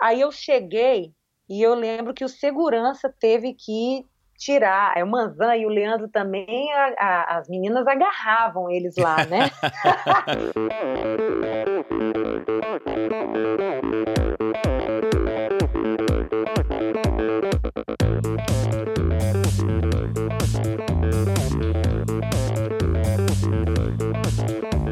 [0.00, 1.10] Aí eu cheguei
[1.50, 4.06] e eu lembro que o segurança teve que
[4.38, 4.96] tirar.
[4.96, 9.50] É o Manzan e o Leandro também, a, a, as meninas agarravam eles lá, né?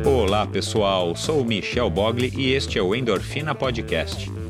[0.04, 4.35] Olá pessoal, sou o Michel Bogli e este é o Endorfina Podcast.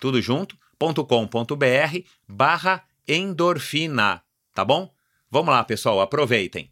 [0.00, 1.98] tudo junto, .com.br
[2.28, 4.22] barra endorfina,
[4.54, 4.92] tá bom?
[5.30, 6.70] Vamos lá, pessoal, aproveitem.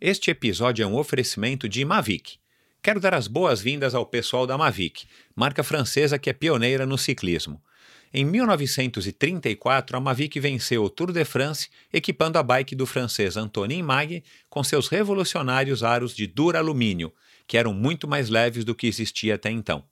[0.00, 2.38] Este episódio é um oferecimento de Mavic.
[2.80, 7.60] Quero dar as boas-vindas ao pessoal da Mavic, marca francesa que é pioneira no ciclismo.
[8.14, 13.82] Em 1934, a Mavic venceu o Tour de France, equipando a bike do francês Antonin
[13.82, 17.12] Mag com seus revolucionários aros de duro-alumínio,
[17.46, 19.84] que eram muito mais leves do que existia até então.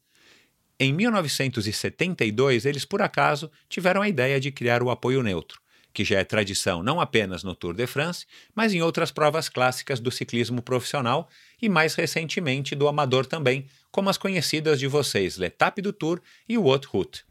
[0.79, 5.59] Em 1972, eles por acaso tiveram a ideia de criar o apoio neutro,
[5.91, 10.01] que já é tradição não apenas no Tour de France, mas em outras provas clássicas
[10.01, 11.31] do ciclismo profissional
[11.63, 16.59] e mais recentemente do amador também, como as conhecidas de vocês L'Etape do Tour e
[16.59, 17.25] o Haute Route.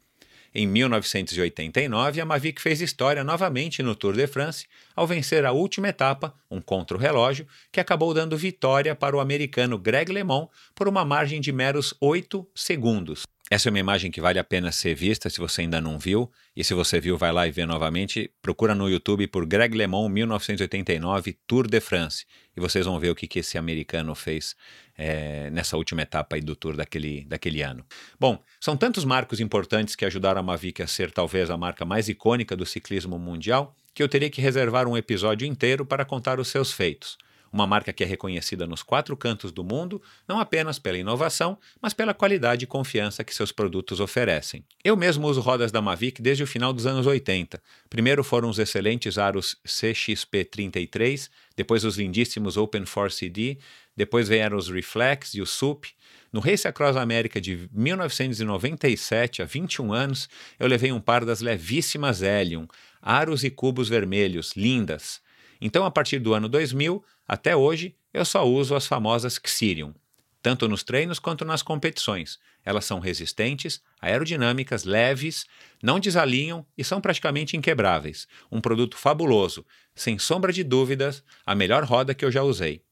[0.51, 4.65] Em 1989, a Mavic fez história novamente no Tour de France
[4.95, 10.11] ao vencer a última etapa, um contra-relógio, que acabou dando vitória para o americano Greg
[10.11, 13.23] LeMond por uma margem de meros 8 segundos.
[13.49, 16.31] Essa é uma imagem que vale a pena ser vista se você ainda não viu.
[16.55, 18.31] E se você viu, vai lá e vê novamente.
[18.41, 22.25] Procura no YouTube por Greg LeMond 1989 Tour de France.
[22.57, 24.55] E vocês vão ver o que, que esse americano fez
[24.97, 27.85] é, nessa última etapa do Tour daquele, daquele ano.
[28.19, 32.09] Bom, são tantos marcos importantes que ajudaram a Mavic a ser talvez a marca mais
[32.09, 36.47] icônica do ciclismo mundial que eu teria que reservar um episódio inteiro para contar os
[36.47, 37.15] seus feitos
[37.55, 41.93] uma marca que é reconhecida nos quatro cantos do mundo, não apenas pela inovação, mas
[41.93, 44.65] pela qualidade e confiança que seus produtos oferecem.
[44.83, 47.63] Eu mesmo uso rodas da Mavic desde o final dos anos 80.
[47.89, 53.57] Primeiro foram os excelentes aros CXP33, depois os lindíssimos Open 4 CD,
[53.95, 55.85] depois vieram os Reflex e o SUP.
[56.33, 60.27] No Race Across América de 1997, há 21 anos,
[60.59, 62.67] eu levei um par das levíssimas Helium,
[63.01, 65.23] aros e cubos vermelhos, lindas.
[65.61, 69.93] Então, a partir do ano 2000, até hoje, eu só uso as famosas Xirium,
[70.41, 72.37] tanto nos treinos quanto nas competições.
[72.63, 75.45] Elas são resistentes, aerodinâmicas, leves,
[75.81, 78.27] não desalinham e são praticamente inquebráveis.
[78.51, 82.83] Um produto fabuloso, sem sombra de dúvidas, a melhor roda que eu já usei.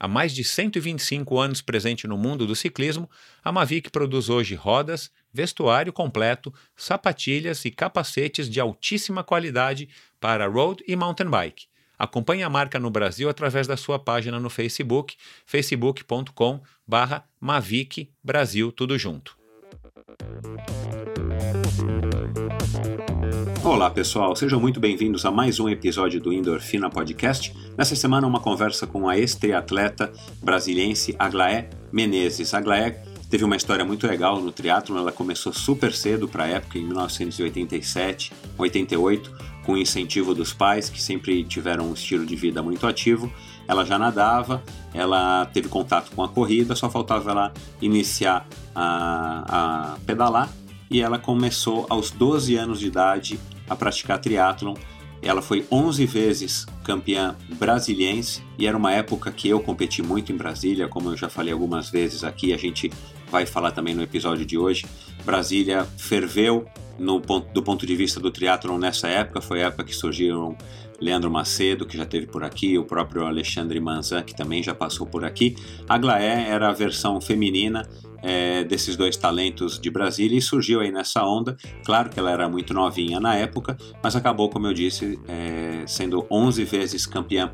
[0.00, 3.08] Há mais de 125 anos presente no mundo do ciclismo,
[3.42, 9.88] a Mavic produz hoje rodas, vestuário completo, sapatilhas e capacetes de altíssima qualidade
[10.18, 11.66] para road e mountain bike.
[11.98, 15.14] Acompanhe a marca no Brasil através da sua página no Facebook,
[15.46, 19.36] facebook.com barra Mavic Brasil, tudo junto.
[23.62, 27.54] Olá pessoal, sejam muito bem-vindos a mais um episódio do Endorfina Podcast.
[27.78, 30.12] Nessa semana uma conversa com a ex-triatleta
[30.42, 32.52] brasiliense Aglaé Menezes.
[32.52, 36.78] Aglaé teve uma história muito legal no triatlo, ela começou super cedo para a época,
[36.78, 42.86] em 1987, 88, com incentivo dos pais, que sempre tiveram um estilo de vida muito
[42.86, 43.32] ativo.
[43.66, 44.62] Ela já nadava,
[44.92, 50.50] ela teve contato com a corrida, só faltava ela iniciar a, a pedalar
[50.90, 54.74] e ela começou aos 12 anos de idade a praticar triatlon.
[55.22, 60.36] Ela foi 11 vezes campeã brasiliense e era uma época que eu competi muito em
[60.36, 62.92] Brasília, como eu já falei algumas vezes aqui, a gente
[63.30, 64.84] vai falar também no episódio de hoje.
[65.24, 66.66] Brasília ferveu
[66.98, 70.56] no ponto, do ponto de vista do triatlon nessa época, foi a época que surgiram
[71.00, 75.06] Leandro Macedo, que já teve por aqui, o próprio Alexandre Manzan, que também já passou
[75.06, 75.56] por aqui.
[75.88, 77.88] A Glaé era a versão feminina
[78.22, 81.56] é, desses dois talentos de Brasília e surgiu aí nessa onda.
[81.84, 86.26] Claro que ela era muito novinha na época, mas acabou, como eu disse, é, sendo
[86.30, 87.52] 11 vezes campeã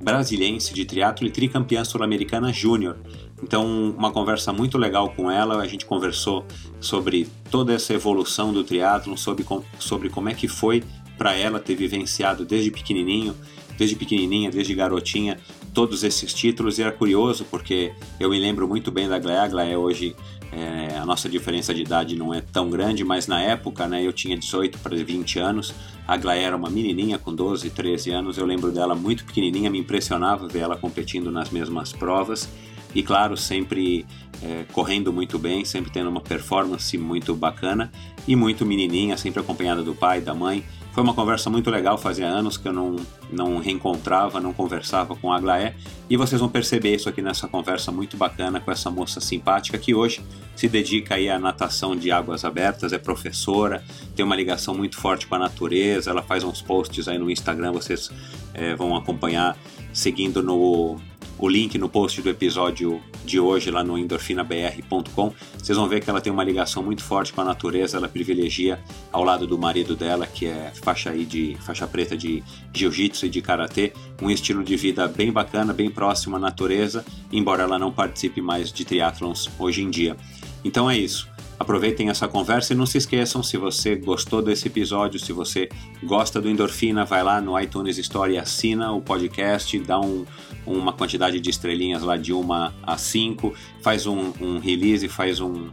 [0.00, 2.96] brasiliense de triatlo e tricampeã sul-americana júnior.
[3.44, 5.60] Então, uma conversa muito legal com ela.
[5.60, 6.46] A gente conversou
[6.80, 9.44] sobre toda essa evolução do triatlo, sobre,
[9.78, 10.82] sobre como é que foi
[11.18, 13.36] para ela ter vivenciado desde pequenininho,
[13.76, 15.38] desde pequenininha, desde garotinha,
[15.74, 16.78] todos esses títulos.
[16.78, 19.42] E era curioso porque eu me lembro muito bem da Glea.
[19.42, 20.16] A Glea hoje,
[20.50, 24.12] é, a nossa diferença de idade não é tão grande, mas na época, né, eu
[24.12, 25.74] tinha 18 para 20 anos.
[26.08, 28.38] A Glea era uma menininha com 12, 13 anos.
[28.38, 32.48] Eu lembro dela muito pequenininha, me impressionava ver ela competindo nas mesmas provas
[32.94, 34.06] e claro, sempre
[34.42, 37.90] é, correndo muito bem, sempre tendo uma performance muito bacana
[38.26, 40.64] e muito menininha, sempre acompanhada do pai, da mãe.
[40.92, 42.94] Foi uma conversa muito legal, fazia anos que eu não,
[43.28, 45.74] não reencontrava, não conversava com a Aglaé
[46.08, 49.92] e vocês vão perceber isso aqui nessa conversa muito bacana com essa moça simpática que
[49.92, 50.22] hoje
[50.54, 53.82] se dedica aí à natação de águas abertas, é professora,
[54.14, 57.72] tem uma ligação muito forte com a natureza, ela faz uns posts aí no Instagram,
[57.72, 58.08] vocês
[58.52, 59.58] é, vão acompanhar
[59.92, 60.96] seguindo no
[61.44, 65.34] o link no post do episódio de hoje lá no endorfinabr.com.
[65.58, 68.82] Vocês vão ver que ela tem uma ligação muito forte com a natureza, ela privilegia
[69.12, 72.42] ao lado do marido dela, que é faixa aí de faixa preta de
[72.72, 73.92] jiu-jitsu e de karatê,
[74.22, 78.72] um estilo de vida bem bacana, bem próximo à natureza, embora ela não participe mais
[78.72, 80.16] de triatlons hoje em dia.
[80.64, 81.33] Então é isso.
[81.58, 85.68] Aproveitem essa conversa e não se esqueçam, se você gostou desse episódio, se você
[86.02, 90.24] gosta do Endorfina, vai lá no iTunes Store e assina o podcast, dá um,
[90.66, 95.70] uma quantidade de estrelinhas lá de uma a cinco, faz um, um release, faz um,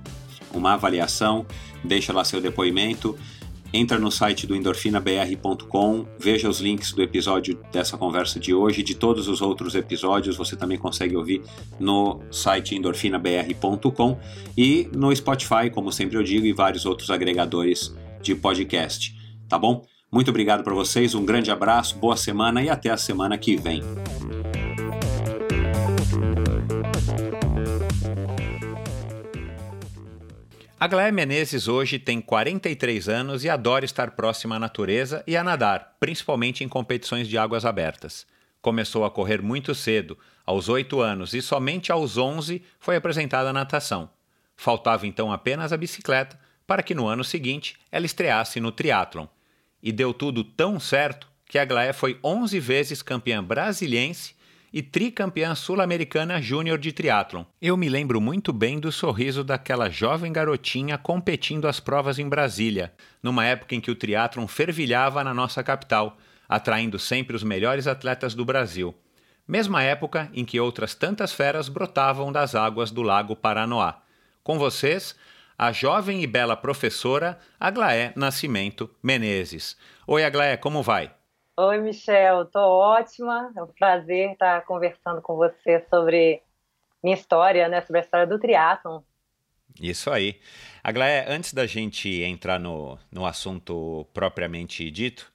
[0.53, 1.45] uma avaliação,
[1.83, 3.17] deixa lá seu depoimento
[3.73, 8.95] entra no site do endorfinabr.com, veja os links do episódio dessa conversa de hoje, de
[8.95, 11.41] todos os outros episódios, você também consegue ouvir
[11.79, 14.17] no site endorfinabr.com
[14.57, 19.15] e no Spotify, como sempre eu digo, e vários outros agregadores de podcast,
[19.47, 19.85] tá bom?
[20.11, 23.81] Muito obrigado para vocês, um grande abraço, boa semana e até a semana que vem.
[30.81, 35.43] A Glaé Menezes hoje tem 43 anos e adora estar próxima à natureza e a
[35.43, 38.25] nadar, principalmente em competições de águas abertas.
[38.63, 43.53] Começou a correr muito cedo, aos 8 anos, e somente aos 11 foi apresentada a
[43.53, 44.09] natação.
[44.55, 49.27] Faltava então apenas a bicicleta para que no ano seguinte ela estreasse no triatlon.
[49.83, 54.33] E deu tudo tão certo que a Glaé foi 11 vezes campeã brasiliense
[54.73, 57.43] e tricampeã sul-americana júnior de triatlon.
[57.61, 62.93] Eu me lembro muito bem do sorriso daquela jovem garotinha competindo as provas em Brasília,
[63.21, 66.17] numa época em que o triatlon fervilhava na nossa capital.
[66.51, 68.93] atraindo sempre os melhores atletas do Brasil.
[69.47, 74.01] Mesma época em que outras tantas feras brotavam das águas do Lago Paranoá.
[74.43, 75.15] Com vocês,
[75.57, 79.77] a jovem e bela professora Aglaé Nascimento Menezes.
[80.05, 81.11] Oi, Aglaé, como vai?
[81.63, 83.53] Oi, Michel, tô ótima.
[83.55, 86.41] É um prazer estar conversando com você sobre
[87.03, 89.01] minha história, né, sobre a história do triatlon.
[89.79, 90.41] Isso aí.
[90.83, 95.31] Aglaé, antes da gente entrar no, no assunto propriamente dito,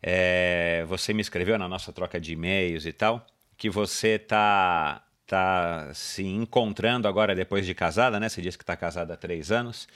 [0.00, 3.26] é, você me escreveu na nossa troca de e-mails e tal
[3.56, 8.28] que você tá tá se encontrando agora depois de casada, né?
[8.28, 9.88] Você disse que está casada há três anos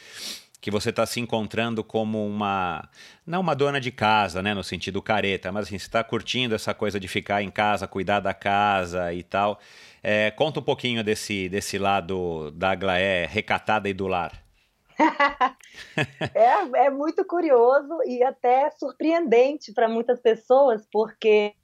[0.60, 2.88] que você está se encontrando como uma
[3.26, 6.74] não uma dona de casa, né, no sentido careta, mas assim, você está curtindo essa
[6.74, 9.60] coisa de ficar em casa, cuidar da casa e tal.
[10.02, 14.32] É, conta um pouquinho desse desse lado da Aglaé recatada e do lar.
[16.34, 21.54] é, é muito curioso e até surpreendente para muitas pessoas, porque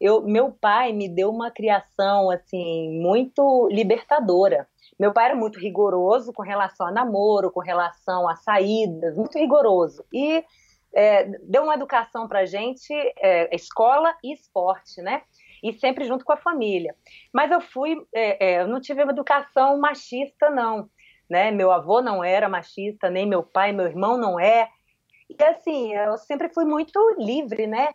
[0.00, 4.66] eu, meu pai me deu uma criação assim muito libertadora.
[4.98, 10.04] Meu pai era muito rigoroso com relação a namoro, com relação a saídas, muito rigoroso.
[10.12, 10.44] E
[10.94, 15.22] é, deu uma educação para gente, é, escola e esporte, né?
[15.62, 16.94] E sempre junto com a família.
[17.32, 20.88] Mas eu fui, é, é, eu não tive uma educação machista, não.
[21.30, 21.50] Né?
[21.50, 24.68] Meu avô não era machista, nem meu pai, meu irmão não é.
[25.30, 27.88] E assim, eu sempre fui muito livre, né?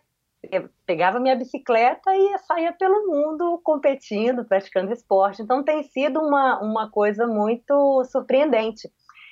[0.86, 5.42] Pegava minha bicicleta e saía pelo mundo competindo, praticando esporte.
[5.42, 8.88] Então tem sido uma, uma coisa muito surpreendente.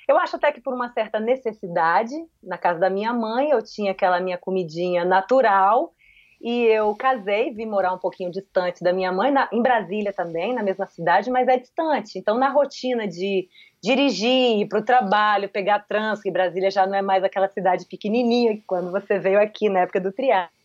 [0.07, 3.91] Eu acho até que por uma certa necessidade, na casa da minha mãe, eu tinha
[3.91, 5.93] aquela minha comidinha natural
[6.39, 10.53] e eu casei, vim morar um pouquinho distante da minha mãe, na, em Brasília também,
[10.53, 12.19] na mesma cidade, mas é distante.
[12.19, 13.49] Então, na rotina de
[13.81, 17.85] dirigir, ir para o trabalho, pegar trânsito, e Brasília já não é mais aquela cidade
[17.85, 20.56] pequenininha que quando você veio aqui na época do triatlo,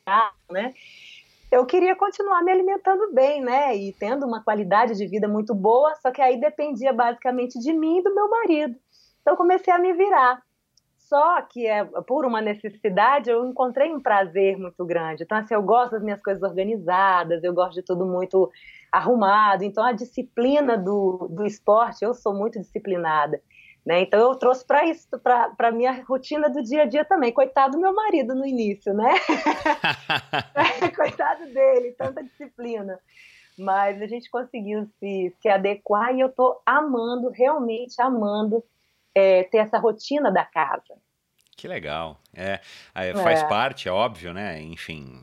[0.50, 0.75] né?
[1.50, 3.76] Eu queria continuar me alimentando bem, né?
[3.76, 7.99] E tendo uma qualidade de vida muito boa, só que aí dependia basicamente de mim
[7.99, 8.75] e do meu marido.
[9.21, 10.42] Então comecei a me virar.
[10.97, 15.25] Só que é, por uma necessidade eu encontrei um prazer muito grande.
[15.25, 18.50] Então assim, eu gosto das minhas coisas organizadas, eu gosto de tudo muito
[18.90, 19.62] arrumado.
[19.62, 23.42] Então a disciplina do, do esporte, eu sou muito disciplinada.
[23.85, 24.03] Né?
[24.03, 27.33] Então eu trouxe para isso, para a minha rotina do dia a dia também.
[27.33, 29.12] Coitado do meu marido no início, né?
[30.95, 32.99] Coitado dele, tanta disciplina.
[33.59, 38.65] Mas a gente conseguiu se, se adequar e eu estou amando, realmente amando
[39.15, 40.97] é, ter essa rotina da casa.
[41.57, 42.19] Que legal.
[42.35, 42.61] É,
[43.23, 43.49] faz é.
[43.49, 44.61] parte, é óbvio, né?
[44.62, 45.21] Enfim,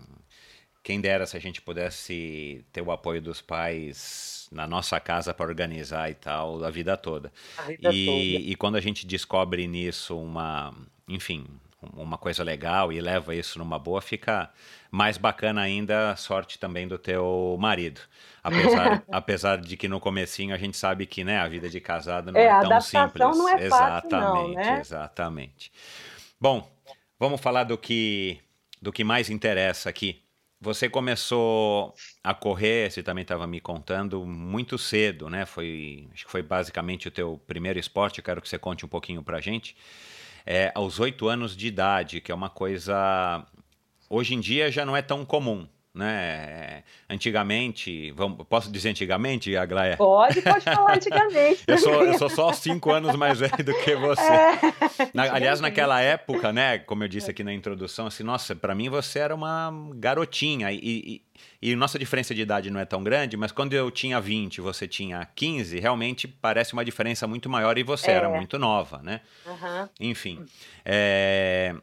[0.90, 5.46] quem dera se a gente pudesse ter o apoio dos pais na nossa casa para
[5.46, 7.32] organizar e tal a vida toda.
[7.60, 8.50] A vida e, toda.
[8.50, 10.74] e quando a gente descobre nisso uma,
[11.08, 11.46] enfim,
[11.94, 14.50] uma coisa legal e leva isso numa boa, fica
[14.90, 18.02] mais bacana ainda a sorte também do teu marido.
[18.44, 22.32] Apesar, apesar de que no comecinho a gente sabe que né, a vida de casada
[22.32, 23.38] não é, é tão simples.
[23.38, 24.80] Não é exatamente, fácil, não, né?
[24.80, 25.72] exatamente.
[26.42, 26.68] Bom,
[27.20, 28.40] vamos falar do que
[28.82, 30.20] do que mais interessa aqui.
[30.62, 35.46] Você começou a correr, você também estava me contando, muito cedo, né?
[35.46, 38.20] Foi, acho que foi basicamente o teu primeiro esporte.
[38.20, 39.76] Eu quero que você conte um pouquinho para gente.
[40.46, 43.46] É, aos oito anos de idade, que é uma coisa
[44.10, 46.84] hoje em dia já não é tão comum né?
[47.10, 49.98] Antigamente, vamos, posso dizer antigamente, Aglaia?
[49.98, 51.64] Pode, pode falar antigamente.
[51.68, 54.22] eu, sou, eu sou só cinco anos mais velho do que você.
[54.22, 54.60] É.
[55.14, 58.90] Na, aliás, naquela época, né, como eu disse aqui na introdução, assim, nossa, para mim
[58.90, 60.80] você era uma garotinha e,
[61.62, 64.58] e, e, nossa diferença de idade não é tão grande, mas quando eu tinha 20
[64.58, 68.14] e você tinha 15, realmente parece uma diferença muito maior e você é.
[68.14, 69.22] era muito nova, né?
[69.46, 69.90] Uhum.
[70.00, 70.46] Enfim,
[70.86, 71.76] é...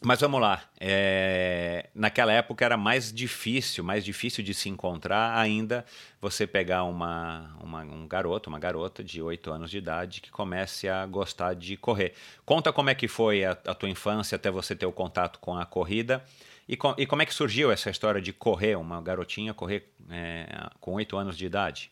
[0.00, 0.62] Mas vamos lá.
[0.78, 1.88] É...
[1.92, 5.84] Naquela época era mais difícil, mais difícil de se encontrar ainda
[6.20, 10.88] você pegar uma, uma, um garoto, uma garota de 8 anos de idade que comece
[10.88, 12.14] a gostar de correr.
[12.44, 15.56] Conta como é que foi a, a tua infância até você ter o contato com
[15.56, 16.24] a corrida
[16.68, 20.46] e, com, e como é que surgiu essa história de correr, uma garotinha correr é,
[20.80, 21.90] com 8 anos de idade.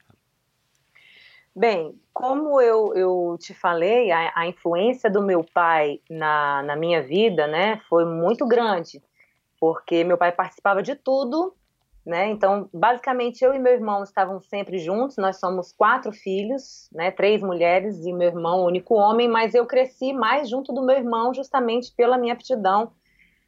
[1.59, 7.03] Bem, como eu, eu te falei, a, a, influência do meu pai na, na minha
[7.03, 9.03] vida, né, foi muito grande,
[9.59, 11.57] porque meu pai participava de tudo,
[12.05, 17.11] né, então, basicamente, eu e meu irmão estavam sempre juntos, nós somos quatro filhos, né,
[17.11, 21.33] três mulheres e meu irmão, único homem, mas eu cresci mais junto do meu irmão
[21.33, 22.93] justamente pela minha aptidão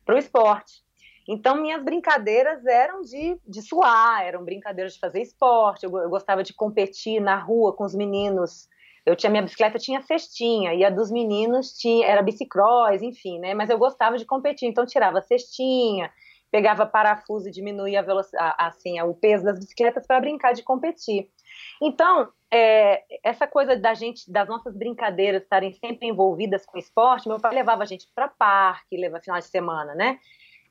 [0.07, 0.83] para o esporte.
[1.29, 6.43] Então, minhas brincadeiras eram de, de suar, eram brincadeiras de fazer esporte, eu, eu gostava
[6.43, 8.67] de competir na rua com os meninos.
[9.05, 13.53] Eu tinha minha bicicleta tinha cestinha e a dos meninos tinha era bicicross, enfim, né?
[13.53, 16.11] Mas eu gostava de competir, então tirava cestinha,
[16.51, 18.05] pegava parafuso e diminuía
[18.39, 21.29] a assim, o peso das bicicletas para brincar de competir.
[21.83, 27.39] Então, é, essa coisa da gente, das nossas brincadeiras estarem sempre envolvidas com esporte, meu
[27.39, 30.19] pai levava a gente para parque, leva final de semana, né?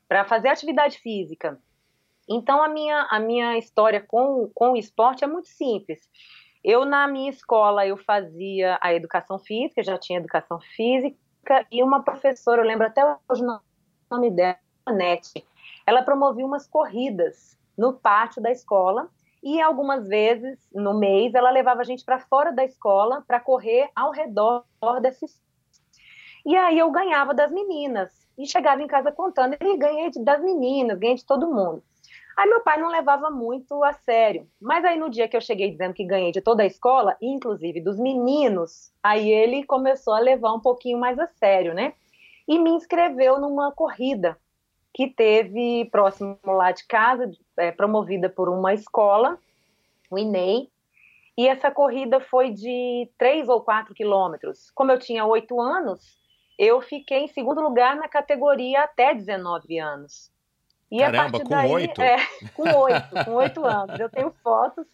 [0.08, 1.60] Para fazer atividade física.
[2.28, 6.08] Então, a minha, a minha história com, com o esporte é muito simples.
[6.62, 11.16] Eu, na minha escola, eu fazia a educação física, já tinha educação física,
[11.70, 13.60] e uma professora, eu lembro até hoje o
[14.10, 14.58] nome dela,
[14.90, 15.46] Nete,
[15.86, 19.08] ela promovia umas corridas no pátio da escola,
[19.42, 23.88] e algumas vezes no mês ela levava a gente para fora da escola para correr
[23.94, 24.64] ao redor
[25.00, 25.40] desses.
[26.44, 30.98] E aí eu ganhava das meninas e chegava em casa contando e ganhei das meninas,
[30.98, 31.82] ganhei de todo mundo.
[32.36, 34.48] Aí meu pai não levava muito a sério.
[34.60, 37.80] Mas aí no dia que eu cheguei dizendo que ganhei de toda a escola, inclusive
[37.80, 41.94] dos meninos, aí ele começou a levar um pouquinho mais a sério, né?
[42.46, 44.38] E me inscreveu numa corrida
[44.94, 49.36] que teve próximo lá de casa, é, promovida por uma escola,
[50.08, 50.68] o INEI,
[51.36, 54.70] e essa corrida foi de 3 ou 4 quilômetros.
[54.72, 56.18] Como eu tinha 8 anos,
[56.58, 60.32] eu fiquei em segundo lugar na categoria até 19 anos.
[60.90, 62.02] E Caramba, com daí, 8?
[62.02, 62.16] É,
[62.54, 64.00] com 8, com 8 anos.
[64.00, 64.86] Eu tenho fotos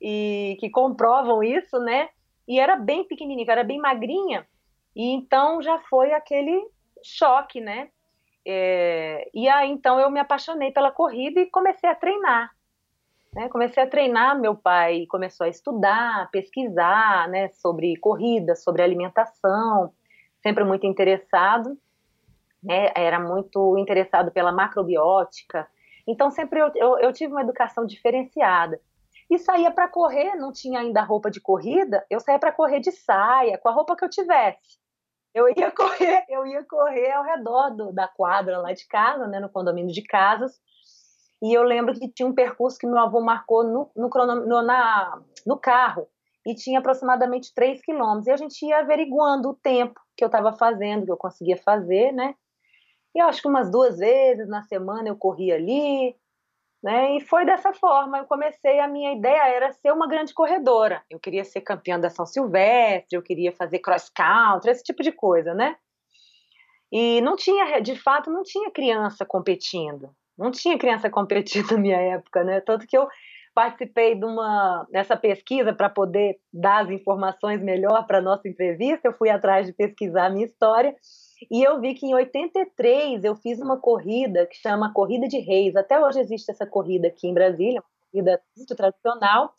[0.00, 2.10] e que comprovam isso, né?
[2.46, 4.46] E era bem pequenininha, era bem magrinha.
[4.94, 6.66] E então já foi aquele
[7.02, 7.90] choque, né?
[8.44, 12.50] É, e aí então eu me apaixonei pela corrida e comecei a treinar.
[13.32, 13.48] Né?
[13.48, 19.92] Comecei a treinar, meu pai começou a estudar, pesquisar né, sobre corrida, sobre alimentação,
[20.42, 21.78] sempre muito interessado,
[22.62, 22.90] né?
[22.94, 25.68] era muito interessado pela macrobiótica.
[26.06, 28.80] Então sempre eu, eu, eu tive uma educação diferenciada.
[29.30, 32.90] E saía para correr, não tinha ainda roupa de corrida, eu saía para correr de
[32.90, 34.80] saia, com a roupa que eu tivesse.
[35.32, 39.38] Eu ia correr, eu ia correr ao redor do, da quadra lá de casa, né,
[39.38, 40.60] no condomínio de casas.
[41.40, 44.08] E eu lembro que tinha um percurso que meu avô marcou no, no,
[44.46, 46.08] no, na, no carro
[46.46, 48.26] e tinha aproximadamente 3 quilômetros.
[48.26, 52.12] E a gente ia averiguando o tempo que eu estava fazendo, que eu conseguia fazer,
[52.12, 52.34] né?
[53.14, 56.14] E eu acho que umas duas vezes na semana eu corria ali,
[56.82, 57.16] né?
[57.16, 58.18] E foi dessa forma.
[58.18, 61.02] Eu comecei, a minha ideia era ser uma grande corredora.
[61.10, 65.12] Eu queria ser campeã da São Silvestre, eu queria fazer cross country, esse tipo de
[65.12, 65.76] coisa, né?
[66.92, 70.10] E não tinha, de fato, não tinha criança competindo.
[70.36, 72.60] Não tinha criança competindo na minha época, né?
[72.60, 73.06] Tanto que eu
[73.54, 79.08] participei de uma nessa pesquisa para poder dar as informações melhor para nossa entrevista.
[79.08, 80.94] Eu fui atrás de pesquisar a minha história
[81.50, 85.76] e eu vi que em 83 eu fiz uma corrida que chama Corrida de Reis.
[85.76, 89.54] Até hoje existe essa corrida aqui em Brasília, uma corrida muito tradicional.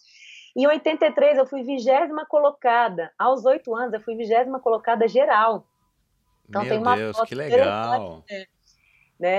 [0.55, 3.11] Em 83 eu fui vigésima colocada.
[3.17, 5.65] Aos oito anos eu fui vigésima colocada geral.
[6.47, 8.23] Então Meu tem uma Deus, que legal.
[8.29, 8.45] Né,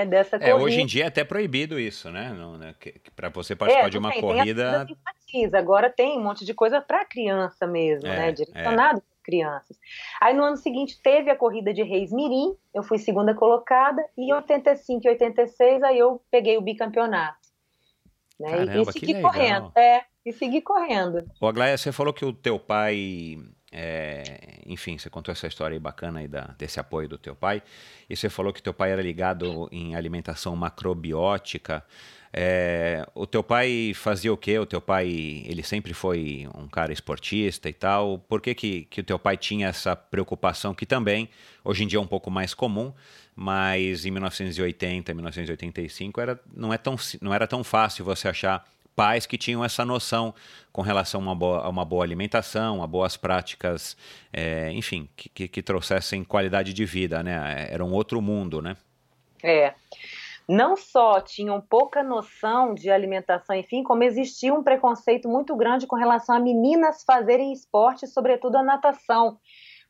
[0.05, 2.31] dessa é, hoje em dia é até proibido isso, né?
[2.57, 2.73] né
[3.15, 4.87] para você participar é, de uma tem, corrida.
[5.29, 8.31] Tem Agora tem um monte de coisa para criança mesmo, é, né?
[8.31, 9.77] Direcionado é crianças.
[10.21, 14.29] Aí no ano seguinte teve a corrida de Reis Mirim, eu fui segunda colocada, e
[14.29, 17.37] em 85 e 86 aí eu peguei o bicampeonato.
[18.39, 18.51] Né?
[18.51, 19.71] Caramba, e, segui correndo.
[19.75, 21.25] É, e segui correndo.
[21.39, 23.37] Ô, Aglaia, você falou que o teu pai
[23.75, 27.63] é, enfim, você contou essa história aí bacana aí da, desse apoio do teu pai.
[28.07, 31.83] E você falou que teu pai era ligado em alimentação macrobiótica.
[32.31, 34.59] É, o teu pai fazia o quê?
[34.59, 38.19] O teu pai, ele sempre foi um cara esportista e tal.
[38.19, 41.27] Por que, que, que o teu pai tinha essa preocupação que também,
[41.63, 42.93] hoje em dia é um pouco mais comum,
[43.35, 48.63] mas em 1980, 1985 era, não, é tão, não era tão fácil você achar
[48.95, 50.33] pais que tinham essa noção
[50.71, 53.95] com relação a uma boa, a uma boa alimentação, a boas práticas,
[54.31, 57.67] é, enfim, que, que, que trouxessem qualidade de vida, né?
[57.69, 58.75] Era um outro mundo, né?
[59.43, 59.73] É
[60.47, 65.95] não só tinham pouca noção de alimentação, enfim, como existia um preconceito muito grande com
[65.95, 69.39] relação a meninas fazerem esporte, sobretudo a natação.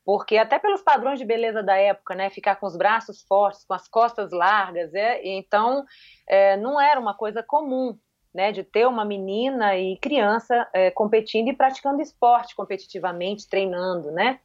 [0.06, 3.74] Porque até pelos padrões de beleza da época, né, ficar com os braços fortes, com
[3.74, 5.86] as costas largas, é, então
[6.28, 7.98] é, não era uma coisa comum,
[8.34, 14.40] né, de ter uma menina e criança é, competindo e praticando esporte competitivamente, treinando, né.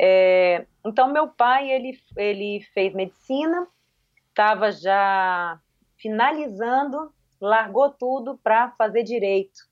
[0.00, 3.66] É, então meu pai ele ele fez medicina
[4.38, 5.60] estava já
[5.96, 9.66] finalizando, largou tudo para fazer direito.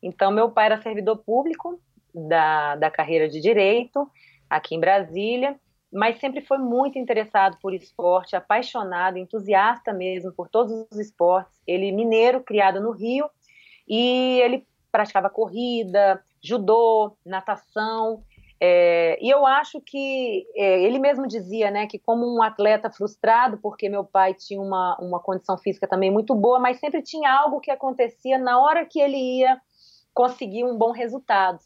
[0.00, 1.80] Então, meu pai era servidor público
[2.14, 4.08] da, da carreira de direito
[4.48, 5.58] aqui em Brasília,
[5.94, 11.54] mas sempre foi muito interessado por esporte, apaixonado, entusiasta mesmo por todos os esportes.
[11.66, 13.30] Ele mineiro, criado no Rio,
[13.88, 18.22] e ele praticava corrida, judô, natação,
[18.60, 23.58] É, e eu acho que é, ele mesmo dizia, né, que como um atleta frustrado,
[23.58, 27.60] porque meu pai tinha uma, uma condição física também muito boa, mas sempre tinha algo
[27.60, 29.60] que acontecia na hora que ele ia
[30.14, 31.58] conseguir um bom resultado.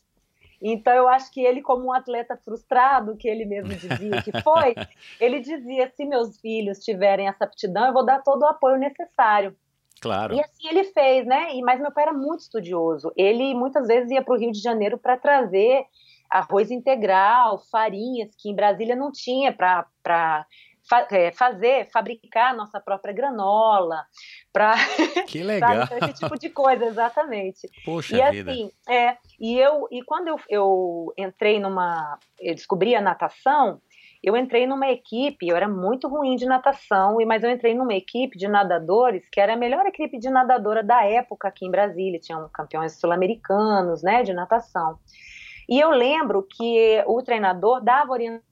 [0.61, 4.75] Então eu acho que ele, como um atleta frustrado, que ele mesmo dizia que foi,
[5.21, 9.57] ele dizia: se meus filhos tiverem essa aptidão, eu vou dar todo o apoio necessário.
[10.01, 10.35] Claro.
[10.35, 11.55] E assim ele fez, né?
[11.55, 13.13] E, mas meu pai era muito estudioso.
[13.17, 15.85] Ele muitas vezes ia para o Rio de Janeiro para trazer
[16.31, 20.47] arroz integral, farinhas que em Brasília não tinha para
[20.89, 24.05] fa é, fazer, fabricar nossa própria granola,
[24.53, 24.75] para
[25.29, 27.69] que legal esse tipo de coisa, exatamente.
[27.85, 28.51] Puxa e vida.
[28.51, 33.81] assim, é, e eu e quando eu, eu entrei numa, eu descobri a natação,
[34.23, 38.37] eu entrei numa equipe, eu era muito ruim de natação, mas eu entrei numa equipe
[38.37, 42.49] de nadadores que era a melhor equipe de nadadora da época aqui em Brasília, tinham
[42.49, 44.99] campeões sul-americanos, né, de natação.
[45.69, 48.48] E eu lembro que o treinador dava orientação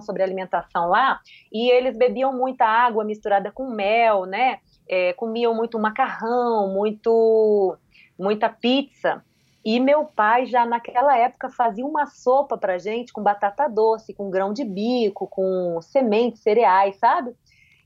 [0.00, 1.20] sobre alimentação lá
[1.52, 4.60] e eles bebiam muita água misturada com mel, né?
[4.88, 7.76] É, comiam muito macarrão, muito
[8.18, 9.22] muita pizza.
[9.64, 14.30] E meu pai já naquela época fazia uma sopa pra gente com batata doce, com
[14.30, 17.34] grão de bico, com sementes, cereais, sabe?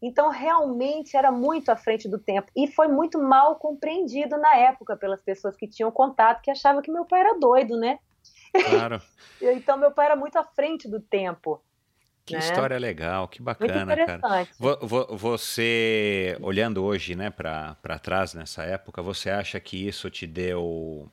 [0.01, 4.97] Então realmente era muito à frente do tempo e foi muito mal compreendido na época
[4.97, 7.99] pelas pessoas que tinham contato, que achavam que meu pai era doido, né?
[8.53, 9.01] Claro.
[9.41, 11.63] então meu pai era muito à frente do tempo.
[12.25, 12.39] Que né?
[12.39, 14.47] história legal, que bacana, cara.
[15.11, 21.11] Você, olhando hoje, né, para trás nessa época, você acha que isso te deu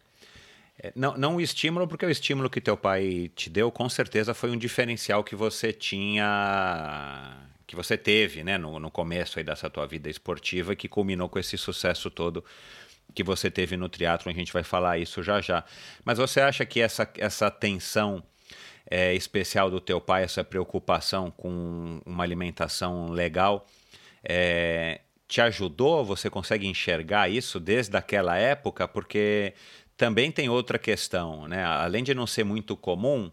[0.82, 4.34] é, não, não o estímulo, porque o estímulo que teu pai te deu, com certeza,
[4.34, 7.36] foi um diferencial que você tinha,
[7.67, 11.38] que você teve, né, no, no começo aí dessa tua vida esportiva, que culminou com
[11.38, 12.43] esse sucesso todo
[13.13, 15.63] que você teve no triatlo, a gente vai falar isso já já.
[16.04, 18.24] Mas você acha que essa, essa tensão
[18.89, 23.67] é, especial do teu pai, essa preocupação com uma alimentação legal,
[24.24, 26.04] é, te ajudou?
[26.06, 28.88] Você consegue enxergar isso desde aquela época?
[28.88, 29.54] Porque
[29.95, 31.63] também tem outra questão, né?
[31.63, 33.32] Além de não ser muito comum,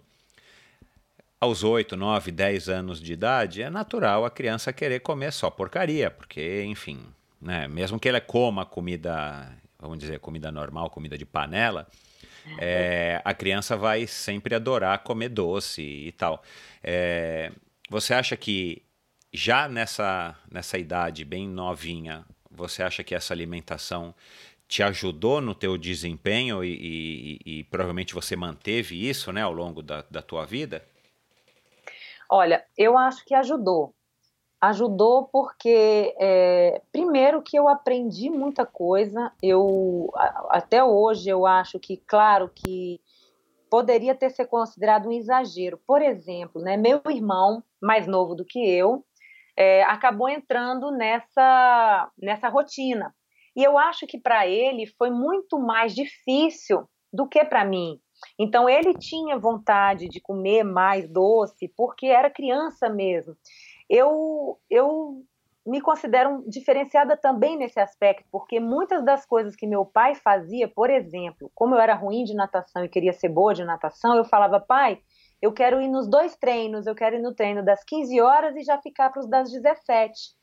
[1.40, 6.10] aos 8, 9, 10 anos de idade, é natural a criança querer comer só porcaria,
[6.10, 7.06] porque, enfim,
[7.40, 7.68] né?
[7.68, 11.86] mesmo que ela coma comida vamos dizer, comida normal, comida de panela,
[12.58, 16.42] é, a criança vai sempre adorar comer doce e tal.
[16.82, 17.52] É,
[17.90, 18.82] você acha que
[19.32, 24.14] já nessa, nessa idade bem novinha, você acha que essa alimentação
[24.68, 29.82] te ajudou no teu desempenho e, e, e provavelmente você manteve isso né, ao longo
[29.82, 30.84] da, da tua vida?
[32.28, 33.94] Olha, eu acho que ajudou
[34.60, 40.10] ajudou porque é, primeiro que eu aprendi muita coisa eu
[40.48, 43.00] até hoje eu acho que claro que
[43.70, 45.78] poderia ter sido considerado um exagero.
[45.86, 49.04] Por exemplo né meu irmão mais novo do que eu
[49.56, 53.14] é, acabou entrando nessa nessa rotina.
[53.54, 57.98] E eu acho que para ele foi muito mais difícil do que para mim.
[58.38, 63.36] Então ele tinha vontade de comer mais doce porque era criança mesmo
[63.88, 65.24] eu, eu
[65.66, 70.90] me considero diferenciada também nesse aspecto, porque muitas das coisas que meu pai fazia, por
[70.90, 74.60] exemplo, como eu era ruim de natação e queria ser boa de natação, eu falava,
[74.60, 75.00] pai,
[75.42, 78.62] eu quero ir nos dois treinos, eu quero ir no treino das 15 horas e
[78.62, 80.36] já ficar para os das 17.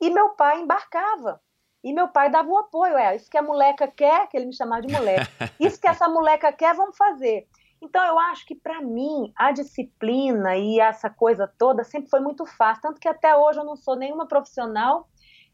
[0.00, 1.40] E meu pai embarcava.
[1.84, 4.56] E meu pai dava o apoio, é, isso que a moleca quer, que ele me
[4.56, 7.46] chamava de moleque, isso que essa moleca quer, vamos fazer.
[7.82, 12.46] Então eu acho que para mim a disciplina e essa coisa toda sempre foi muito
[12.46, 15.08] fácil, tanto que até hoje eu não sou nenhuma profissional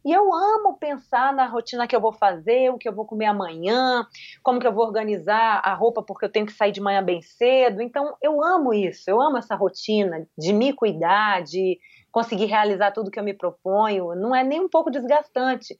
[0.04, 3.26] e eu amo pensar na rotina que eu vou fazer, o que eu vou comer
[3.26, 4.04] amanhã,
[4.42, 7.22] como que eu vou organizar a roupa porque eu tenho que sair de manhã bem
[7.22, 7.80] cedo.
[7.80, 11.78] Então eu amo isso, eu amo essa rotina de me cuidar, de
[12.10, 14.14] conseguir realizar tudo que eu me proponho.
[14.16, 15.78] Não é nem um pouco desgastante.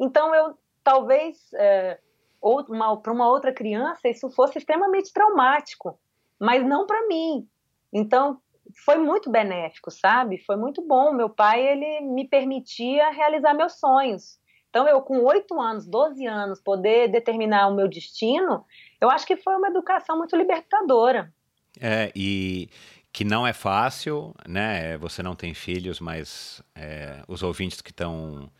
[0.00, 1.98] Então eu talvez é,
[2.40, 5.98] para uma outra criança isso fosse extremamente traumático,
[6.38, 7.48] mas não para mim.
[7.92, 8.40] Então
[8.84, 10.38] foi muito benéfico, sabe?
[10.38, 11.12] Foi muito bom.
[11.12, 14.38] Meu pai ele me permitia realizar meus sonhos.
[14.70, 18.64] Então eu com oito anos, 12 anos, poder determinar o meu destino,
[19.00, 21.32] eu acho que foi uma educação muito libertadora.
[21.80, 22.68] É, e
[23.12, 24.98] que não é fácil, né?
[24.98, 28.50] Você não tem filhos, mas é, os ouvintes que estão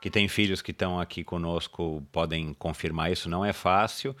[0.00, 4.16] que têm filhos que estão aqui conosco podem confirmar isso, não é fácil.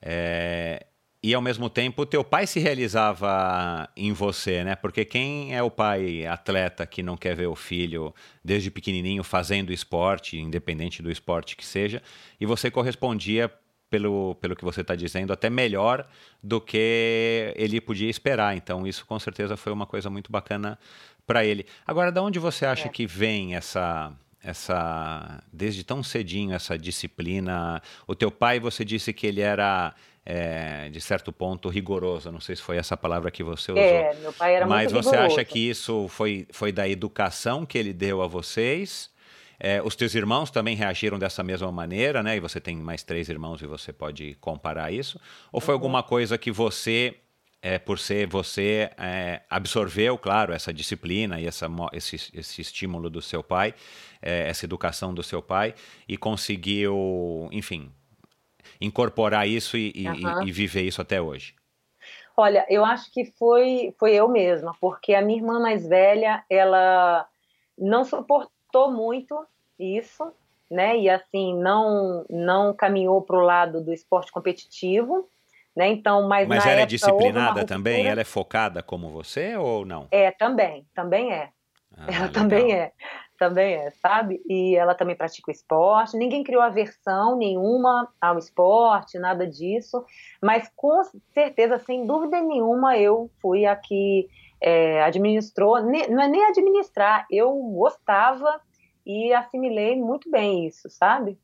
[0.00, 0.86] É,
[1.22, 4.76] e ao mesmo tempo, teu pai se realizava em você, né?
[4.76, 8.14] Porque quem é o pai atleta que não quer ver o filho
[8.44, 12.00] desde pequenininho fazendo esporte, independente do esporte que seja,
[12.40, 13.52] e você correspondia
[13.90, 16.06] pelo, pelo que você está dizendo, até melhor
[16.42, 18.56] do que ele podia esperar.
[18.56, 20.78] Então, isso com certeza foi uma coisa muito bacana
[21.26, 21.66] para ele.
[21.84, 22.90] Agora, de onde você acha é.
[22.90, 24.12] que vem essa
[24.48, 27.82] essa desde tão cedinho essa disciplina?
[28.06, 32.30] O teu pai, você disse que ele era é, de certo ponto rigoroso.
[32.30, 33.82] Não sei se foi essa palavra que você usou.
[33.82, 35.34] É, meu pai era Mas muito você rigoroso.
[35.34, 39.10] acha que isso foi foi da educação que ele deu a vocês?
[39.60, 42.36] É, os teus irmãos também reagiram dessa mesma maneira, né?
[42.36, 45.20] E você tem mais três irmãos e você pode comparar isso?
[45.50, 45.78] Ou foi uhum.
[45.78, 47.16] alguma coisa que você,
[47.68, 53.20] é, por ser você, é, absorveu, claro, essa disciplina e essa, esse, esse estímulo do
[53.20, 53.74] seu pai,
[54.22, 55.74] é, essa educação do seu pai,
[56.08, 57.92] e conseguiu, enfim,
[58.80, 60.44] incorporar isso e, uhum.
[60.44, 61.54] e, e viver isso até hoje?
[62.34, 67.28] Olha, eu acho que foi, foi eu mesma, porque a minha irmã mais velha, ela
[67.76, 69.44] não suportou muito
[69.78, 70.32] isso,
[70.70, 70.96] né?
[70.96, 75.28] E assim não não caminhou para o lado do esporte competitivo,
[75.78, 75.86] né?
[75.86, 78.04] Então, mas mas ela época, é disciplinada também.
[78.04, 80.08] Ela é focada como você ou não?
[80.10, 81.50] É também, também é.
[81.96, 82.32] Ah, ela legal.
[82.32, 82.92] também é,
[83.38, 84.42] também é, sabe?
[84.48, 86.16] E ela também pratica o esporte.
[86.16, 90.04] Ninguém criou aversão nenhuma ao esporte, nada disso.
[90.42, 91.00] Mas com
[91.32, 94.28] certeza, sem dúvida nenhuma, eu fui a que
[94.60, 98.60] é, administrou, não é nem administrar, eu gostava
[99.06, 101.38] e assimilei muito bem isso, sabe?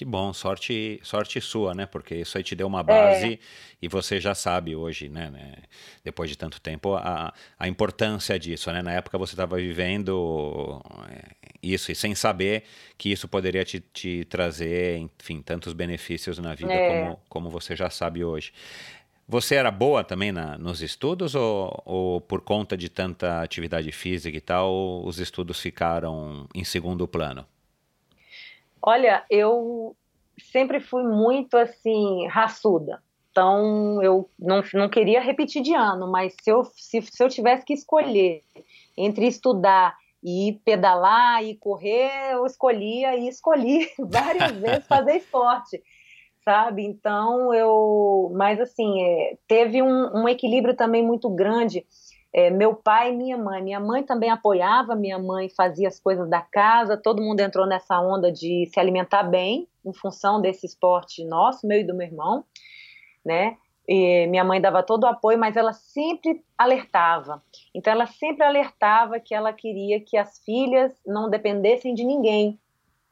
[0.00, 1.84] Que bom, sorte, sorte sua, né?
[1.84, 3.38] Porque isso aí te deu uma base é.
[3.82, 5.56] e você já sabe hoje, né, né?
[6.02, 8.80] Depois de tanto tempo, a, a importância disso, né?
[8.80, 12.64] Na época você estava vivendo é, isso e sem saber
[12.96, 16.88] que isso poderia te, te trazer, enfim, tantos benefícios na vida é.
[16.88, 18.54] como, como você já sabe hoje.
[19.28, 24.34] Você era boa também na, nos estudos ou, ou, por conta de tanta atividade física
[24.34, 27.44] e tal, os estudos ficaram em segundo plano?
[28.82, 29.96] Olha, eu
[30.38, 33.02] sempre fui muito assim, raçuda.
[33.30, 37.64] Então, eu não, não queria repetir de ano, mas se eu, se, se eu tivesse
[37.64, 38.42] que escolher
[38.96, 45.80] entre estudar e pedalar e correr, eu escolhia e escolhi várias vezes fazer esporte
[46.44, 46.84] sabe?
[46.84, 51.86] Então eu, mas assim, é, teve um, um, equilíbrio também muito grande.
[52.32, 53.62] É, meu pai e minha mãe.
[53.62, 58.00] Minha mãe também apoiava, minha mãe fazia as coisas da casa, todo mundo entrou nessa
[58.00, 62.44] onda de se alimentar bem, em função desse esporte nosso, meu e do meu irmão,
[63.24, 63.56] né?
[63.88, 67.42] E minha mãe dava todo o apoio, mas ela sempre alertava.
[67.74, 72.58] Então, ela sempre alertava que ela queria que as filhas não dependessem de ninguém,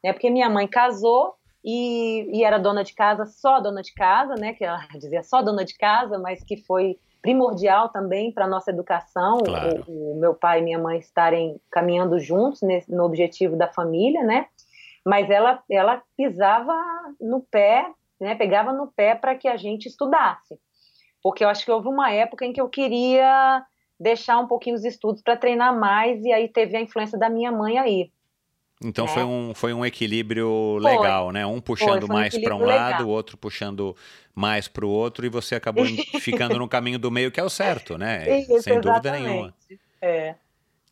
[0.04, 0.12] né?
[0.12, 4.52] Porque minha mãe casou, e, e, era dona de casa, só dona de casa, né?
[4.52, 8.70] Que ela dizia só dona de casa, mas que foi primordial também para a nossa
[8.70, 9.84] educação, claro.
[9.86, 14.22] o, o, meu pai e minha mãe estarem caminhando juntos nesse, no objetivo da família,
[14.22, 14.46] né?
[15.04, 16.74] Mas ela, ela pisava
[17.20, 17.86] no pé,
[18.20, 18.34] né?
[18.34, 20.58] Pegava no pé para que a gente estudasse,
[21.22, 23.64] porque eu acho que houve uma época em que eu queria
[23.98, 27.50] deixar um pouquinho os estudos para treinar mais e aí teve a influência da minha
[27.50, 28.12] mãe aí.
[28.82, 29.12] Então né?
[29.12, 30.92] foi, um, foi um equilíbrio foi.
[30.92, 31.44] legal, né?
[31.44, 33.96] Um puxando foi, foi mais um para um lado, o outro puxando
[34.34, 35.84] mais para o outro, e você acabou
[36.20, 38.40] ficando no caminho do meio, que é o certo, né?
[38.40, 38.82] Isso, Sem exatamente.
[38.82, 39.54] dúvida nenhuma.
[40.00, 40.34] É.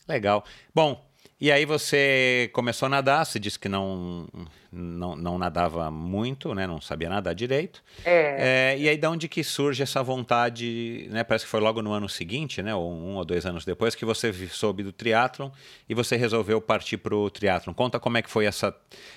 [0.08, 0.44] Legal.
[0.74, 1.04] Bom,
[1.38, 4.26] e aí você começou a nadar, você disse que não,
[4.72, 6.66] não, não nadava muito, né?
[6.66, 7.82] Não sabia nadar direito.
[8.04, 8.72] É.
[8.72, 8.78] é.
[8.78, 11.22] E aí, de onde que surge essa vontade, né?
[11.24, 12.74] Parece que foi logo no ano seguinte, né?
[12.74, 15.50] Ou um ou dois anos depois, que você soube do triatlon
[15.86, 17.74] e você resolveu partir para o triatlon.
[17.74, 18.74] Conta como é que foi essa,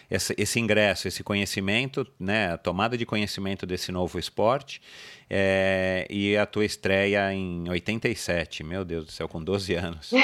[0.09, 2.51] essa, esse ingresso, esse conhecimento, né?
[2.51, 4.81] A tomada de conhecimento desse novo esporte
[5.29, 8.63] é, e a tua estreia em 87.
[8.63, 10.11] Meu Deus do céu, com 12 anos.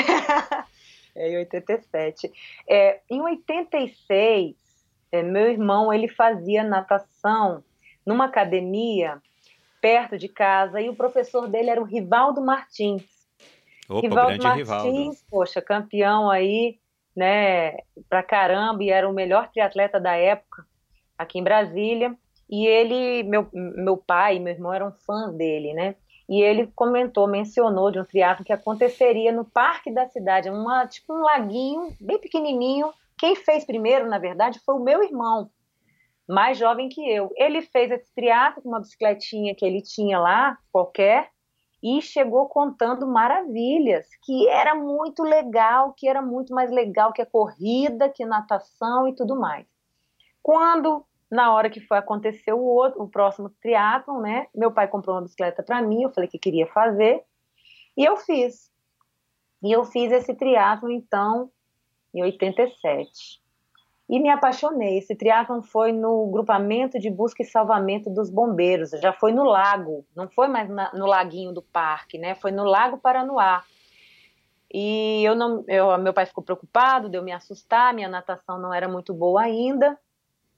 [1.15, 2.32] É, em 87.
[2.69, 4.56] É, em 86,
[5.12, 7.63] é, meu irmão ele fazia natação
[8.06, 9.21] numa academia
[9.82, 13.04] perto de casa e o professor dele era o Rivaldo Martins.
[13.88, 15.17] Opa, Rivaldo Martins, Rivaldo.
[15.30, 16.80] poxa, campeão aí,
[17.15, 17.78] né,
[18.10, 20.65] pra caramba, e era o melhor triatleta da época
[21.17, 22.15] aqui em Brasília.
[22.49, 25.95] E ele, meu, meu pai e meu irmão eram fãs dele, né?
[26.28, 31.14] E ele comentou, mencionou de um triatlo que aconteceria no parque da cidade, uma, tipo
[31.14, 32.92] um laguinho bem pequenininho.
[33.18, 35.50] Quem fez primeiro, na verdade, foi o meu irmão,
[36.28, 37.32] mais jovem que eu.
[37.36, 41.30] Ele fez esse triatlo com uma bicicletinha que ele tinha lá, qualquer,
[41.82, 47.26] e chegou contando maravilhas, que era muito legal, que era muito mais legal que a
[47.26, 49.68] corrida, que natação e tudo mais.
[50.42, 54.48] Quando na hora que foi acontecer o outro, o próximo triatlon, né?
[54.54, 57.24] Meu pai comprou uma bicicleta para mim, eu falei que queria fazer,
[57.98, 58.72] e eu fiz.
[59.64, 61.50] E eu fiz esse triatlon então
[62.14, 63.42] em 87.
[64.08, 65.00] e me apaixonei.
[65.00, 70.06] Esse triatlon foi no grupamento de busca e salvamento dos bombeiros, já foi no lago,
[70.16, 72.36] não foi mais na, no laguinho do parque, né?
[72.36, 73.64] Foi no Lago Paranoá.
[74.72, 78.88] E eu não, eu, meu pai ficou preocupado, deu me assustar, minha natação não era
[78.88, 79.98] muito boa ainda,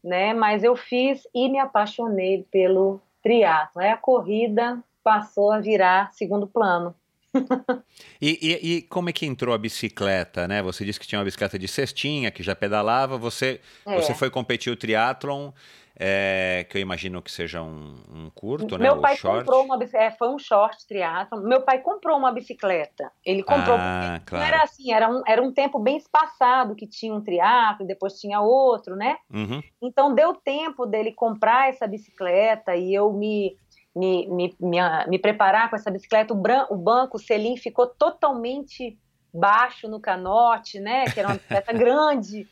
[0.04, 0.34] né?
[0.34, 3.82] Mas eu fiz e me apaixonei pelo triatlo.
[3.82, 6.96] Aí a corrida passou a virar segundo plano.
[8.22, 10.62] e, e, e, como é que entrou a bicicleta, né?
[10.62, 13.18] Você disse que tinha uma bicicleta de cestinha, que já pedalava.
[13.18, 13.96] Você, é.
[13.96, 15.52] você foi competir o triatlon,
[16.00, 18.84] é, que eu imagino que seja um, um curto, né?
[18.84, 19.40] Meu pai short.
[19.40, 21.42] comprou uma bicicleta, é, foi um short triatlon.
[21.42, 23.12] Meu pai comprou uma bicicleta.
[23.26, 23.76] Ele comprou.
[23.80, 24.44] Ah, claro.
[24.44, 28.20] Não era assim, era um, era um tempo bem espaçado que tinha um triatlo, depois
[28.20, 29.18] tinha outro, né?
[29.34, 29.62] Uhum.
[29.82, 33.58] Então deu tempo dele comprar essa bicicleta e eu me
[33.96, 36.38] me, me, me, me preparar com essa bicicleta, o,
[36.70, 38.96] o banco, o selim ficou totalmente
[39.34, 41.06] baixo no canote, né?
[41.06, 42.48] Que era uma bicicleta grande.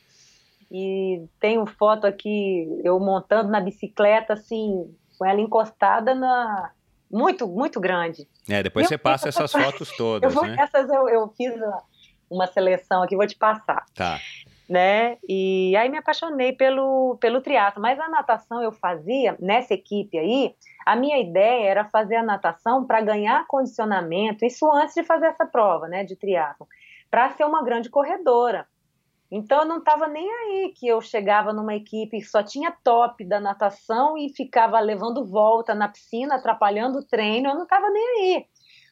[0.71, 6.71] E tenho foto aqui, eu montando na bicicleta, assim, com ela encostada na.
[7.09, 8.27] Muito, muito grande.
[8.49, 10.57] É, depois você passa essas fotos todas, eu vou, né?
[10.59, 11.53] Essas eu, eu fiz
[12.29, 13.85] uma seleção aqui, vou te passar.
[13.93, 14.19] Tá
[14.67, 15.17] né?
[15.27, 17.81] E aí me apaixonei pelo, pelo triatlo.
[17.81, 22.85] Mas a natação eu fazia, nessa equipe aí, a minha ideia era fazer a natação
[22.85, 26.67] para ganhar condicionamento, isso antes de fazer essa prova, né, de triatlo,
[27.09, 28.67] para ser uma grande corredora.
[29.35, 33.23] Então eu não estava nem aí que eu chegava numa equipe que só tinha top
[33.25, 38.07] da natação e ficava levando volta na piscina, atrapalhando o treino, eu não estava nem
[38.07, 38.45] aí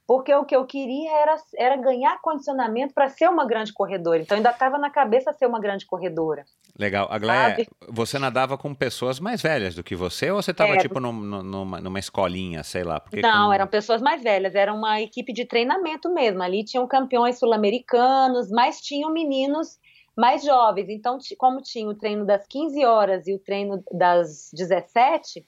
[0.05, 4.21] porque o que eu queria era, era ganhar condicionamento para ser uma grande corredora.
[4.21, 6.43] Então ainda estava na cabeça ser uma grande corredora.
[6.77, 7.07] Legal.
[7.09, 7.55] Agora,
[7.87, 11.79] você nadava com pessoas mais velhas do que você ou você estava tipo num, numa,
[11.79, 12.99] numa escolinha, sei lá?
[12.99, 13.53] Porque Não, com...
[13.53, 16.43] eram pessoas mais velhas, era uma equipe de treinamento mesmo.
[16.43, 19.77] Ali tinham campeões sul-americanos, mas tinham meninos
[20.15, 20.89] mais jovens.
[20.89, 25.45] Então, como tinha o treino das 15 horas e o treino das 17,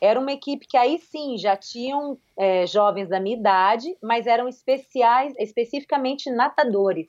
[0.00, 4.48] era uma equipe que aí sim já tinham é, jovens da minha idade, mas eram
[4.48, 7.08] especiais, especificamente natadores.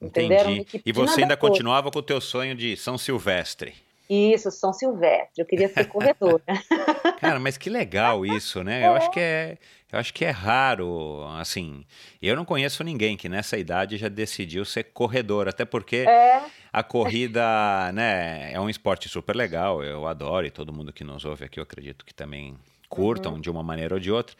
[0.00, 0.66] Entendi.
[0.84, 3.74] E você ainda continuava com o teu sonho de São Silvestre?
[4.08, 5.42] Isso, São Silvestre.
[5.42, 6.42] Eu queria ser corredora.
[7.20, 8.82] Cara, mas que legal isso, né?
[8.82, 8.86] É.
[8.86, 9.58] Eu acho que é,
[9.92, 11.84] eu acho que é raro, assim.
[12.20, 16.42] Eu não conheço ninguém que nessa idade já decidiu ser corredor, até porque é.
[16.72, 19.82] a corrida, né, é um esporte super legal.
[19.82, 22.56] Eu adoro e todo mundo que nos ouve aqui, eu acredito que também
[22.88, 23.40] curtam uhum.
[23.40, 24.34] de uma maneira ou de outra.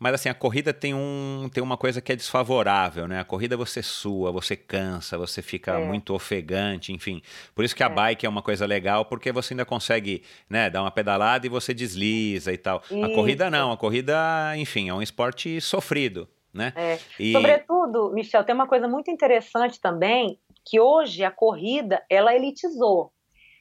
[0.00, 3.20] Mas assim, a corrida tem, um, tem uma coisa que é desfavorável, né?
[3.20, 5.84] A corrida você sua, você cansa, você fica é.
[5.84, 7.20] muito ofegante, enfim.
[7.54, 7.90] Por isso que a é.
[7.90, 11.74] bike é uma coisa legal, porque você ainda consegue, né, dar uma pedalada e você
[11.74, 12.82] desliza e tal.
[12.90, 13.04] Isso.
[13.04, 14.16] A corrida não, a corrida,
[14.56, 16.72] enfim, é um esporte sofrido, né?
[16.74, 16.98] É.
[17.18, 17.32] E...
[17.32, 23.12] Sobretudo, Michel, tem uma coisa muito interessante também, que hoje a corrida, ela elitizou.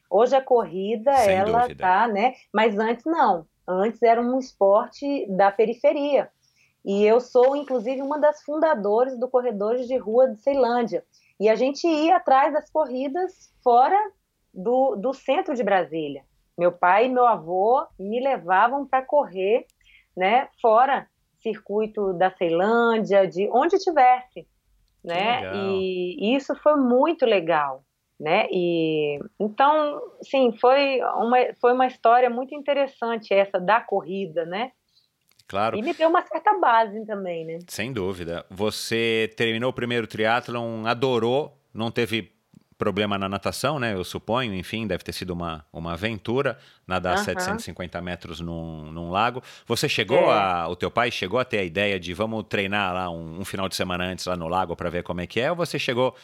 [0.09, 1.83] Hoje a corrida, Sem ela dúvida.
[1.83, 2.33] tá, né?
[2.53, 3.45] Mas antes não.
[3.71, 6.31] Antes era um esporte da periferia.
[6.83, 11.05] E eu sou, inclusive, uma das fundadoras do Corredores de Rua de Ceilândia.
[11.39, 13.95] E a gente ia atrás das corridas fora
[14.51, 16.23] do, do centro de Brasília.
[16.57, 19.67] Meu pai e meu avô me levavam para correr
[20.17, 24.47] né, fora circuito da Ceilândia, de onde tivesse.
[25.03, 25.53] Né?
[25.53, 27.83] E isso foi muito legal
[28.19, 28.47] né?
[28.51, 34.71] E então, sim, foi uma, foi uma história muito interessante essa da corrida, né?
[35.47, 35.77] Claro.
[35.77, 37.59] E me deu uma certa base também, né?
[37.67, 38.45] Sem dúvida.
[38.51, 42.31] Você terminou o primeiro triatlon, adorou, não teve
[42.77, 43.93] problema na natação, né?
[43.93, 47.23] Eu suponho, enfim, deve ter sido uma, uma aventura nadar uhum.
[47.25, 49.43] 750 metros num, num lago.
[49.67, 50.31] Você chegou é.
[50.31, 50.67] a.
[50.69, 53.67] O teu pai chegou a ter a ideia de vamos treinar lá um, um final
[53.67, 55.49] de semana antes lá no lago para ver como é que é?
[55.49, 56.15] Ou você chegou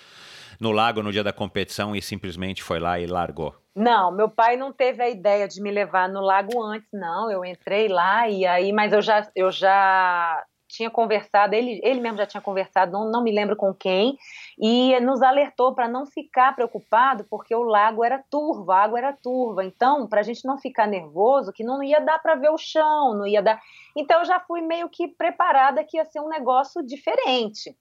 [0.59, 3.55] no lago no dia da competição e simplesmente foi lá e largou?
[3.75, 7.29] Não, meu pai não teve a ideia de me levar no lago antes, não.
[7.29, 12.17] Eu entrei lá e aí, mas eu já, eu já tinha conversado, ele, ele mesmo
[12.17, 14.17] já tinha conversado, não, não me lembro com quem,
[14.57, 19.13] e nos alertou para não ficar preocupado, porque o lago era turvo, a água era
[19.13, 19.63] turva.
[19.63, 23.13] Então, para a gente não ficar nervoso, que não ia dar para ver o chão,
[23.13, 23.61] não ia dar.
[23.95, 27.75] Então, eu já fui meio que preparada que ia ser um negócio diferente.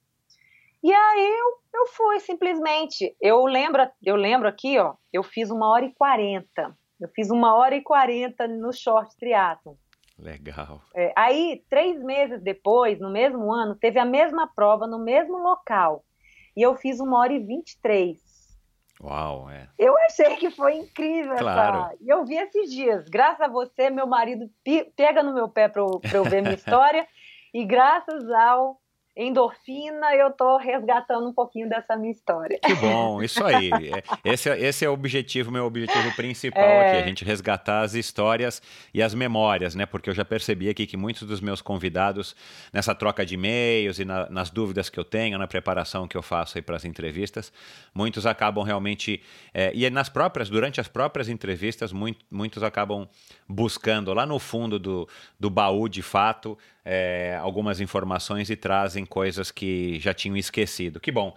[0.82, 3.14] E aí eu, eu fui simplesmente.
[3.20, 6.77] Eu lembro, eu lembro aqui, ó, eu fiz uma hora e quarenta.
[7.00, 9.75] Eu fiz uma hora e quarenta no short triathlon.
[10.18, 10.81] Legal.
[10.94, 16.04] É, aí, três meses depois, no mesmo ano, teve a mesma prova no mesmo local.
[16.56, 18.22] E eu fiz uma hora e vinte e três.
[19.02, 19.68] Uau, é.
[19.77, 21.79] Eu achei que foi incrível claro.
[21.79, 21.96] essa.
[22.00, 23.08] E eu vi esses dias.
[23.08, 24.48] Graças a você, meu marido
[24.96, 27.06] pega no meu pé para eu, eu ver minha história.
[27.52, 28.81] e graças ao
[29.17, 32.58] endorfina, eu estou resgatando um pouquinho dessa minha história.
[32.58, 33.71] Que bom, isso aí.
[33.73, 36.88] É, esse, é, esse é o objetivo, meu objetivo principal é...
[36.88, 38.60] aqui, a gente resgatar as histórias
[38.92, 39.87] e as memórias, né?
[39.87, 42.35] Porque eu já percebi aqui que muitos dos meus convidados,
[42.73, 46.23] nessa troca de e-mails e na, nas dúvidas que eu tenho, na preparação que eu
[46.23, 47.52] faço aí para as entrevistas,
[47.94, 53.08] muitos acabam realmente, é, e nas próprias, durante as próprias entrevistas, muito, muitos acabam
[53.48, 59.50] buscando lá no fundo do, do baú, de fato, é, algumas informações e trazem coisas
[59.50, 61.00] que já tinham esquecido.
[61.00, 61.34] Que bom.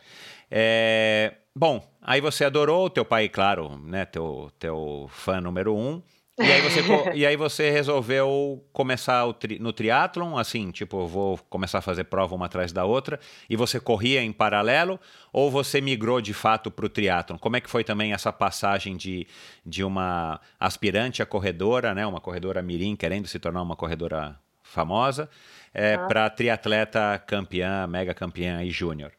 [0.49, 6.01] É, bom, aí você adorou, teu pai, claro, né, teu, teu fã número um.
[6.39, 6.81] E aí você,
[7.15, 12.35] e aí você resolveu começar tri, no triatlon, assim, tipo, vou começar a fazer prova
[12.35, 13.19] uma atrás da outra,
[13.49, 14.99] e você corria em paralelo,
[15.33, 17.37] ou você migrou de fato para o triatlon?
[17.37, 19.27] Como é que foi também essa passagem de,
[19.65, 25.29] de uma aspirante a corredora, né, uma corredora mirim, querendo se tornar uma corredora famosa,
[25.73, 26.05] é, ah.
[26.05, 29.11] para triatleta campeã, mega campeã e júnior?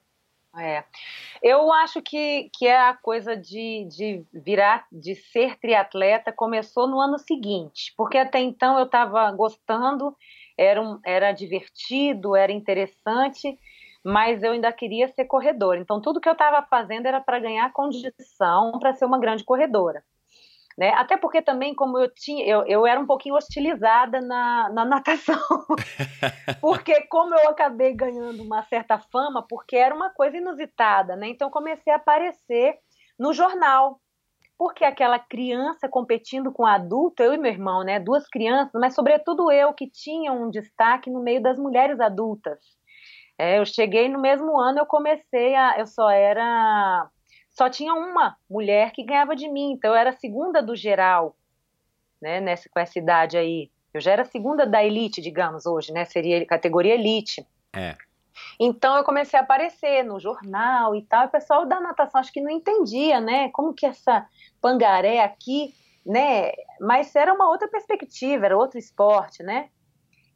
[0.57, 0.83] É.
[1.43, 7.01] Eu acho que, que é a coisa de, de virar, de ser triatleta começou no
[7.01, 10.17] ano seguinte, porque até então eu estava gostando,
[10.57, 13.59] era, um, era divertido, era interessante,
[14.05, 15.81] mas eu ainda queria ser corredora.
[15.81, 20.03] Então tudo que eu estava fazendo era para ganhar condição para ser uma grande corredora.
[20.79, 20.91] Né?
[20.91, 25.37] Até porque também, como eu tinha, eu, eu era um pouquinho hostilizada na, na natação.
[26.61, 31.31] porque como eu acabei ganhando uma certa fama, porque era uma coisa inusitada, né?
[31.31, 32.76] Então comecei a aparecer
[33.18, 34.01] no jornal.
[34.57, 37.99] Porque aquela criança competindo com adulto, eu e meu irmão, né?
[37.99, 42.61] Duas crianças, mas sobretudo eu que tinha um destaque no meio das mulheres adultas.
[43.37, 45.76] É, eu cheguei no mesmo ano, eu comecei a.
[45.76, 47.09] Eu só era
[47.59, 51.35] só tinha uma mulher que ganhava de mim, então eu era a segunda do geral,
[52.23, 53.69] né, nessa, com essa idade aí.
[53.93, 57.45] Eu já era a segunda da elite, digamos, hoje, né, seria categoria elite.
[57.75, 57.97] É.
[58.61, 62.33] Então eu comecei a aparecer no jornal e tal, e o pessoal da natação acho
[62.33, 64.25] que não entendia, né, como que essa
[64.61, 65.75] pangaré aqui,
[66.07, 69.69] né, mas era uma outra perspectiva, era outro esporte, né.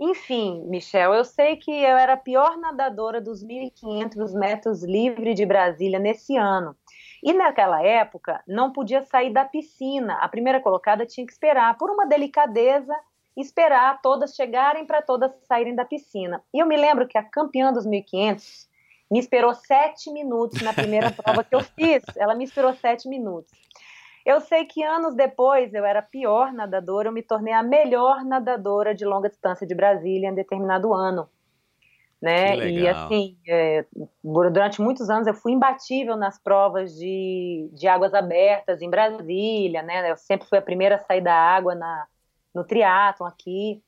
[0.01, 5.47] Enfim, Michel, eu sei que eu era a pior nadadora dos 1.500 metros livre de
[5.47, 6.75] Brasília nesse ano.
[7.23, 10.15] E naquela época não podia sair da piscina.
[10.15, 12.95] A primeira colocada tinha que esperar, por uma delicadeza,
[13.37, 16.43] esperar todas chegarem para todas saírem da piscina.
[16.53, 18.69] E eu me lembro que a campeã dos 1500
[19.11, 22.03] me esperou sete minutos na primeira prova que eu fiz.
[22.17, 23.53] Ela me esperou sete minutos.
[24.25, 28.25] Eu sei que anos depois eu era a pior nadadora, eu me tornei a melhor
[28.25, 31.29] nadadora de longa distância de Brasília em determinado ano
[32.23, 32.71] né?
[32.71, 33.85] E assim, é,
[34.23, 40.09] durante muitos anos eu fui imbatível nas provas de, de águas abertas em Brasília, né?
[40.09, 42.07] Eu sempre fui a primeira a sair da água na,
[42.55, 43.83] no triatlon aqui.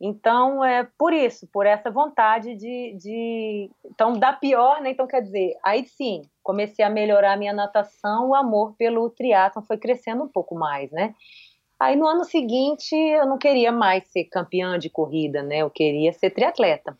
[0.00, 3.70] Então, é por isso, por essa vontade de, de.
[3.84, 4.90] Então, da pior, né?
[4.90, 9.62] Então, quer dizer, aí sim, comecei a melhorar a minha natação, o amor pelo triatlon
[9.62, 11.14] foi crescendo um pouco mais, né?
[11.80, 15.58] Aí no ano seguinte eu não queria mais ser campeã de corrida, né?
[15.58, 16.96] Eu queria ser triatleta.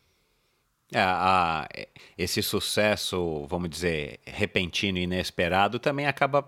[0.93, 1.69] É, a,
[2.17, 6.47] esse sucesso, vamos dizer, repentino e inesperado também acaba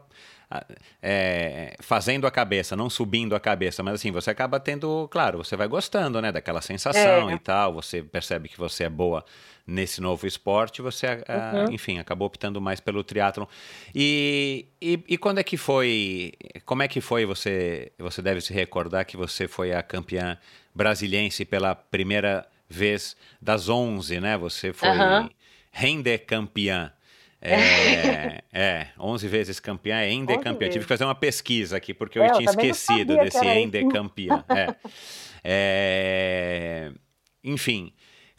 [1.03, 5.57] é, fazendo a cabeça, não subindo a cabeça, mas assim, você acaba tendo, claro, você
[5.57, 7.35] vai gostando, né, daquela sensação é.
[7.35, 9.25] e tal, você percebe que você é boa
[9.67, 11.73] nesse novo esporte, você, uhum.
[11.73, 13.47] enfim, acabou optando mais pelo triatlon.
[13.95, 16.35] E, e, e, quando é que foi,
[16.67, 20.37] como é que foi, você, você deve se recordar que você foi a campeã
[20.75, 24.37] brasiliense pela primeira vez das 11, né?
[24.37, 25.29] Você foi uhum.
[25.71, 26.93] rende campeã.
[27.41, 30.69] É, é, 11 vezes campeã é Ende campeã.
[30.69, 34.43] Tive que fazer uma pesquisa aqui, porque eu, eu tinha esquecido desse Ende campeã.
[34.49, 34.75] É.
[35.45, 36.93] é.
[37.45, 37.93] enfim,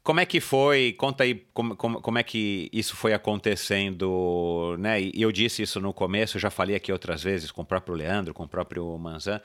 [0.06, 0.94] como é que foi?
[0.94, 5.02] Conta aí como, como, como é que isso foi acontecendo, né?
[5.02, 8.34] E eu disse isso no começo, já falei aqui outras vezes com o próprio Leandro,
[8.34, 9.40] com o próprio Manzan.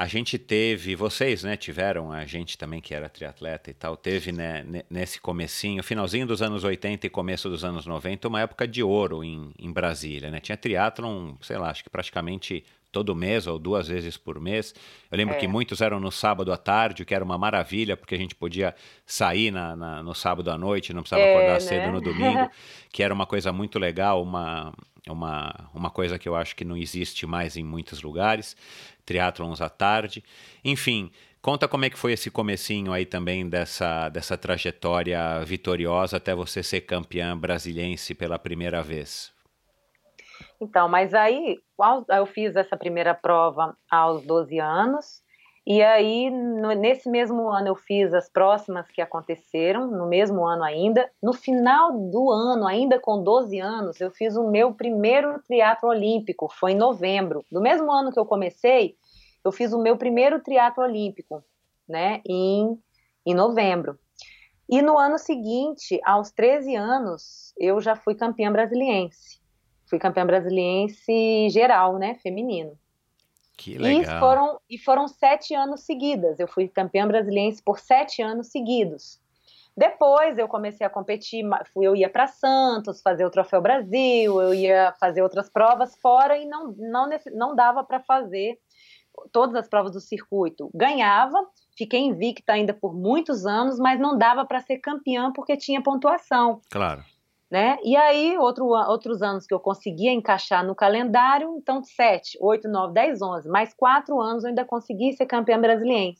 [0.00, 4.32] A gente teve, vocês, né, tiveram, a gente também que era triatleta e tal, teve
[4.32, 8.82] né, nesse comecinho, finalzinho dos anos 80 e começo dos anos 90, uma época de
[8.82, 10.40] ouro em, em Brasília, né?
[10.40, 14.74] Tinha triatlon, sei lá, acho que praticamente todo mês ou duas vezes por mês.
[15.10, 15.38] Eu lembro é.
[15.38, 18.34] que muitos eram no sábado à tarde, o que era uma maravilha, porque a gente
[18.34, 18.74] podia
[19.04, 21.60] sair na, na no sábado à noite, não precisava é, acordar né?
[21.60, 22.50] cedo no domingo,
[22.90, 24.72] que era uma coisa muito legal, uma,
[25.08, 28.56] uma, uma coisa que eu acho que não existe mais em muitos lugares
[29.04, 30.22] triatlons à tarde.
[30.64, 36.34] Enfim, conta como é que foi esse comecinho aí também dessa, dessa trajetória vitoriosa até
[36.34, 39.32] você ser campeã brasiliense pela primeira vez.
[40.60, 41.58] Então, mas aí
[42.08, 45.22] eu fiz essa primeira prova aos 12 anos
[45.72, 50.64] E aí, no, nesse mesmo ano, eu fiz as próximas que aconteceram, no mesmo ano
[50.64, 51.08] ainda.
[51.22, 56.48] No final do ano, ainda com 12 anos, eu fiz o meu primeiro triatlo olímpico,
[56.52, 57.44] foi em novembro.
[57.52, 58.96] Do mesmo ano que eu comecei,
[59.44, 61.40] eu fiz o meu primeiro triatlo olímpico,
[61.88, 62.76] né, em,
[63.24, 63.96] em novembro.
[64.68, 69.40] E no ano seguinte, aos 13 anos, eu já fui campeã brasiliense.
[69.88, 72.76] Fui campeã brasiliense geral, né, feminino.
[73.60, 74.16] Que legal.
[74.16, 76.40] E foram, e foram sete anos seguidas.
[76.40, 79.20] Eu fui campeã brasileira por sete anos seguidos.
[79.76, 81.44] Depois eu comecei a competir,
[81.76, 86.46] eu ia para Santos fazer o Troféu Brasil, eu ia fazer outras provas fora e
[86.46, 88.58] não, não, não dava para fazer
[89.30, 90.70] todas as provas do circuito.
[90.74, 91.38] Ganhava,
[91.76, 96.62] fiquei invicta ainda por muitos anos, mas não dava para ser campeã porque tinha pontuação.
[96.70, 97.04] Claro
[97.50, 97.78] né?
[97.82, 102.94] E aí, outro, outros anos que eu conseguia encaixar no calendário, então 7, 8, 9,
[102.94, 106.14] 10, 11, mais quatro anos eu ainda consegui ser campeã brasileira.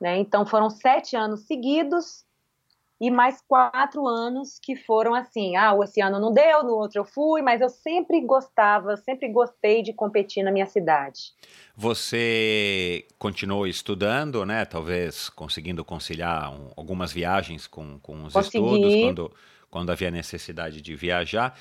[0.00, 0.18] Né?
[0.18, 2.24] Então foram sete anos seguidos
[3.00, 7.04] e mais quatro anos que foram assim, ah, esse ano não deu, no outro eu
[7.04, 11.32] fui, mas eu sempre gostava, sempre gostei de competir na minha cidade.
[11.76, 14.64] Você continuou estudando, né?
[14.64, 18.64] Talvez conseguindo conciliar um, algumas viagens com, com os Consegui.
[18.64, 19.32] estudos, quando
[19.70, 21.58] quando havia necessidade de viajar.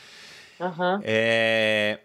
[0.60, 1.00] Uhum.
[1.04, 2.00] É,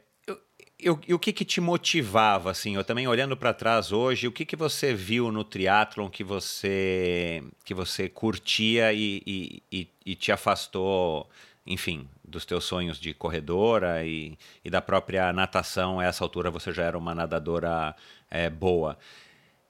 [1.06, 4.44] e o que, que te motivava, assim, eu também olhando para trás hoje, o que,
[4.44, 10.32] que você viu no triatlon que você, que você curtia e, e, e, e te
[10.32, 11.30] afastou,
[11.64, 16.72] enfim, dos teus sonhos de corredora e, e da própria natação, a essa altura você
[16.72, 17.94] já era uma nadadora
[18.28, 18.98] é, boa.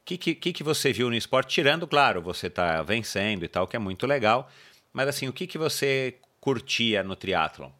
[0.00, 1.52] O que, que, que você viu no esporte?
[1.52, 4.50] Tirando, claro, você está vencendo e tal, que é muito legal,
[4.92, 7.70] mas assim, o que, que você curtia no triatlon?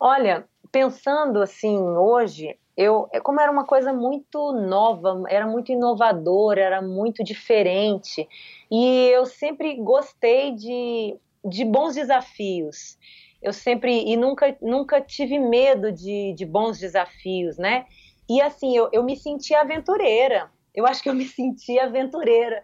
[0.00, 6.60] Olha, pensando assim hoje, eu é como era uma coisa muito nova, era muito inovadora,
[6.60, 8.28] era muito diferente
[8.70, 12.98] e eu sempre gostei de, de bons desafios.
[13.40, 17.86] Eu sempre e nunca nunca tive medo de, de bons desafios, né?
[18.28, 20.50] E assim eu, eu me sentia aventureira.
[20.74, 22.62] Eu acho que eu me sentia aventureira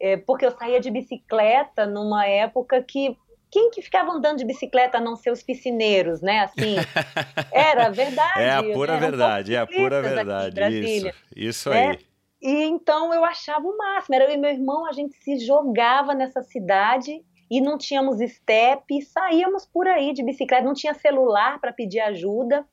[0.00, 3.16] é, porque eu saía de bicicleta numa época que
[3.50, 6.40] quem que ficava andando de bicicleta a não ser os piscineiros, né?
[6.40, 6.76] Assim,
[7.52, 8.40] era verdade.
[8.40, 10.78] É a pura verdade, é a pura verdade.
[10.78, 11.98] Isso, isso é, aí.
[12.40, 14.14] E então eu achava o máximo.
[14.14, 19.02] Era eu e meu irmão, a gente se jogava nessa cidade e não tínhamos step,
[19.02, 22.64] saíamos por aí de bicicleta, não tinha celular para pedir ajuda.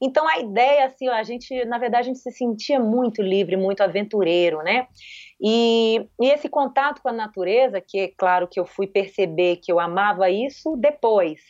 [0.00, 3.56] Então a ideia, assim, ó, a gente, na verdade, a gente se sentia muito livre,
[3.56, 4.86] muito aventureiro, né?
[5.42, 9.72] E, e, esse contato com a natureza, que é claro que eu fui perceber que
[9.72, 11.40] eu amava isso depois.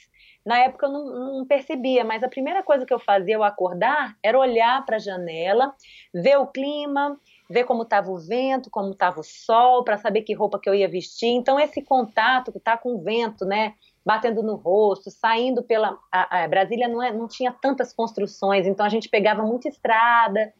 [0.45, 4.17] Na época eu não, não percebia, mas a primeira coisa que eu fazia ao acordar
[4.23, 5.75] era olhar para a janela,
[6.13, 7.21] ver o clima,
[7.51, 10.75] ver como estava o vento, como estava o sol, para saber que roupa que eu
[10.75, 11.29] ia vestir.
[11.29, 13.75] Então esse contato que está com o vento, né,
[14.05, 18.85] batendo no rosto, saindo pela a, a Brasília não, é, não tinha tantas construções, então
[18.85, 20.53] a gente pegava muita estrada,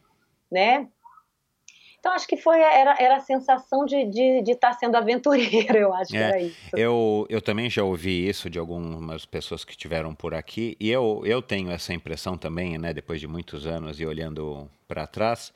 [0.51, 0.87] né?
[2.03, 5.77] Então, acho que foi era, era a sensação de estar de, de tá sendo aventureiro,
[5.77, 6.57] eu acho é, que era isso.
[6.75, 11.21] Eu, eu também já ouvi isso de algumas pessoas que estiveram por aqui, e eu,
[11.23, 15.53] eu tenho essa impressão também, né, depois de muitos anos e olhando para trás,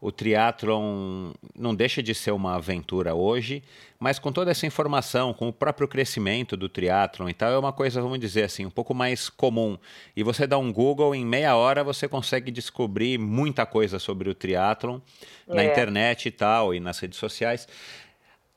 [0.00, 3.62] o triatlon não deixa de ser uma aventura hoje,
[3.98, 7.72] mas com toda essa informação, com o próprio crescimento do triatlon e tal, é uma
[7.72, 9.78] coisa, vamos dizer assim, um pouco mais comum.
[10.16, 14.34] E você dá um Google, em meia hora você consegue descobrir muita coisa sobre o
[14.34, 15.00] triatlon
[15.46, 15.54] é.
[15.54, 17.68] na internet e tal, e nas redes sociais.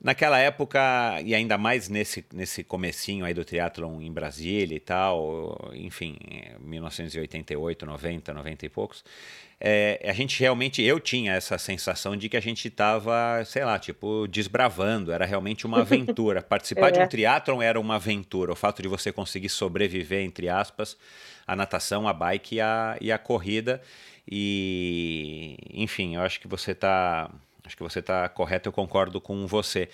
[0.04, 5.72] Naquela época, e ainda mais nesse, nesse comecinho aí do triatlon em Brasília e tal,
[5.74, 6.18] enfim,
[6.60, 9.04] 1988, 90, 90 e poucos,
[9.66, 13.80] é, a gente realmente, eu tinha essa sensação de que a gente estava, sei lá,
[13.80, 16.44] tipo, desbravando, era realmente uma aventura.
[16.44, 16.92] Participar é.
[16.92, 20.98] de um triatlon era uma aventura, o fato de você conseguir sobreviver, entre aspas,
[21.48, 23.82] a natação, a bike e a, e a corrida.
[24.30, 27.32] E, enfim, eu acho que você está
[27.66, 29.88] acho que você está correto, eu concordo com você.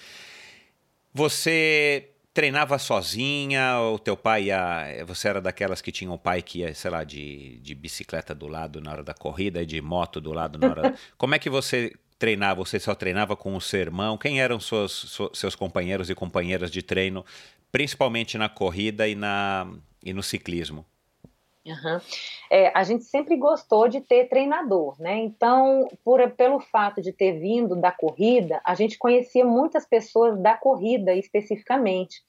[1.14, 2.10] Você
[2.40, 6.74] treinava sozinha, o teu pai ia, você era daquelas que tinham o pai que ia,
[6.74, 10.32] sei lá, de, de bicicleta do lado na hora da corrida e de moto do
[10.32, 10.96] lado na hora.
[11.18, 12.64] Como é que você treinava?
[12.64, 14.18] Você só treinava com o seu irmão?
[14.18, 17.26] Quem eram seus, seus companheiros e companheiras de treino,
[17.74, 19.68] principalmente na corrida e, na,
[20.02, 20.86] e no ciclismo?
[21.70, 22.00] Uhum.
[22.52, 25.18] É, a gente sempre gostou de ter treinador, né?
[25.18, 30.56] Então, por, pelo fato de ter vindo da corrida, a gente conhecia muitas pessoas da
[30.56, 32.24] corrida especificamente.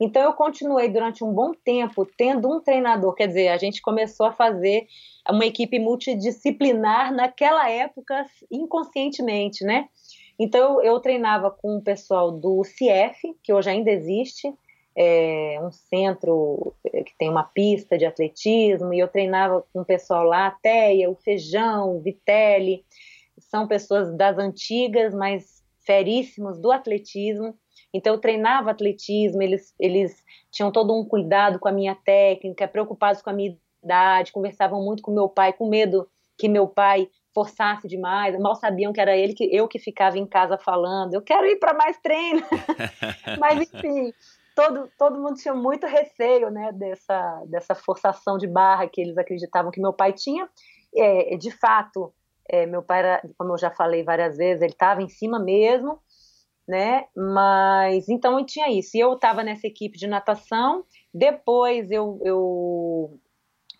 [0.00, 4.26] Então, eu continuei durante um bom tempo tendo um treinador, quer dizer, a gente começou
[4.26, 4.86] a fazer
[5.28, 9.88] uma equipe multidisciplinar naquela época inconscientemente, né?
[10.38, 14.52] Então eu, treinava com o pessoal do CIEF, que hoje ainda existe,
[14.96, 19.84] é um centro é, que tem uma pista de atletismo, e eu treinava com o
[19.84, 22.82] pessoal lá, a Teia, o Feijão, o Vitelli,
[23.38, 27.54] são pessoas das antigas, mas feríssimos do atletismo.
[27.92, 33.20] Então eu treinava atletismo, eles, eles tinham todo um cuidado com a minha técnica, preocupados
[33.20, 37.86] com a minha idade, conversavam muito com meu pai, com medo que meu pai forçasse
[37.86, 41.46] demais, mal sabiam que era ele que eu que ficava em casa falando, eu quero
[41.46, 42.42] ir para mais treino.
[43.38, 44.12] Mas enfim,
[44.56, 49.70] todo, todo mundo tinha muito receio, né, dessa dessa forçação de barra que eles acreditavam
[49.70, 50.48] que meu pai tinha.
[50.96, 52.12] É, de fato,
[52.48, 55.98] é, meu pai era, como eu já falei várias vezes, ele estava em cima mesmo,
[56.66, 57.04] né?
[57.14, 58.96] Mas então eu tinha isso.
[58.96, 60.84] E eu estava nessa equipe de natação.
[61.12, 63.20] Depois eu, eu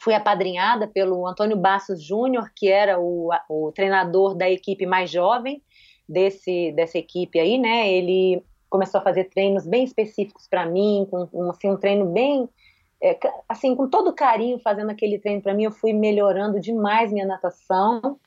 [0.01, 5.63] fui apadrinhada pelo Antônio Bassos Júnior, que era o, o treinador da equipe mais jovem
[6.07, 7.91] desse, dessa equipe aí, né?
[7.91, 12.49] Ele começou a fazer treinos bem específicos para mim, com um, assim, um treino bem
[13.03, 17.27] é, assim, com todo carinho fazendo aquele treino para mim, eu fui melhorando demais minha
[17.27, 18.19] natação.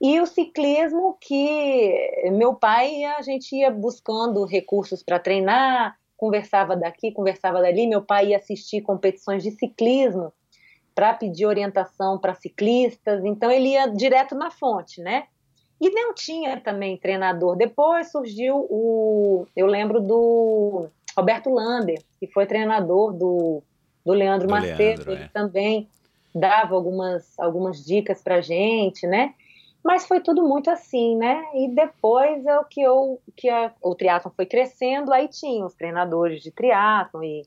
[0.00, 7.12] E o ciclismo, que meu pai, a gente ia buscando recursos para treinar, conversava daqui,
[7.12, 7.86] conversava dali.
[7.86, 10.32] Meu pai ia assistir competições de ciclismo
[10.94, 15.26] para pedir orientação para ciclistas, então ele ia direto na fonte, né?
[15.84, 17.56] E não tinha também treinador.
[17.56, 19.46] Depois surgiu o.
[19.54, 23.62] Eu lembro do Roberto Lander, que foi treinador do,
[24.02, 24.78] do Leandro do Macedo.
[24.78, 25.28] Leandro, ele é.
[25.28, 25.86] também
[26.34, 29.34] dava algumas, algumas dicas para gente, né?
[29.84, 31.44] Mas foi tudo muito assim, né?
[31.52, 35.74] E depois é o que eu que a, o triatlon foi crescendo, aí tinha os
[35.74, 37.42] treinadores de triatlon e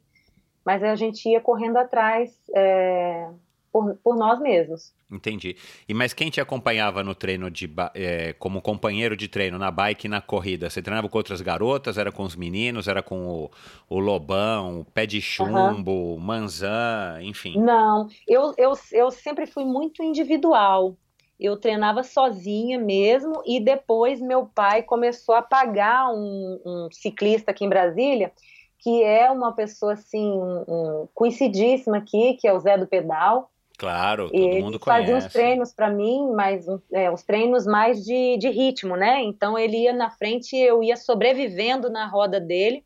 [0.63, 3.29] mas a gente ia correndo atrás é,
[3.77, 4.91] por, por, nós mesmos.
[5.11, 5.55] Entendi.
[5.87, 10.07] E mas quem te acompanhava no treino de é, como companheiro de treino na bike
[10.07, 10.69] e na corrida?
[10.69, 11.97] Você treinava com outras garotas?
[11.97, 12.87] Era com os meninos?
[12.87, 13.51] Era com o,
[13.87, 16.19] o Lobão, o Pé de Chumbo, uhum.
[16.19, 17.59] Manzan, enfim?
[17.59, 20.97] Não, eu, eu, eu sempre fui muito individual.
[21.39, 27.63] Eu treinava sozinha mesmo e depois meu pai começou a pagar um, um ciclista aqui
[27.63, 28.31] em Brasília
[28.79, 33.51] que é uma pessoa assim, um, conhecidíssima aqui, que é o Zé do Pedal.
[33.77, 35.01] Claro, todo e mundo conhece.
[35.01, 39.21] fazia uns treinos para mim, mas é, os treinos mais de, de ritmo, né?
[39.21, 42.83] Então ele ia na frente e eu ia sobrevivendo na roda dele,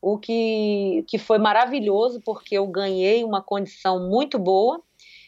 [0.00, 4.82] o que, que foi maravilhoso, porque eu ganhei uma condição muito boa.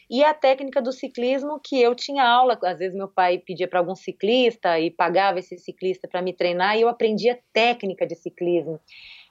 [0.09, 3.79] E a técnica do ciclismo, que eu tinha aula, às vezes meu pai pedia para
[3.79, 8.79] algum ciclista e pagava esse ciclista para me treinar, e eu aprendia técnica de ciclismo.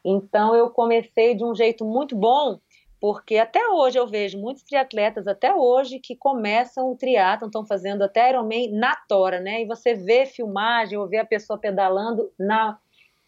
[0.04, 2.60] Então eu comecei de um jeito muito bom,
[3.00, 8.02] porque até hoje eu vejo muitos triatletas até hoje que começam o triatlon, estão fazendo
[8.02, 9.62] até Ironman na tora, né?
[9.62, 12.78] E você vê filmagem ou vê a pessoa pedalando na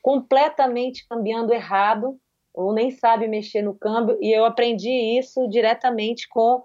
[0.01, 2.19] completamente cambiando errado,
[2.55, 6.65] ou nem sabe mexer no câmbio, e eu aprendi isso diretamente com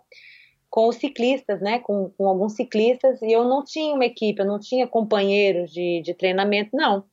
[0.69, 4.45] com os ciclistas, né, com, com, alguns ciclistas, e eu não tinha uma equipe, eu
[4.47, 7.05] não tinha companheiros de, de treinamento, não.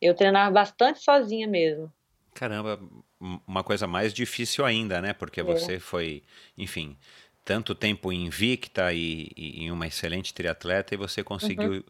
[0.00, 1.92] Eu treinava bastante sozinha mesmo.
[2.32, 2.78] Caramba,
[3.20, 5.12] uma coisa mais difícil ainda, né?
[5.12, 5.44] Porque é.
[5.44, 6.22] você foi,
[6.56, 6.96] enfim,
[7.44, 11.82] tanto tempo invicta e, e, uma excelente triatleta e você conseguiu uhum.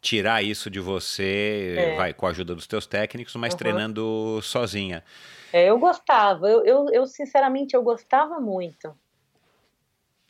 [0.00, 1.96] tirar isso de você, é.
[1.96, 3.58] vai, com a ajuda dos teus técnicos, mas uhum.
[3.58, 5.04] treinando sozinha.
[5.52, 8.96] É, eu gostava, eu, eu, eu, sinceramente eu gostava muito.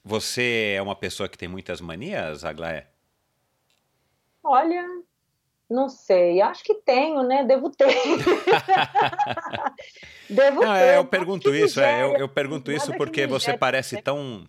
[0.02, 2.88] Você é uma pessoa que tem muitas manias, Aglaé?
[4.42, 4.84] Olha,
[5.70, 7.44] não sei, acho que tenho, né?
[7.44, 7.86] Devo ter.
[10.28, 10.96] Devo Não, ter.
[10.96, 14.02] Eu pergunto isso, é, eu, eu, pergunto isso porque você parece né?
[14.02, 14.44] tão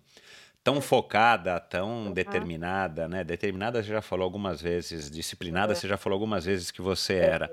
[0.64, 2.12] tão focada, tão uhum.
[2.12, 3.24] determinada, né?
[3.24, 5.76] Determinada você já falou algumas vezes, disciplinada é.
[5.76, 7.24] você já falou algumas vezes que você é.
[7.24, 7.50] era,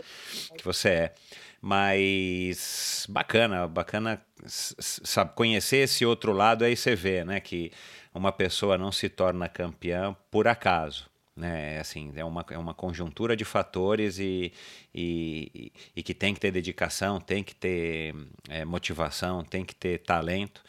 [0.58, 1.14] que você é.
[1.62, 7.72] Mas bacana, bacana sabe, conhecer esse outro lado aí você vê, né, que
[8.14, 11.09] uma pessoa não se torna campeã por acaso
[11.40, 11.80] né?
[11.80, 14.52] Assim, é uma, é uma conjuntura de fatores e,
[14.94, 18.14] e, e que tem que ter dedicação, tem que ter
[18.50, 20.64] é, motivação, tem que ter talento.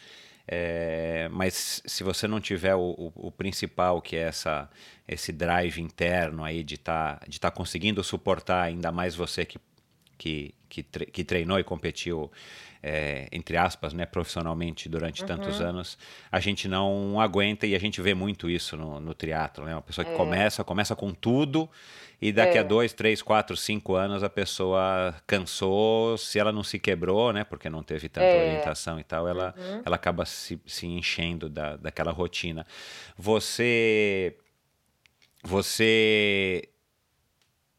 [0.47, 4.69] É, mas se você não tiver o, o, o, principal, que é essa,
[5.07, 9.59] esse drive interno aí de tá, estar tá conseguindo suportar ainda mais você que,
[10.19, 12.31] que, que, tre que treinou e competiu
[12.83, 15.29] é, entre aspas, né, profissionalmente durante uhum.
[15.29, 15.99] tantos anos,
[16.33, 19.75] a gente não aguenta e a gente vê muito isso no, no triatlo, né?
[19.75, 20.17] Uma pessoa que é.
[20.17, 21.69] começa, começa com tudo
[22.23, 22.61] e daqui é.
[22.61, 27.45] a dois, três, quatro, cinco anos a pessoa cansou, se ela não se quebrou, né,
[27.45, 28.49] porque não teve tanta é.
[28.49, 29.83] orientação e tal, ela, uhum.
[29.85, 32.67] ela acaba se, se enchendo da, daquela rotina.
[33.17, 34.37] Você,
[35.43, 36.69] você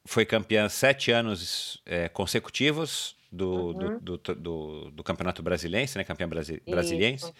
[0.06, 4.00] foi campeã sete anos é, consecutivos do, uhum.
[4.00, 6.04] do, do, do, do, Campeonato Brasiliense, né?
[6.04, 7.26] Campeã brasi brasiliense.
[7.26, 7.34] Isso.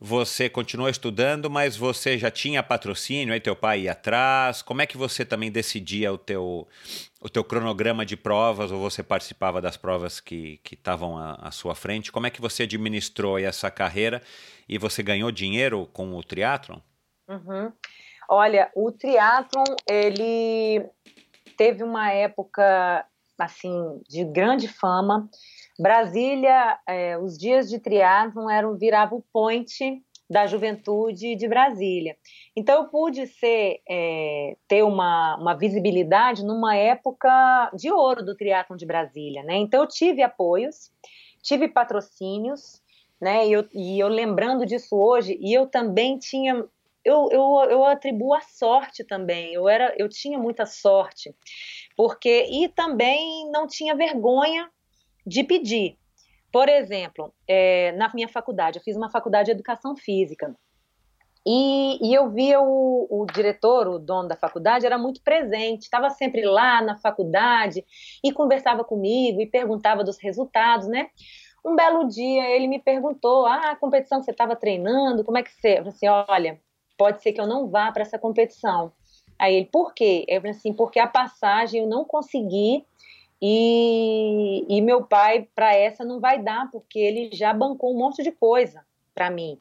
[0.00, 4.60] Você continuou estudando, mas você já tinha patrocínio, aí teu pai ia atrás.
[4.60, 6.66] Como é que você também decidia o teu,
[7.20, 11.76] o teu cronograma de provas, ou você participava das provas que estavam à, à, sua
[11.76, 12.10] frente?
[12.10, 14.20] Como é que você administrou essa carreira
[14.68, 16.80] e você ganhou dinheiro com o triatlon?
[17.28, 17.72] Uhum.
[18.28, 20.84] Olha, o triatlon, ele
[21.56, 23.06] teve uma época,
[23.38, 25.28] assim, de grande fama.
[25.78, 32.16] Brasília, é, os dias de triatlon eram virava o point da juventude de Brasília.
[32.56, 38.76] Então eu pude ser é, ter uma, uma visibilidade numa época de ouro do triatlon
[38.76, 39.56] de Brasília, né?
[39.56, 40.90] Então eu tive apoios,
[41.42, 42.82] tive patrocínios,
[43.20, 43.46] né?
[43.46, 46.64] E eu, e eu lembrando disso hoje, e eu também tinha
[47.04, 49.52] eu, eu, eu atribuo a sorte também.
[49.52, 51.34] Eu era, eu tinha muita sorte,
[51.96, 54.70] porque e também não tinha vergonha
[55.26, 55.98] de pedir.
[56.52, 60.54] Por exemplo, é, na minha faculdade, eu fiz uma faculdade de educação física.
[61.46, 66.08] E, e, eu via o, o, diretor, o dono da faculdade, era muito presente, estava
[66.08, 67.84] sempre lá na faculdade
[68.24, 71.08] e conversava comigo e perguntava dos resultados, né?
[71.64, 75.42] Um belo dia ele me perguntou: Ah, a competição que você estava treinando, como é
[75.42, 75.72] que você.
[75.72, 76.60] Eu falei assim: Olha,
[76.96, 78.92] pode ser que eu não vá para essa competição.
[79.44, 80.24] Aí ele, por quê?
[80.26, 82.82] Eu falei assim, porque a passagem eu não consegui
[83.42, 88.22] e, e meu pai para essa não vai dar, porque ele já bancou um monte
[88.22, 89.60] de coisa para mim.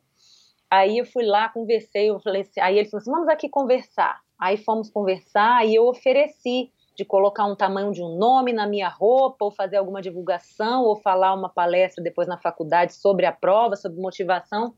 [0.72, 4.22] Aí eu fui lá, conversei, eu falei assim, aí ele falou assim, vamos aqui conversar.
[4.40, 8.88] Aí fomos conversar e eu ofereci de colocar um tamanho de um nome na minha
[8.88, 13.76] roupa, ou fazer alguma divulgação, ou falar uma palestra depois na faculdade sobre a prova,
[13.76, 14.76] sobre motivação.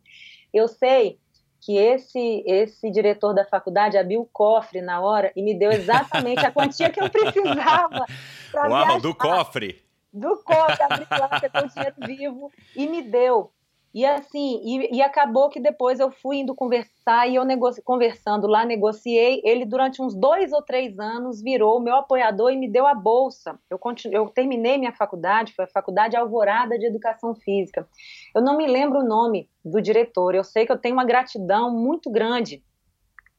[0.51, 1.19] Eu sei
[1.65, 6.45] que esse esse diretor da faculdade abriu o cofre na hora e me deu exatamente
[6.45, 8.05] a quantia que eu precisava.
[8.53, 9.01] Uau, viajar.
[9.01, 9.83] do cofre!
[10.13, 11.29] Do cofre, abriu lá,
[11.63, 13.51] o dinheiro vivo e me deu.
[13.95, 17.45] E assim, e, e, acabou que depois eu fui indo conversar e eu
[17.81, 19.41] conversando lá, negociei.
[19.41, 23.57] Ele, durante uns dois ou três anos, virou meu apoiador e me deu a bolsa.
[23.69, 27.87] Eu, continu, eu terminei minha faculdade, foi a Faculdade Alvorada de Educação Física.
[28.35, 31.71] Eu não me lembro o nome do diretor, eu sei que eu tenho uma gratidão
[31.71, 32.61] muito grande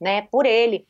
[0.00, 0.88] né, por ele.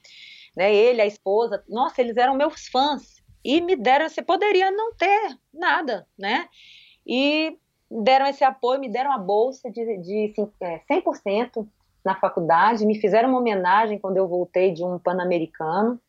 [0.56, 4.94] Né, ele, a esposa, nossa, eles eram meus fãs e me deram, você poderia não
[4.94, 6.48] ter nada, né?
[7.04, 7.58] E
[7.90, 11.64] deram esse apoio, me deram a bolsa de, de 100% é,
[12.04, 16.00] na faculdade, me fizeram uma homenagem quando eu voltei de um pan-americano.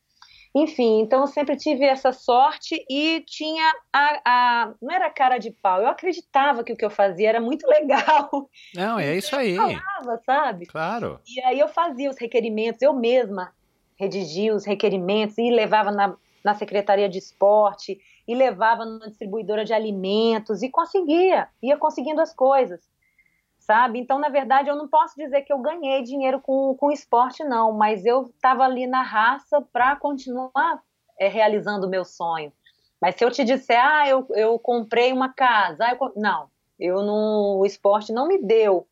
[0.55, 5.51] Enfim, então eu sempre tive essa sorte e tinha a, a, Não era cara de
[5.51, 8.49] pau, eu acreditava que o que eu fazia era muito legal.
[8.73, 9.55] Não, é isso aí.
[9.55, 10.65] Eu falava, sabe?
[10.65, 11.19] Claro.
[11.27, 13.51] E aí eu fazia os requerimentos, eu mesma
[13.99, 19.73] redigia os requerimentos e levava na, na Secretaria de Esporte e levava numa distribuidora de
[19.73, 22.81] alimentos e conseguia, ia conseguindo as coisas,
[23.57, 23.99] sabe?
[23.99, 27.71] Então, na verdade, eu não posso dizer que eu ganhei dinheiro com, com esporte, não,
[27.71, 30.81] mas eu estava ali na raça para continuar
[31.17, 32.51] é, realizando o meu sonho.
[33.01, 36.49] Mas se eu te disser, ah, eu, eu comprei uma casa, ah, eu, não,
[36.79, 38.87] eu não, o esporte não me deu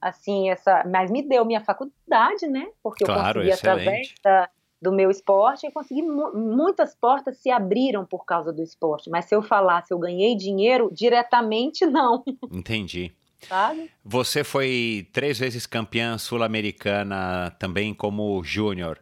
[0.00, 2.68] assim essa, mas me deu minha faculdade, né?
[2.82, 3.80] Porque claro, eu consegui excelente.
[3.80, 9.10] através da, do meu esporte e consegui muitas portas se abriram por causa do esporte.
[9.10, 12.22] Mas se eu falar se eu ganhei dinheiro diretamente, não.
[12.50, 13.12] Entendi.
[13.40, 13.90] Sabe?
[14.04, 18.98] Você foi três vezes campeã sul-americana também como júnior.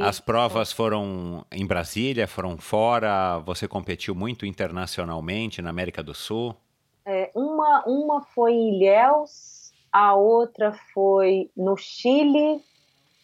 [0.00, 3.38] As provas foram em Brasília, foram fora.
[3.40, 6.54] Você competiu muito internacionalmente na América do Sul?
[7.04, 12.62] É, uma, uma foi em Ilhéus, a outra foi no Chile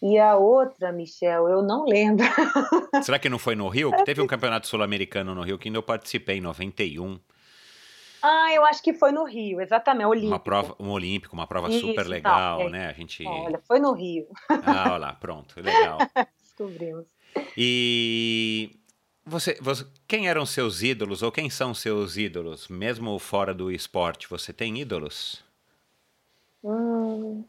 [0.01, 2.25] e a outra, Michel, eu não lembro.
[3.01, 3.91] Será que não foi no Rio?
[3.91, 7.19] Que teve um campeonato sul-americano no Rio que ainda eu participei, em 91.
[8.21, 10.33] Ah, eu acho que foi no Rio, exatamente, olímpico.
[10.33, 12.69] Uma prova, um olímpico, uma prova Isso, super legal, é.
[12.69, 12.87] né?
[12.87, 13.25] A gente.
[13.25, 14.27] Olha, foi no Rio.
[14.49, 15.99] Ah, olha lá, pronto, legal.
[16.41, 17.05] Descobrimos.
[17.55, 18.71] E
[19.25, 24.27] você, você, quem eram seus ídolos ou quem são seus ídolos, mesmo fora do esporte?
[24.29, 25.43] Você tem ídolos?
[26.63, 27.43] Hum,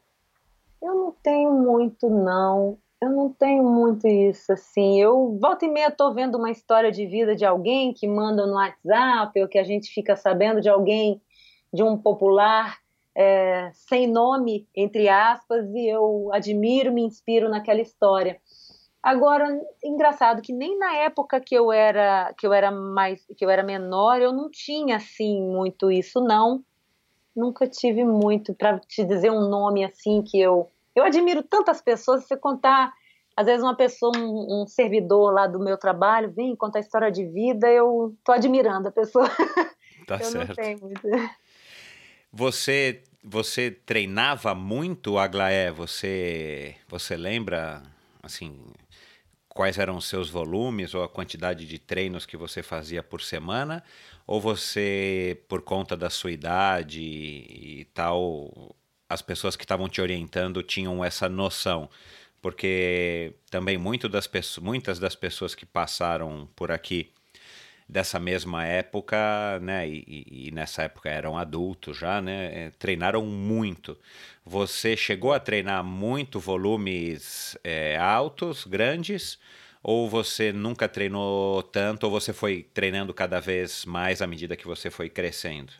[0.82, 2.78] eu não tenho muito, não.
[3.00, 5.00] Eu não tenho muito isso, assim.
[5.00, 8.54] Eu, volta e meia, tô vendo uma história de vida de alguém que manda no
[8.54, 11.20] WhatsApp, ou que a gente fica sabendo de alguém,
[11.72, 12.78] de um popular
[13.16, 18.40] é, sem nome, entre aspas, e eu admiro, me inspiro naquela história.
[19.02, 19.46] Agora,
[19.82, 23.62] engraçado que nem na época que eu era que eu era mais que eu era
[23.62, 26.64] menor, eu não tinha assim muito isso não
[27.38, 32.22] nunca tive muito para te dizer um nome assim que eu eu admiro tantas pessoas.
[32.22, 32.92] Se você contar
[33.36, 37.24] às vezes uma pessoa, um, um, servidor lá do meu trabalho, vem contar história de
[37.24, 39.28] vida, eu tô admirando a pessoa.
[40.06, 40.48] Tá eu certo.
[40.48, 41.02] Não tenho muito.
[42.32, 45.70] Você, você treinava muito, Aglaé?
[45.70, 47.82] Você, você lembra,
[48.22, 48.58] assim,
[49.58, 53.82] quais eram os seus volumes ou a quantidade de treinos que você fazia por semana?
[54.24, 58.76] Ou você, por conta da sua idade e tal,
[59.08, 61.90] as pessoas que estavam te orientando tinham essa noção?
[62.40, 64.30] Porque também muito das
[64.62, 67.12] muitas das pessoas que passaram por aqui
[67.88, 69.16] dessa mesma época,
[69.60, 73.96] né, e, e, nessa época eram adultos já, né, é, treinaram muito.
[74.44, 79.38] Você chegou a treinar muito volumes é, altos, grandes,
[79.82, 84.66] ou você nunca treinou tanto, ou você foi treinando cada vez mais à medida que
[84.66, 85.72] você foi crescendo?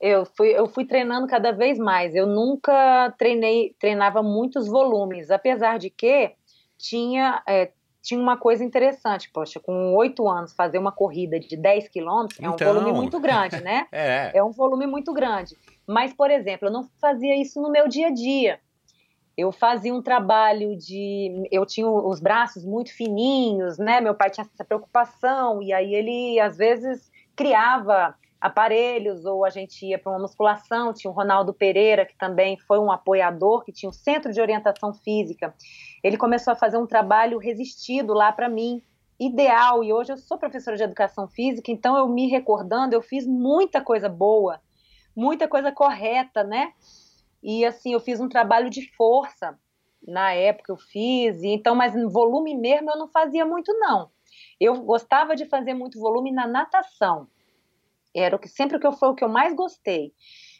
[0.00, 2.14] Eu fui, eu fui treinando cada vez mais.
[2.14, 6.32] Eu nunca treinei, treinava muitos volumes, apesar de que
[6.78, 7.70] tinha, é,
[8.02, 9.30] tinha uma coisa interessante.
[9.32, 12.50] Poxa, com oito anos, fazer uma corrida de 10 quilômetros então...
[12.50, 12.74] é um então.
[12.74, 13.86] volume muito grande, né?
[13.92, 14.32] é.
[14.34, 15.56] é um volume muito grande.
[15.86, 18.60] Mas, por exemplo, eu não fazia isso no meu dia a dia.
[19.36, 21.48] Eu fazia um trabalho de.
[21.50, 24.00] Eu tinha os braços muito fininhos, né?
[24.00, 29.86] Meu pai tinha essa preocupação, e aí ele, às vezes, criava aparelhos, ou a gente
[29.86, 30.92] ia para uma musculação.
[30.92, 34.92] Tinha o Ronaldo Pereira, que também foi um apoiador, que tinha um centro de orientação
[34.92, 35.54] física.
[36.02, 38.82] Ele começou a fazer um trabalho resistido lá para mim,
[39.18, 39.84] ideal.
[39.84, 43.80] E hoje eu sou professora de educação física, então eu me recordando, eu fiz muita
[43.80, 44.60] coisa boa,
[45.14, 46.72] muita coisa correta, né?
[47.42, 49.58] E assim, eu fiz um trabalho de força.
[50.06, 54.10] Na época eu fiz, então, mas volume mesmo eu não fazia muito, não.
[54.58, 57.28] Eu gostava de fazer muito volume na natação
[58.14, 60.12] era o que sempre que eu foi o que eu mais gostei.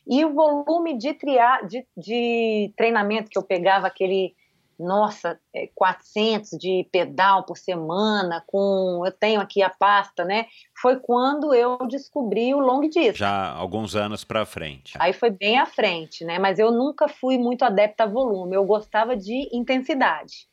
[0.06, 4.34] E o volume de, tria, de, de treinamento que eu pegava, aquele,
[4.80, 5.38] nossa,
[5.74, 10.46] 400 é, de pedal por semana, com, eu tenho aqui a pasta, né?
[10.80, 13.18] Foi quando eu descobri o long distance.
[13.18, 14.94] Já alguns anos para frente.
[14.98, 16.38] Aí foi bem à frente, né?
[16.38, 20.48] Mas eu nunca fui muito adepta a volume, eu gostava de intensidade.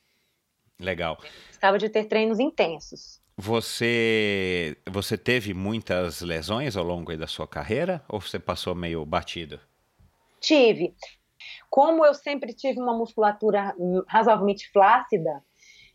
[0.80, 1.18] Legal.
[1.24, 3.20] Eu gostava de ter treinos intensos.
[3.40, 9.60] Você, você teve muitas lesões ao longo da sua carreira ou você passou meio batido?
[10.40, 10.96] Tive.
[11.70, 13.76] Como eu sempre tive uma musculatura
[14.07, 15.43] razoavelmente flácida,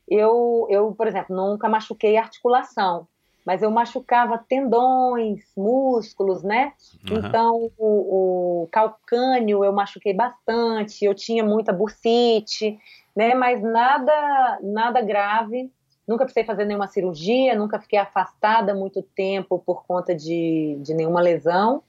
[0.08, 3.06] eu, eu, por exemplo, nunca machuquei articulação,
[3.44, 6.72] mas eu machucava tendões, músculos, né?
[7.10, 7.18] Uhum.
[7.18, 12.78] Então, o, o, calcânio eu machuquei bastante, eu tinha muita bursite,
[13.16, 13.34] né?
[13.34, 15.70] Mas nada, nada grave
[16.06, 21.20] Nunca precisei fazer nenhuma cirurgia, nunca fiquei afastada muito tempo por conta de, de nenhuma
[21.20, 21.82] lesão,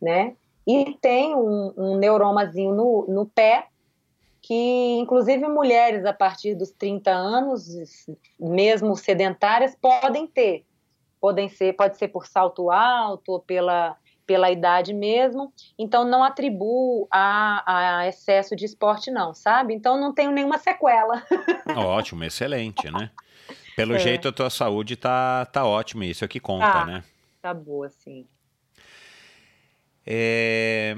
[0.00, 0.34] né?
[0.66, 3.66] E tem um, um neuromazinho no, no pé,
[4.40, 7.66] que inclusive mulheres a partir dos 30 anos,
[8.38, 10.64] mesmo sedentárias, podem ter.
[11.20, 13.96] Podem ser, pode ser por salto alto ou pela,
[14.26, 15.52] pela idade mesmo.
[15.78, 19.74] Então não atribuo a, a excesso de esporte, não, sabe?
[19.74, 21.22] Então não tenho nenhuma sequela.
[21.76, 23.10] Ótimo, excelente, né?
[23.76, 23.98] Pelo é.
[23.98, 27.04] jeito, a tua saúde tá, tá ótima, isso é que conta, tá, né?
[27.40, 28.26] Tá boa, sim.
[30.06, 30.96] É...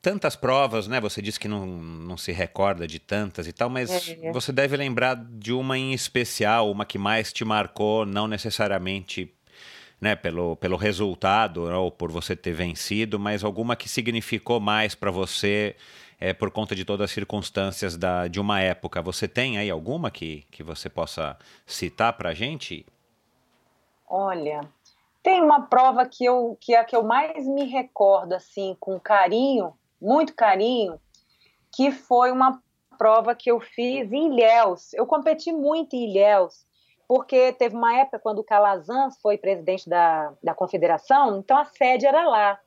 [0.00, 1.00] Tantas provas, né?
[1.00, 4.30] Você disse que não, não se recorda de tantas e tal, mas é.
[4.32, 9.32] você deve lembrar de uma em especial, uma que mais te marcou, não necessariamente
[9.98, 15.10] né, pelo, pelo resultado ou por você ter vencido, mas alguma que significou mais para
[15.10, 15.74] você
[16.20, 19.00] é, por conta de todas as circunstâncias da, de uma época.
[19.00, 22.84] Você tem aí alguma que, que você possa citar para a gente?
[24.06, 24.60] Olha,
[25.24, 29.00] tem uma prova que, eu, que é a que eu mais me recordo, assim, com
[29.00, 31.00] carinho, muito carinho,
[31.74, 32.62] que foi uma
[32.98, 34.92] prova que eu fiz em Ilhéus.
[34.92, 36.66] Eu competi muito em Ilhéus,
[37.08, 42.04] porque teve uma época quando o Calazans foi presidente da, da confederação, então a sede
[42.04, 42.60] era lá,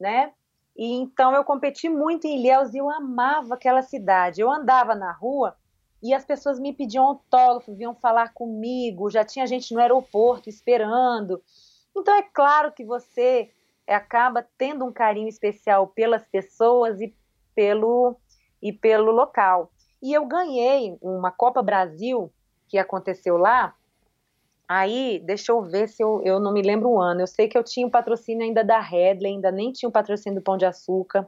[0.00, 0.32] né?
[0.76, 4.40] E então eu competi muito em Ilhéus e eu amava aquela cidade.
[4.40, 5.56] Eu andava na rua
[6.02, 11.40] e as pessoas me pediam autógrafo, vinham falar comigo, já tinha gente no aeroporto esperando.
[11.96, 13.50] Então é claro que você
[13.86, 17.14] acaba tendo um carinho especial pelas pessoas e
[17.54, 18.16] pelo
[18.62, 19.72] e pelo local.
[20.02, 22.32] E eu ganhei uma Copa Brasil
[22.68, 23.74] que aconteceu lá
[24.68, 27.22] Aí, deixa eu ver se eu, eu não me lembro o ano.
[27.22, 30.38] Eu sei que eu tinha o patrocínio ainda da Redley, ainda nem tinha o patrocínio
[30.38, 31.26] do Pão de Açúcar.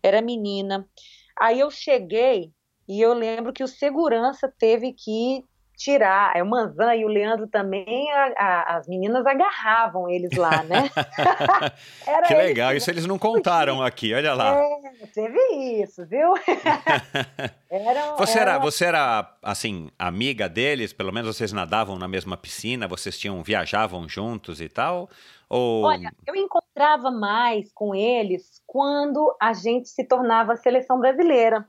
[0.00, 0.88] Era menina.
[1.36, 2.52] Aí eu cheguei
[2.88, 5.44] e eu lembro que o segurança teve que
[5.82, 6.36] tirar.
[6.36, 10.88] É o Manzan e o Leandro também, a, a, as meninas agarravam eles lá, né?
[12.26, 14.56] que legal, isso eles não contaram aqui, olha lá.
[14.56, 15.38] É, teve
[15.82, 16.34] isso, viu?
[17.68, 18.52] era, você, era...
[18.52, 20.92] era, você era, assim, amiga deles?
[20.92, 25.08] Pelo menos vocês nadavam na mesma piscina, vocês tinham, viajavam juntos e tal?
[25.48, 25.84] Ou...
[25.84, 31.68] Olha, eu encontrava mais com eles quando a gente se tornava seleção brasileira.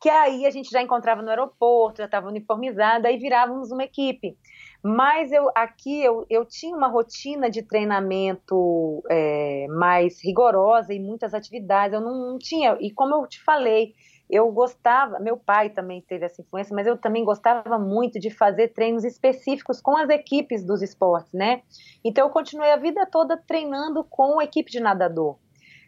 [0.00, 4.36] Que aí a gente já encontrava no aeroporto, já estava uniformizada, aí virávamos uma equipe.
[4.82, 11.34] Mas eu aqui eu, eu tinha uma rotina de treinamento é, mais rigorosa e muitas
[11.34, 11.94] atividades.
[11.94, 13.94] Eu não, não tinha, e como eu te falei,
[14.30, 18.68] eu gostava, meu pai também teve essa influência, mas eu também gostava muito de fazer
[18.68, 21.62] treinos específicos com as equipes dos esportes, né?
[22.04, 25.36] Então eu continuei a vida toda treinando com a equipe de nadador.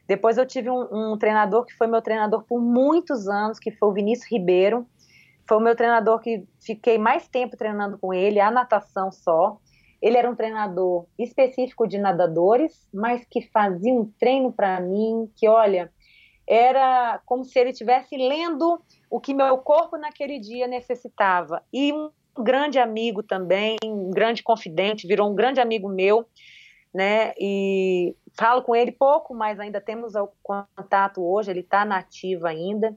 [0.07, 3.89] Depois eu tive um, um treinador que foi meu treinador por muitos anos, que foi
[3.89, 4.87] o Vinícius Ribeiro.
[5.49, 9.59] Foi o meu treinador que fiquei mais tempo treinando com ele, a natação só.
[10.01, 15.49] Ele era um treinador específico de nadadores, mas que fazia um treino para mim que,
[15.49, 15.93] olha,
[16.47, 21.63] era como se ele estivesse lendo o que meu corpo naquele dia necessitava.
[21.73, 26.27] E um grande amigo também, um grande confidente, virou um grande amigo meu,
[26.93, 27.33] né?
[27.39, 32.97] E falo com ele pouco, mas ainda temos o contato hoje, ele está nativo ainda,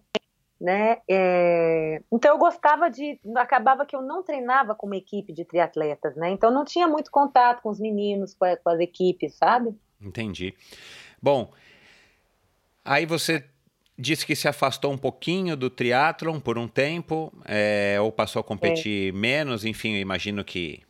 [0.59, 0.97] né?
[1.09, 2.01] É...
[2.11, 6.29] Então eu gostava de, acabava que eu não treinava com uma equipe de triatletas, né?
[6.29, 9.75] Então não tinha muito contato com os meninos, com, a, com as equipes, sabe?
[10.01, 10.53] Entendi.
[11.21, 11.51] Bom,
[12.85, 13.43] Aí você
[13.97, 18.43] disse que se afastou um pouquinho do triatlon por um tempo, é, ou passou a
[18.43, 19.11] competir é.
[19.11, 20.83] menos, enfim, eu imagino que,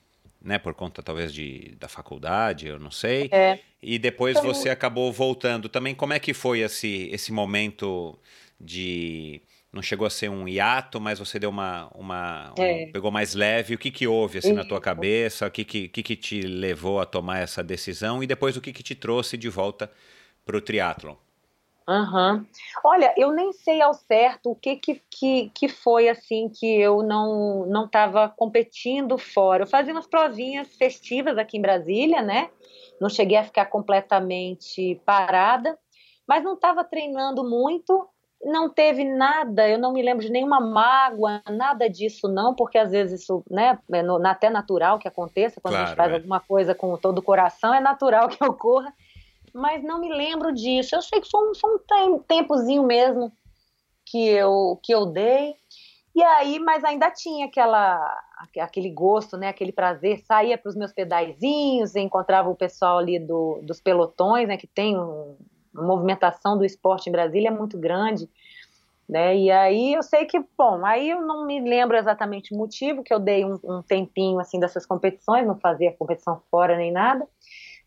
[0.45, 3.27] né, por conta talvez de, da faculdade, eu não sei.
[3.31, 3.59] É.
[3.81, 4.53] E depois então...
[4.53, 5.67] você acabou voltando.
[5.67, 8.17] Também como é que foi esse, esse momento
[8.61, 9.41] de
[9.73, 12.85] não chegou a ser um hiato, mas você deu uma, uma é.
[12.85, 13.73] um, pegou mais leve.
[13.73, 15.47] O que que houve assim na tua cabeça?
[15.47, 18.71] O que que, que que te levou a tomar essa decisão e depois o que
[18.71, 19.91] que te trouxe de volta
[20.45, 21.15] para o triatlon?
[21.87, 22.43] Uhum.
[22.83, 27.03] Olha, eu nem sei ao certo o que, que, que, que foi assim que eu
[27.03, 29.63] não não estava competindo fora.
[29.63, 32.49] Eu fazia umas provinhas festivas aqui em Brasília, né?
[32.99, 35.77] Não cheguei a ficar completamente parada,
[36.27, 38.07] mas não estava treinando muito.
[38.43, 42.91] Não teve nada, eu não me lembro de nenhuma mágoa, nada disso não, porque às
[42.91, 46.15] vezes isso, né, é no, até natural que aconteça quando claro, a gente faz é.
[46.15, 48.93] alguma coisa com todo o coração, é natural que ocorra
[49.55, 50.93] mas não me lembro disso.
[50.93, 51.79] Eu sei que foi um, foi
[52.09, 53.31] um tempozinho mesmo
[54.05, 55.55] que eu, que eu dei.
[56.13, 58.21] E aí, mas ainda tinha aquela,
[58.59, 60.19] aquele gosto, né, aquele prazer.
[60.19, 64.97] Saía para os meus pedaizinhos, encontrava o pessoal ali do, dos pelotões, né, que tem
[64.97, 65.37] um,
[65.73, 68.29] uma movimentação do esporte em Brasília muito grande.
[69.07, 69.37] Né?
[69.37, 73.13] E aí eu sei que, bom, aí eu não me lembro exatamente o motivo que
[73.13, 77.25] eu dei um, um tempinho assim dessas competições, não fazia competição fora nem nada.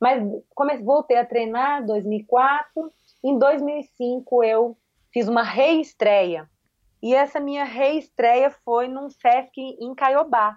[0.00, 0.22] Mas
[0.54, 2.92] comecei, voltei a treinar em 2004.
[3.24, 4.76] Em 2005 eu
[5.12, 6.48] fiz uma reestreia.
[7.02, 10.56] E essa minha reestreia foi num Sesc em Caiobá,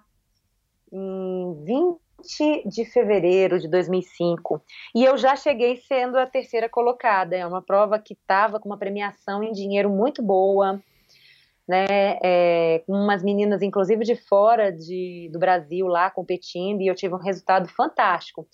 [0.92, 4.62] em 20 de fevereiro de 2005.
[4.96, 7.36] E eu já cheguei sendo a terceira colocada.
[7.36, 10.82] É uma prova que estava com uma premiação em dinheiro muito boa,
[11.68, 11.86] né?
[12.24, 17.14] É, com umas meninas, inclusive de fora de, do Brasil, lá competindo, e eu tive
[17.14, 18.48] um resultado fantástico.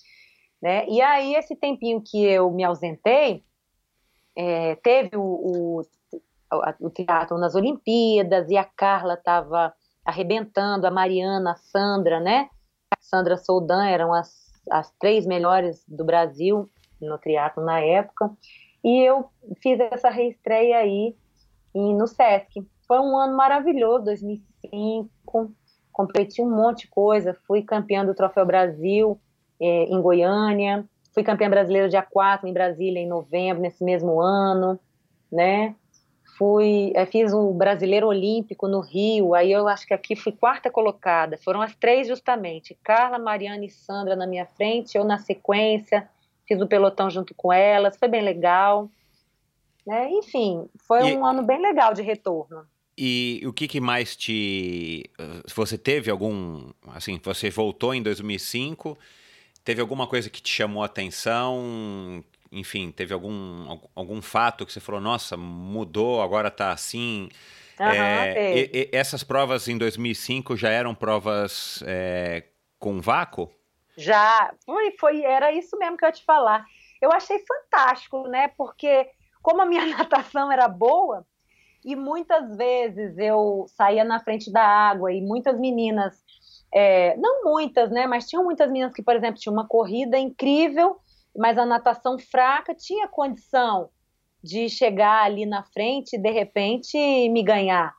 [0.61, 0.87] Né?
[0.87, 3.43] E aí, esse tempinho que eu me ausentei,
[4.35, 5.81] é, teve o, o,
[6.79, 9.73] o teatro nas Olimpíadas e a Carla estava
[10.05, 12.49] arrebentando, a Mariana, a Sandra, né?
[12.91, 14.31] A Sandra Soldan eram as,
[14.71, 16.69] as três melhores do Brasil
[17.01, 18.31] no teatro na época.
[18.83, 19.29] E eu
[19.61, 21.15] fiz essa reestreia aí
[21.73, 22.65] no Sesc.
[22.87, 25.51] Foi um ano maravilhoso, 2005.
[25.91, 29.19] Competi um monte de coisa, fui campeã do Troféu Brasil,
[29.59, 34.79] é, em Goiânia, fui campeã brasileira dia 4 em Brasília em novembro, nesse mesmo ano,
[35.31, 35.75] né?
[36.37, 40.69] Fui, é, fiz o Brasileiro Olímpico no Rio, aí eu acho que aqui fui quarta
[40.69, 41.35] colocada.
[41.39, 46.07] Foram as três justamente, Carla, Mariana e Sandra na minha frente, eu na sequência,
[46.47, 48.87] fiz o pelotão junto com elas, foi bem legal.
[49.87, 50.11] Né?
[50.11, 51.17] Enfim, foi e...
[51.17, 52.67] um ano bem legal de retorno.
[52.95, 55.09] E o que, que, mais te.
[55.55, 56.71] Você teve algum.
[56.87, 58.97] Assim, você voltou em 2005
[59.67, 62.23] Teve alguma coisa que te chamou a atenção?
[62.49, 67.27] Enfim, teve algum, algum fato que você falou, nossa, mudou, agora tá assim.
[67.77, 72.45] Uhum, é, e, e, essas provas em 2005 já eram provas é,
[72.79, 73.51] com vácuo?
[73.97, 76.65] Já, foi, foi, era isso mesmo que eu ia te falar.
[77.01, 78.47] Eu achei fantástico, né?
[78.57, 79.09] Porque
[79.41, 81.27] como a minha natação era boa,
[81.83, 86.23] e muitas vezes eu saía na frente da água e muitas meninas
[86.73, 88.07] é, não muitas, né?
[88.07, 90.97] Mas tinham muitas meninas que, por exemplo, tinham uma corrida incrível,
[91.35, 93.89] mas a natação fraca tinha condição
[94.43, 96.97] de chegar ali na frente e de repente
[97.29, 97.93] me ganhar.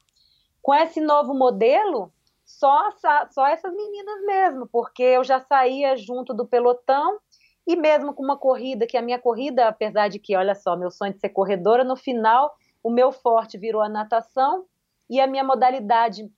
[0.62, 2.12] Com esse novo modelo,
[2.45, 2.91] só,
[3.31, 7.19] só essas meninas mesmo, porque eu já saía junto do pelotão
[7.66, 10.91] e mesmo com uma corrida, que a minha corrida, apesar de que, olha só, meu
[10.91, 14.64] sonho de ser corredora, no final o meu forte virou a natação
[15.11, 16.31] e a minha modalidade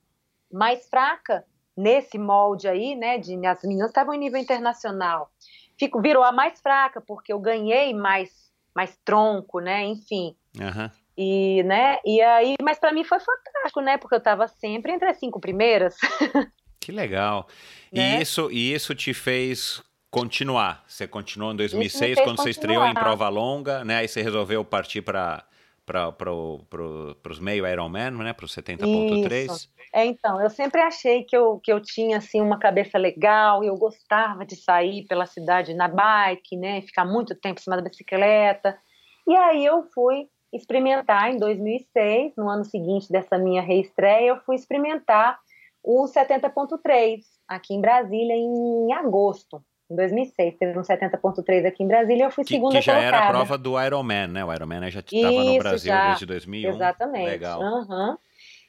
[0.51, 1.45] mais fraca
[1.77, 5.31] nesse molde aí, né, de as meninas estavam em nível internacional,
[5.79, 10.37] fico virou a mais fraca porque eu ganhei mais mais tronco, né, enfim.
[10.57, 10.91] Uhum.
[11.17, 15.09] E, né, e aí, mas para mim foi fantástico, né, porque eu estava sempre entre
[15.09, 15.97] as cinco primeiras.
[16.81, 17.47] Que legal.
[17.93, 18.19] Né?
[18.19, 20.83] E isso, e isso te fez continuar.
[20.89, 22.43] Você continuou em 2006 quando continuar.
[22.43, 23.99] você estreou em prova longa, né?
[23.99, 25.45] Aí você resolveu partir para
[25.91, 28.33] para pro, pro, os meio Ironman, né?
[28.33, 29.69] Para os 70.3.
[29.93, 33.77] É, então, eu sempre achei que eu, que eu tinha assim uma cabeça legal, eu
[33.77, 36.81] gostava de sair pela cidade na bike, né?
[36.83, 38.79] Ficar muito tempo em cima da bicicleta.
[39.27, 44.55] E aí eu fui experimentar em 2006, no ano seguinte dessa minha reestreia, eu fui
[44.55, 45.41] experimentar
[45.83, 49.61] o 70.3 aqui em Brasília em agosto.
[49.91, 52.93] Em 2006, teve um 70.3 aqui em Brasília e eu fui que, segunda Que já
[52.93, 53.17] colocada.
[53.17, 54.45] era a prova do Ironman, né?
[54.45, 56.71] O Ironman já estava no Brasil já, desde 2001.
[56.71, 57.27] Exatamente.
[57.27, 57.61] Legal.
[57.61, 58.17] Uhum.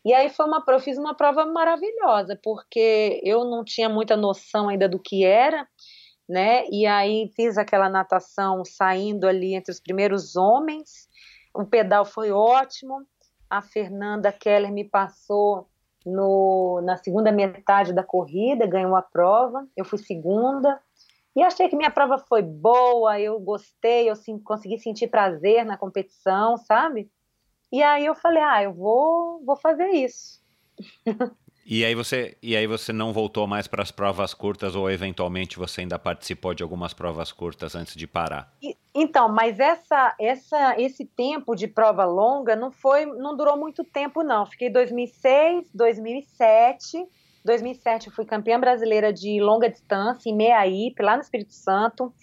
[0.04, 4.68] E aí foi uma, eu fiz uma prova maravilhosa, porque eu não tinha muita noção
[4.68, 5.68] ainda do que era,
[6.28, 6.66] né?
[6.72, 11.08] E aí fiz aquela natação saindo ali entre os primeiros homens.
[11.54, 13.06] O pedal foi ótimo.
[13.48, 15.68] A Fernanda Keller me passou
[16.04, 19.68] no, na segunda metade da corrida, ganhou a prova.
[19.78, 20.80] Eu fui segunda.
[21.36, 25.78] E achei que minha prova foi boa, eu gostei, eu sim, consegui sentir prazer na
[25.78, 27.10] competição, sabe?
[27.72, 30.42] E aí eu falei, ah, eu vou, vou fazer isso.
[31.66, 35.58] E aí você, e aí você não voltou mais para as provas curtas ou eventualmente
[35.58, 38.52] você ainda participou de algumas provas curtas antes de parar?
[38.62, 43.84] E, então, mas essa, essa, esse tempo de prova longa não foi, não durou muito
[43.84, 44.46] tempo não.
[44.48, 47.08] Fiquei 2006, 2007
[47.44, 52.14] 2007 eu fui campeã brasileira de longa distância em Meaípe, lá no Espírito Santo.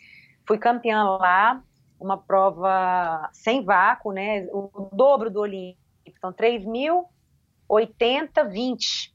[0.47, 1.61] Fui campeã lá,
[2.01, 4.47] uma prova sem vácuo, né?
[4.53, 5.83] O dobro do Olímpico.
[6.07, 9.13] Então, 3.080, 20.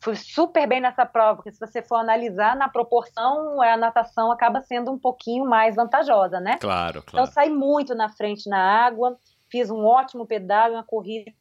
[0.00, 4.60] Fui super bem nessa prova, porque se você for analisar na proporção, a natação acaba
[4.60, 6.58] sendo um pouquinho mais vantajosa, né?
[6.60, 7.08] Claro, claro.
[7.08, 9.16] Então, saí muito na frente na água,
[9.50, 11.32] fiz um ótimo pedal, uma corrida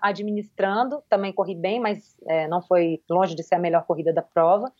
[0.00, 4.22] administrando, também corri bem, mas é, não foi longe de ser a melhor corrida da
[4.22, 4.72] prova.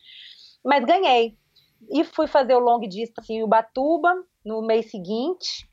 [0.65, 1.37] Mas ganhei.
[1.91, 4.15] E fui fazer o long distance em Ubatuba
[4.45, 5.69] no mês seguinte.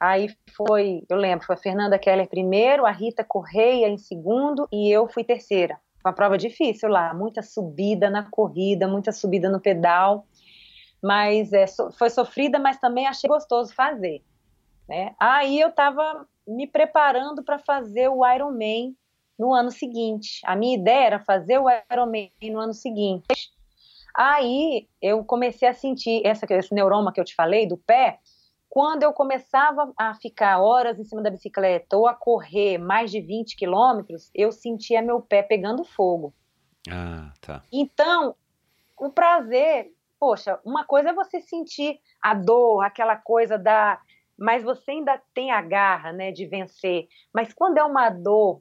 [0.00, 4.90] Aí foi, eu lembro, foi a Fernanda Keller primeiro, a Rita Correia em segundo e
[4.90, 5.78] eu fui terceira.
[6.04, 10.26] Uma prova difícil lá, muita subida na corrida, muita subida no pedal.
[11.00, 11.66] Mas é,
[11.96, 14.22] foi sofrida, mas também achei gostoso fazer.
[14.88, 15.14] Né?
[15.18, 18.96] Aí eu estava me preparando para fazer o Ironman
[19.38, 20.40] no ano seguinte.
[20.44, 23.26] A minha ideia era fazer o Ironman no ano seguinte.
[24.14, 28.18] Aí eu comecei a sentir essa, esse neuroma que eu te falei do pé.
[28.68, 33.20] Quando eu começava a ficar horas em cima da bicicleta ou a correr mais de
[33.20, 36.32] 20 quilômetros, eu sentia meu pé pegando fogo.
[36.90, 37.62] Ah, tá.
[37.70, 38.34] Então,
[38.98, 44.00] o prazer, poxa, uma coisa é você sentir a dor, aquela coisa da
[44.38, 47.06] mas você ainda tem a garra, né, de vencer.
[47.32, 48.60] Mas quando é uma dor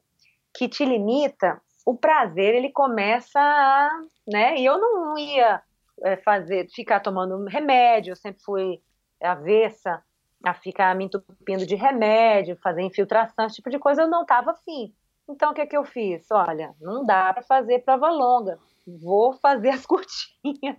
[0.54, 3.90] que te limita, o prazer ele começa a,
[4.28, 4.56] né?
[4.58, 5.62] E eu não ia
[6.04, 8.12] é, fazer, ficar tomando remédio.
[8.12, 8.82] Eu sempre fui
[9.22, 10.04] avessa
[10.44, 14.04] a ficar me entupindo de remédio, fazer infiltração, esse tipo de coisa.
[14.04, 14.94] Eu não estava afim.
[15.30, 16.30] Então o que é que eu fiz?
[16.32, 18.60] Olha, não dá para fazer prova longa.
[18.86, 20.76] Vou fazer as curtinhas.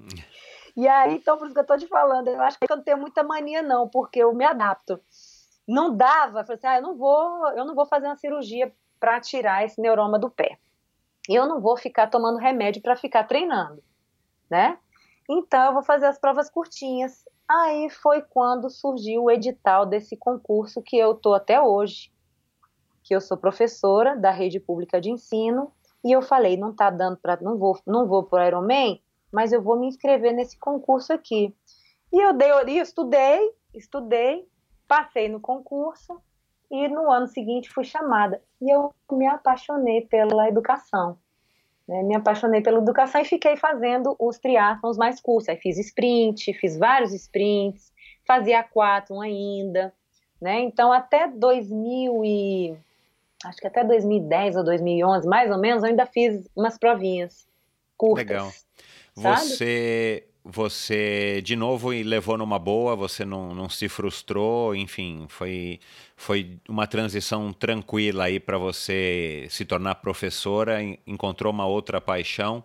[0.77, 2.83] E aí, então, por isso que eu tô te falando, eu acho que eu não
[2.83, 5.01] tenho muita mania, não, porque eu me adapto.
[5.69, 8.73] Não dava, eu falei assim, ah, eu não vou, eu não vou fazer uma cirurgia
[8.99, 10.59] para tirar esse neuroma do pé.
[11.29, 13.83] Eu não vou ficar tomando remédio para ficar treinando,
[14.51, 14.79] né?
[15.29, 17.25] Então, eu vou fazer as provas curtinhas.
[17.49, 22.11] Aí foi quando surgiu o edital desse concurso que eu tô até hoje,
[23.03, 25.71] que eu sou professora da rede pública de ensino,
[26.05, 29.01] e eu falei, não tá dando para, não vou, não vou pro Ironman,
[29.33, 31.55] mas eu vou me inscrever nesse concurso aqui.
[32.13, 34.47] E eu dei, eu estudei, estudei,
[34.87, 36.21] passei no concurso
[36.71, 38.41] e no ano seguinte fui chamada.
[38.61, 41.17] E eu me apaixonei pela educação.
[41.89, 42.03] Né?
[42.03, 45.49] Me apaixonei pela educação e fiquei fazendo os triatlons mais curtos.
[45.49, 47.93] Aí fiz sprint, fiz vários sprints,
[48.27, 49.93] fazia quatro ainda.
[50.41, 50.61] Né?
[50.61, 52.77] Então, até 2000 e...
[53.45, 57.45] Acho que até 2010 ou 2011, mais ou menos, eu ainda fiz umas provinhas
[57.97, 58.25] curtas.
[58.25, 58.51] Legal.
[59.15, 65.81] Você, você de novo levou numa boa, você não, não se frustrou, enfim, foi,
[66.17, 72.65] foi uma transição tranquila aí para você se tornar professora, encontrou uma outra paixão.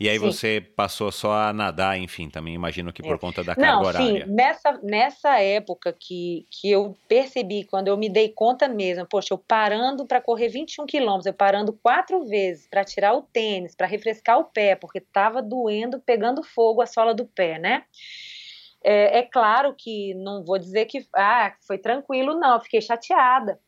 [0.00, 0.24] E aí sim.
[0.24, 3.18] você passou só a nadar, enfim, também imagino que por é.
[3.18, 4.24] conta da carga Não, horária.
[4.24, 9.34] Sim, nessa, nessa época que, que eu percebi, quando eu me dei conta mesmo, poxa,
[9.34, 13.86] eu parando para correr 21 quilômetros, eu parando quatro vezes para tirar o tênis, para
[13.86, 17.84] refrescar o pé, porque estava doendo, pegando fogo a sola do pé, né?
[18.82, 23.60] É, é, claro que não vou dizer que ah, foi tranquilo, não, fiquei chateada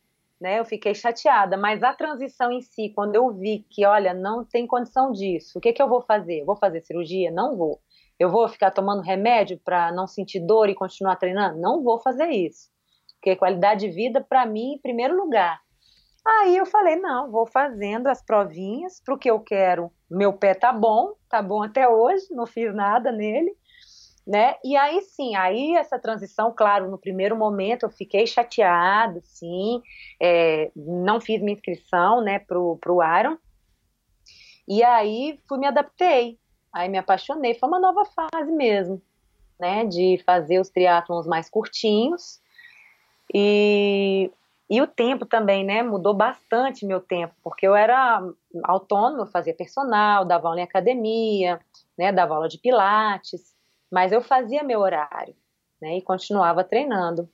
[0.43, 0.59] né?
[0.59, 4.67] Eu fiquei chateada, mas a transição em si, quando eu vi que, olha, não tem
[4.67, 6.43] condição disso, o que, que eu vou fazer?
[6.43, 7.31] Vou fazer cirurgia?
[7.31, 7.79] Não vou.
[8.19, 11.61] Eu vou ficar tomando remédio para não sentir dor e continuar treinando?
[11.61, 12.69] Não vou fazer isso.
[13.15, 15.61] Porque qualidade de vida, para mim, em primeiro lugar.
[16.25, 19.91] Aí eu falei, não, vou fazendo as provinhas o que eu quero.
[20.11, 23.55] Meu pé tá bom, tá bom até hoje, não fiz nada nele
[24.25, 24.55] né?
[24.63, 29.81] E aí sim, aí essa transição, claro, no primeiro momento eu fiquei chateada, sim,
[30.19, 33.37] é, não fiz minha inscrição, né, pro, pro Iron,
[34.67, 36.39] e aí fui me adaptei,
[36.71, 39.01] aí me apaixonei, foi uma nova fase mesmo,
[39.59, 42.41] né, de fazer os triatlons mais curtinhos,
[43.33, 44.31] e,
[44.69, 48.23] e o tempo também, né, mudou bastante meu tempo, porque eu era
[48.63, 51.59] autônomo, fazia personal, dava aula em academia,
[51.97, 53.52] né, dava aula de pilates,
[53.93, 55.35] mas eu fazia meu horário,
[55.79, 57.29] né, e continuava treinando.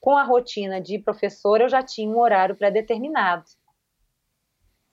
[0.00, 3.44] Com a rotina de professor, eu já tinha um horário pré-determinado,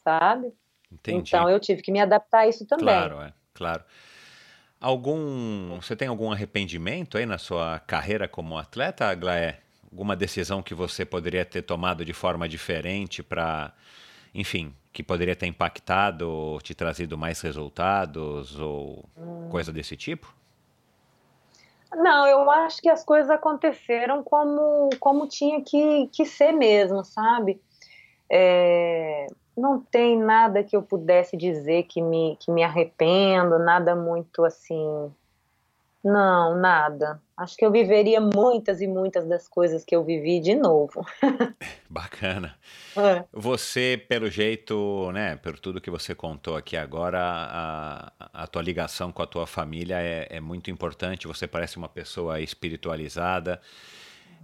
[0.03, 0.53] sabe?
[0.91, 1.29] Entendi.
[1.29, 2.85] Então eu tive que me adaptar a isso também.
[2.85, 3.85] Claro, é, claro.
[4.77, 9.61] Algum, você tem algum arrependimento aí na sua carreira como atleta, Aglaé?
[9.89, 13.71] Alguma decisão que você poderia ter tomado de forma diferente para,
[14.33, 19.47] enfim, que poderia ter impactado ou te trazido mais resultados ou hum.
[19.49, 20.35] coisa desse tipo?
[21.95, 27.61] Não, eu acho que as coisas aconteceram como, como tinha que, que ser mesmo, sabe?
[28.29, 29.27] É,
[29.57, 35.11] não tem nada que eu pudesse dizer que me, que me arrependo, nada muito assim
[36.05, 37.19] não, nada.
[37.35, 41.03] Acho que eu viveria muitas e muitas das coisas que eu vivi de novo.
[41.89, 42.55] Bacana.
[42.95, 43.23] É.
[43.33, 49.11] Você, pelo jeito, né, por tudo que você contou aqui agora, a, a tua ligação
[49.11, 51.25] com a tua família é, é muito importante.
[51.25, 53.59] Você parece uma pessoa espiritualizada.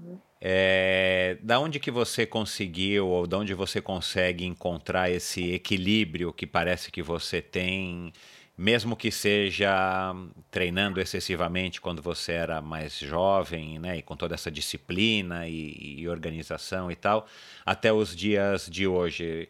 [0.01, 0.17] Uhum.
[0.41, 6.47] É, da onde que você conseguiu ou da onde você consegue encontrar esse equilíbrio que
[6.47, 8.11] parece que você tem
[8.57, 10.13] mesmo que seja
[10.49, 16.07] treinando excessivamente quando você era mais jovem, né, e com toda essa disciplina e, e
[16.07, 17.25] organização e tal,
[17.65, 19.49] até os dias de hoje.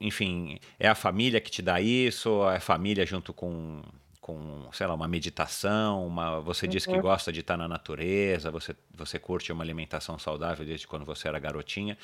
[0.00, 2.48] Enfim, é a família que te dá isso?
[2.50, 3.82] É a família junto com,
[4.20, 6.06] com sei lá, uma meditação?
[6.06, 7.00] Uma, você diz que uhum.
[7.00, 11.38] gosta de estar na natureza, você, você curte uma alimentação saudável desde quando você era
[11.38, 11.96] garotinha.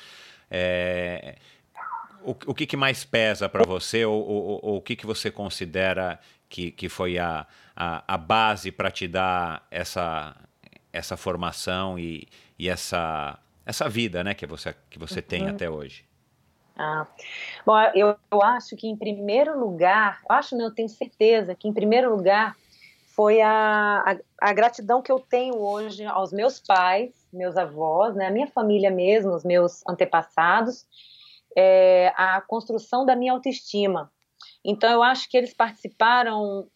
[0.49, 1.37] É,
[2.25, 5.29] o, o que, que mais pesa para você ou, ou, ou, o que, que você
[5.29, 6.19] considera
[6.49, 7.45] que, que foi a,
[7.75, 10.35] a, a base para te dar essa,
[10.91, 12.27] essa formação e,
[12.57, 15.25] e essa, essa vida né, que você, que você uhum.
[15.27, 16.05] tem até hoje?
[16.75, 17.05] Ah,
[17.65, 21.73] bom, eu, eu acho que em primeiro lugar, acho não, eu tenho certeza que em
[21.73, 22.55] primeiro lugar
[23.15, 24.03] foi a,
[24.41, 28.47] a, a, gratidão que eu tenho hoje aos meus pais, meus avós, né, a minha
[28.47, 30.87] família mesmo, os meus antepassados,
[31.57, 34.11] é, a construção da minha autoestima.
[34.63, 36.67] Então, eu acho que eles participaram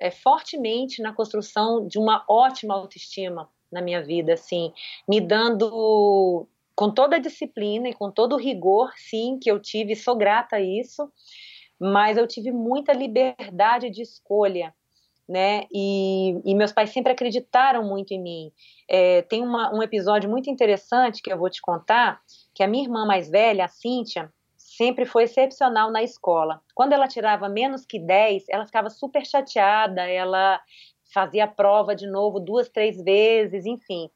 [0.00, 4.72] é, fortemente na construção de uma ótima autoestima na minha vida, assim,
[5.08, 9.96] me dando com toda a disciplina e com todo o rigor, sim, que eu tive,
[9.96, 11.10] sou grata a isso,
[11.80, 14.74] mas eu tive muita liberdade de escolha,
[15.28, 15.64] né?
[15.72, 18.52] E, e meus pais sempre acreditaram muito em mim.
[18.88, 22.20] É, tem uma, um episódio muito interessante que eu vou te contar,
[22.56, 26.62] que a minha irmã mais velha, a Cíntia, sempre foi excepcional na escola.
[26.74, 30.58] Quando ela tirava menos que 10, ela ficava super chateada, ela
[31.12, 34.08] fazia a prova de novo duas, três vezes, enfim.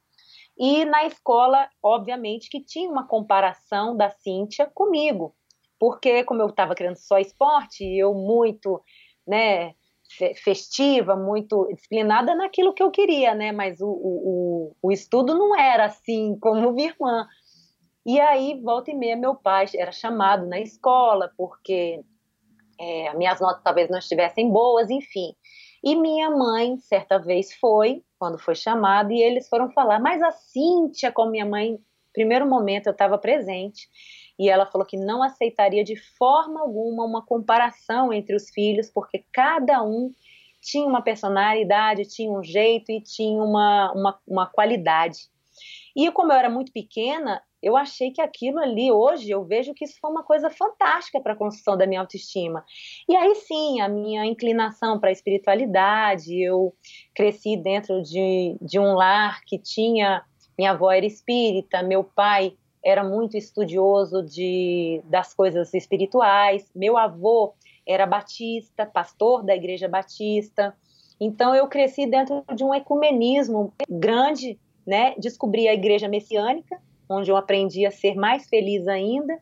[0.59, 5.35] E na escola, obviamente, que tinha uma comparação da Cíntia comigo,
[5.79, 8.83] porque como eu estava querendo só esporte, eu muito,
[9.29, 9.75] né,
[10.43, 15.85] festiva, muito disciplinada naquilo que eu queria, né, mas o, o, o estudo não era
[15.85, 17.27] assim como minha irmã.
[18.05, 22.03] E aí, volta e meia, meu pai era chamado na escola, porque
[22.79, 25.35] é, minhas notas talvez não estivessem boas, enfim.
[25.85, 30.31] E minha mãe, certa vez, foi, quando foi chamada, e eles foram falar, mas a
[30.31, 31.79] Cíntia, com minha mãe,
[32.13, 33.89] primeiro momento eu estava presente,
[34.39, 39.25] e ela falou que não aceitaria de forma alguma uma comparação entre os filhos, porque
[39.31, 40.11] cada um
[40.61, 45.29] tinha uma personalidade, tinha um jeito e tinha uma, uma, uma qualidade.
[45.95, 49.85] E como eu era muito pequena, eu achei que aquilo ali, hoje, eu vejo que
[49.85, 52.65] isso foi uma coisa fantástica para a construção da minha autoestima.
[53.09, 56.75] E aí sim, a minha inclinação para a espiritualidade, eu
[57.15, 60.25] cresci dentro de, de um lar que tinha.
[60.57, 62.55] Minha avó era espírita, meu pai
[62.85, 67.55] era muito estudioso de, das coisas espirituais, meu avô
[67.87, 70.75] era batista, pastor da igreja batista.
[71.21, 75.15] Então eu cresci dentro de um ecumenismo grande, né?
[75.19, 76.81] Descobri a igreja messiânica,
[77.11, 79.39] onde eu aprendi a ser mais feliz ainda.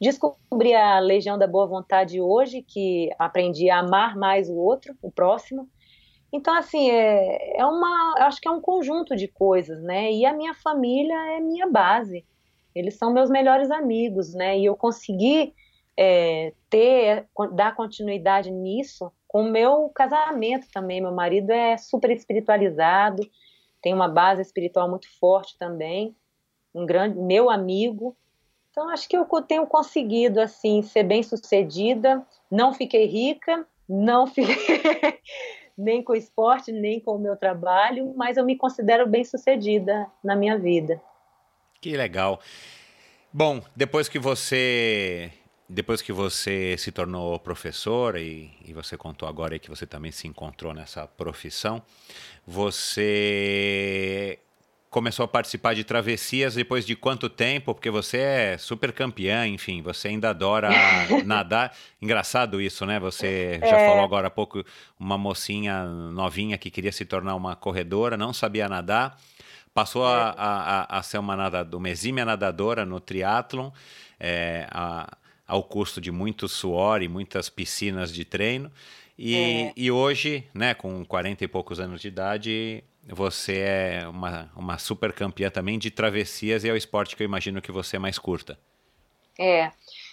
[0.00, 5.10] Descobri a Legião da Boa Vontade hoje, que aprendi a amar mais o outro, o
[5.10, 5.68] próximo.
[6.30, 8.14] Então, assim, é, é uma.
[8.18, 10.12] Acho que é um conjunto de coisas, né?
[10.12, 12.26] E a minha família é minha base.
[12.74, 14.58] Eles são meus melhores amigos, né?
[14.58, 15.54] E eu consegui
[15.98, 21.00] é, ter, dar continuidade nisso com o meu casamento também.
[21.00, 23.22] Meu marido é super espiritualizado,
[23.80, 26.14] tem uma base espiritual muito forte também
[26.76, 28.14] um grande meu amigo.
[28.70, 32.24] Então acho que eu tenho conseguido assim ser bem sucedida.
[32.50, 34.54] Não fiquei rica, não fiquei
[35.76, 40.06] nem com o esporte, nem com o meu trabalho, mas eu me considero bem sucedida
[40.22, 41.00] na minha vida.
[41.80, 42.38] Que legal.
[43.32, 45.32] Bom, depois que você
[45.68, 50.28] depois que você se tornou professora e, e, você contou agora que você também se
[50.28, 51.82] encontrou nessa profissão,
[52.46, 54.38] você
[54.90, 57.74] começou a participar de travessias depois de quanto tempo?
[57.74, 60.70] Porque você é super campeã, enfim, você ainda adora
[61.24, 61.76] nadar.
[62.00, 62.98] Engraçado isso, né?
[63.00, 63.88] Você já é.
[63.88, 64.64] falou agora há pouco
[64.98, 69.18] uma mocinha novinha que queria se tornar uma corredora, não sabia nadar,
[69.74, 70.14] passou é.
[70.14, 73.70] a, a, a, ser uma, nadadora, uma exímia nadadora no triatlon,
[74.18, 78.70] é, a, ao custo de muito suor e muitas piscinas de treino.
[79.18, 79.72] E, é.
[79.76, 85.12] e hoje, né, com 40 e poucos anos de idade, você é uma, uma super
[85.12, 88.58] campeã também de travessias e é o esporte que eu imagino que você mais curta.
[89.38, 89.70] É.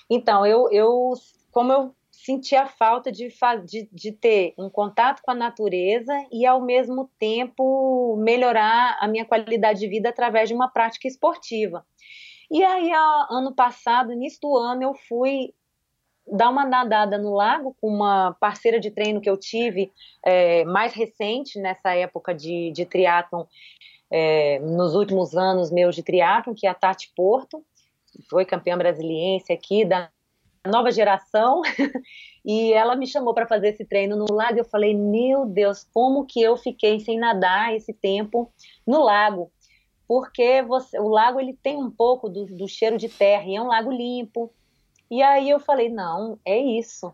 [0.09, 1.13] Então, eu, eu
[1.51, 3.27] como eu senti a falta de,
[3.65, 9.25] de, de ter um contato com a natureza e, ao mesmo tempo, melhorar a minha
[9.25, 11.85] qualidade de vida através de uma prática esportiva.
[12.49, 12.91] E aí,
[13.29, 15.53] ano passado, início do ano, eu fui
[16.25, 19.91] dar uma nadada no lago com uma parceira de treino que eu tive
[20.25, 23.45] é, mais recente, nessa época de, de triatlon,
[24.11, 27.63] é, nos últimos anos meus de triatlon, que é a Tati Porto,
[28.29, 30.09] foi campeã brasiliense aqui da
[30.65, 31.61] nova geração,
[32.45, 34.59] e ela me chamou para fazer esse treino no lago.
[34.59, 38.51] Eu falei, meu Deus, como que eu fiquei sem nadar esse tempo
[38.85, 39.51] no lago?
[40.07, 43.61] Porque você, o lago ele tem um pouco do, do cheiro de terra e é
[43.61, 44.51] um lago limpo.
[45.13, 47.13] E aí eu falei, não, é isso.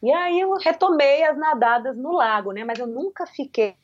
[0.00, 2.62] E aí eu retomei as nadadas no lago, né?
[2.62, 3.74] Mas eu nunca fiquei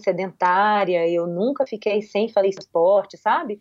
[0.00, 3.60] sedentária, eu nunca fiquei sem fazer esporte, sabe?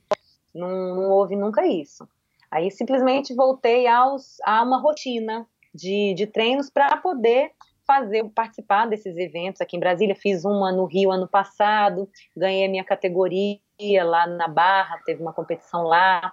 [0.53, 2.07] Não, não houve nunca isso.
[2.51, 7.53] Aí simplesmente voltei aos, a uma rotina de, de treinos para poder
[7.87, 10.15] fazer, participar desses eventos aqui em Brasília.
[10.15, 12.07] Fiz uma no Rio ano passado,
[12.37, 13.57] ganhei a minha categoria
[14.05, 16.31] lá na Barra, teve uma competição lá.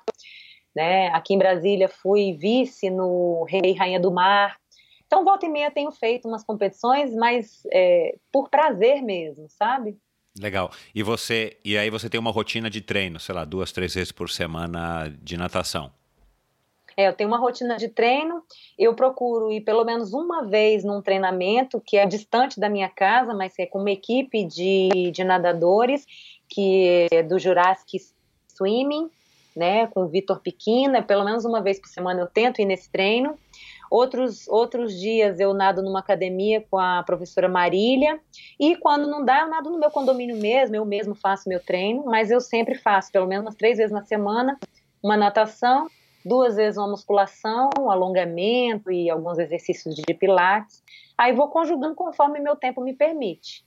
[0.75, 1.09] Né?
[1.09, 4.57] Aqui em Brasília fui vice no Rei e Rainha do Mar.
[5.07, 9.99] Então, volta e meia tenho feito umas competições, mas é, por prazer mesmo, sabe?
[10.39, 10.71] Legal.
[10.95, 14.13] E você e aí você tem uma rotina de treino, sei lá, duas, três vezes
[14.13, 15.93] por semana de natação?
[16.97, 18.43] É, eu tenho uma rotina de treino.
[18.79, 23.35] Eu procuro ir pelo menos uma vez num treinamento que é distante da minha casa,
[23.35, 26.07] mas é com uma equipe de, de nadadores
[26.49, 27.99] que é do Jurassic
[28.49, 29.11] Swimming
[29.57, 32.91] né, com o Vitor Pequina, pelo menos uma vez por semana eu tento ir nesse
[32.91, 33.37] treino.
[33.91, 38.21] Outros, outros dias eu nado numa academia com a professora Marília.
[38.59, 42.05] E quando não dá, eu nado no meu condomínio mesmo, eu mesmo faço meu treino,
[42.05, 44.57] mas eu sempre faço, pelo menos três vezes na semana,
[45.03, 45.89] uma natação,
[46.25, 50.83] duas vezes uma musculação, um alongamento e alguns exercícios de pilates.
[51.19, 53.65] Aí vou conjugando conforme meu tempo me permite.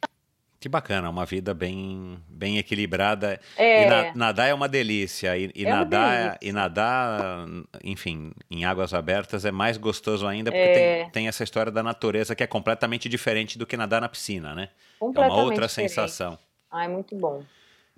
[0.64, 3.38] Que bacana, uma vida bem, bem equilibrada.
[3.58, 3.84] É.
[3.84, 5.38] E na, nadar é uma delícia.
[5.38, 6.40] E, e é nadar, delícia.
[6.42, 7.46] e nadar,
[7.84, 11.02] enfim, em águas abertas é mais gostoso ainda, porque é.
[11.02, 14.56] tem, tem essa história da natureza que é completamente diferente do que nadar na piscina,
[14.56, 14.70] né?
[15.02, 15.90] É uma outra diferente.
[15.90, 16.40] sensação.
[16.72, 17.44] Ah, é muito bom.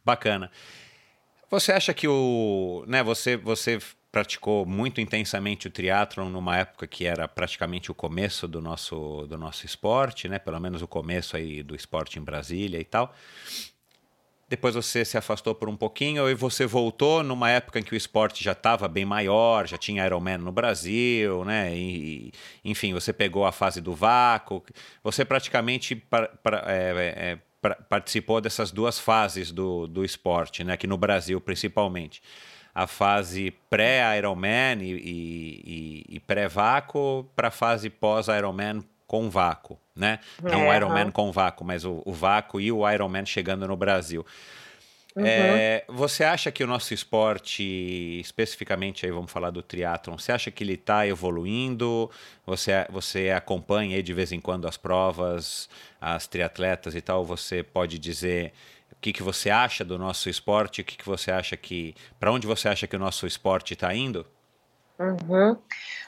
[0.04, 0.50] Bacana.
[1.52, 2.84] Você acha que o.
[2.88, 3.78] Né, você, você
[4.16, 9.38] praticou muito intensamente o triatlon numa época que era praticamente o começo do nosso, do
[9.38, 10.40] nosso esporte, né?
[10.40, 13.14] Pelo menos o começo aí do esporte em Brasília e tal.
[14.48, 17.98] depois você se afastou por um pouquinho e você voltou numa época em que o
[17.98, 21.76] esporte já estava bem maior, já tinha Ironman no Brasil, né?
[21.76, 22.32] E,
[22.64, 24.64] enfim, você pegou a fase do vácuo,
[25.04, 30.72] você praticamente pra, pra, é, é, pra, participou dessas duas fases do, do esporte, né?
[30.72, 32.22] Aqui no Brasil, principalmente.
[32.76, 40.20] A fase pré-Ironman e, e, e, pré-vácuo para a fase pós-Ironman com vácuo, né?
[40.44, 43.78] Não é, o Ironman com vácuo, mas o, o vácuo e o Ironman chegando no
[43.78, 44.26] Brasil.
[45.16, 45.24] Uhum.
[45.26, 47.64] É, você acha que o nosso esporte,
[48.20, 52.12] especificamente aí vamos falar do triatlon, você acha que ele está evoluindo?
[52.46, 55.70] Você, você acompanha aí de vez em quando as provas,
[56.02, 57.24] as triatletas e tal?
[57.24, 58.52] Você pode dizer
[59.06, 60.82] que, que você acha do nosso esporte?
[60.82, 63.94] O que, que você acha que, para onde você acha que o nosso esporte está
[63.94, 64.26] indo?
[64.98, 65.56] Uhum.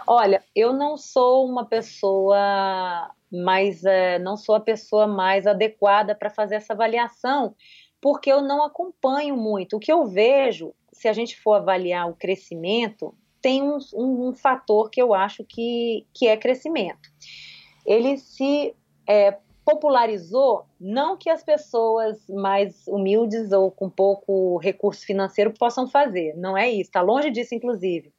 [0.08, 6.32] Olha, eu não sou uma pessoa mais, é, não sou a pessoa mais adequada para
[6.32, 7.54] fazer essa avaliação,
[8.02, 9.78] porque eu não acompanho muito.
[9.78, 14.34] O que eu vejo, se a gente for avaliar o crescimento, tem um, um, um
[14.34, 17.12] fator que eu acho que, que é crescimento.
[17.86, 18.74] Ele se
[19.08, 19.38] é,
[19.68, 26.58] popularizou, não que as pessoas mais humildes ou com pouco recurso financeiro possam fazer, não
[26.58, 28.14] é isso, está longe disso, inclusive.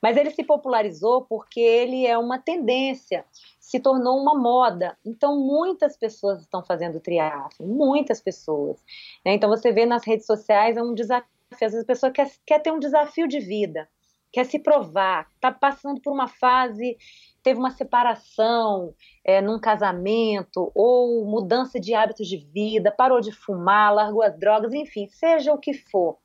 [0.00, 3.22] Mas ele se popularizou porque ele é uma tendência,
[3.60, 4.96] se tornou uma moda.
[5.04, 8.82] Então, muitas pessoas estão fazendo triatlo, muitas pessoas.
[9.26, 9.34] Né?
[9.34, 11.28] Então, você vê nas redes sociais, é um desafio.
[11.52, 13.86] Às vezes a pessoa quer, quer ter um desafio de vida,
[14.34, 16.96] quer se provar, está passando por uma fase
[17.44, 23.94] teve uma separação é, num casamento ou mudança de hábitos de vida, parou de fumar,
[23.94, 26.16] largou as drogas, enfim, seja o que for.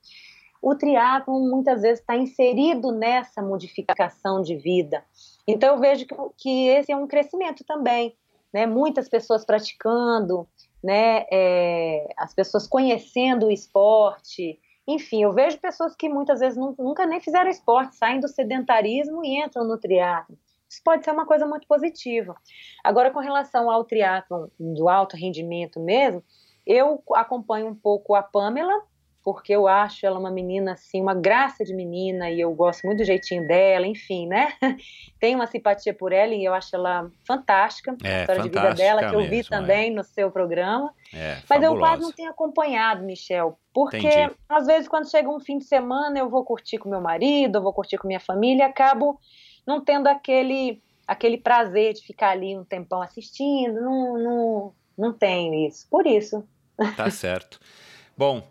[0.61, 5.03] O triatlon muitas vezes está inserido nessa modificação de vida.
[5.45, 8.15] Então eu vejo que, que esse é um crescimento também,
[8.53, 8.65] né?
[8.65, 10.47] Muitas pessoas praticando,
[10.83, 11.25] né?
[11.31, 14.59] É, as pessoas conhecendo o esporte.
[14.89, 19.39] Enfim, eu vejo pessoas que muitas vezes nunca nem fizeram esporte, saem do sedentarismo e
[19.39, 20.35] entram no triatlo.
[20.67, 22.35] Isso pode ser uma coisa muito positiva.
[22.83, 26.23] Agora, com relação ao triatlon do alto rendimento mesmo,
[26.65, 28.81] eu acompanho um pouco a Pamela,
[29.23, 32.99] porque eu acho ela uma menina assim, uma graça de menina e eu gosto muito
[32.99, 34.53] do jeitinho dela, enfim, né?
[35.19, 38.73] Tenho uma simpatia por ela e eu acho ela fantástica, é, a história de vida
[38.73, 39.93] dela que eu vi mesmo, também é.
[39.93, 40.93] no seu programa.
[41.13, 41.75] É, Mas fabulosa.
[41.75, 44.33] eu quase não tenho acompanhado, Michel, porque Entendi.
[44.47, 47.61] às vezes quando chega um fim de semana eu vou curtir com meu marido, eu
[47.61, 49.19] vou curtir com minha família, acabo
[49.67, 55.67] não tendo aquele, aquele prazer de ficar ali um tempão assistindo, não, não, não tenho
[55.67, 55.87] isso.
[55.89, 56.43] Por isso.
[56.95, 57.59] Tá certo.
[58.17, 58.41] Bom,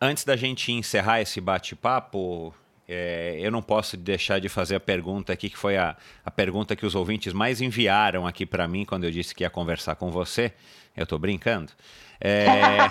[0.00, 2.54] antes da gente encerrar esse bate-papo,
[2.88, 6.74] é, eu não posso deixar de fazer a pergunta aqui, que foi a, a pergunta
[6.74, 10.10] que os ouvintes mais enviaram aqui para mim quando eu disse que ia conversar com
[10.10, 10.52] você.
[10.96, 11.72] Eu estou brincando.
[12.20, 12.90] É,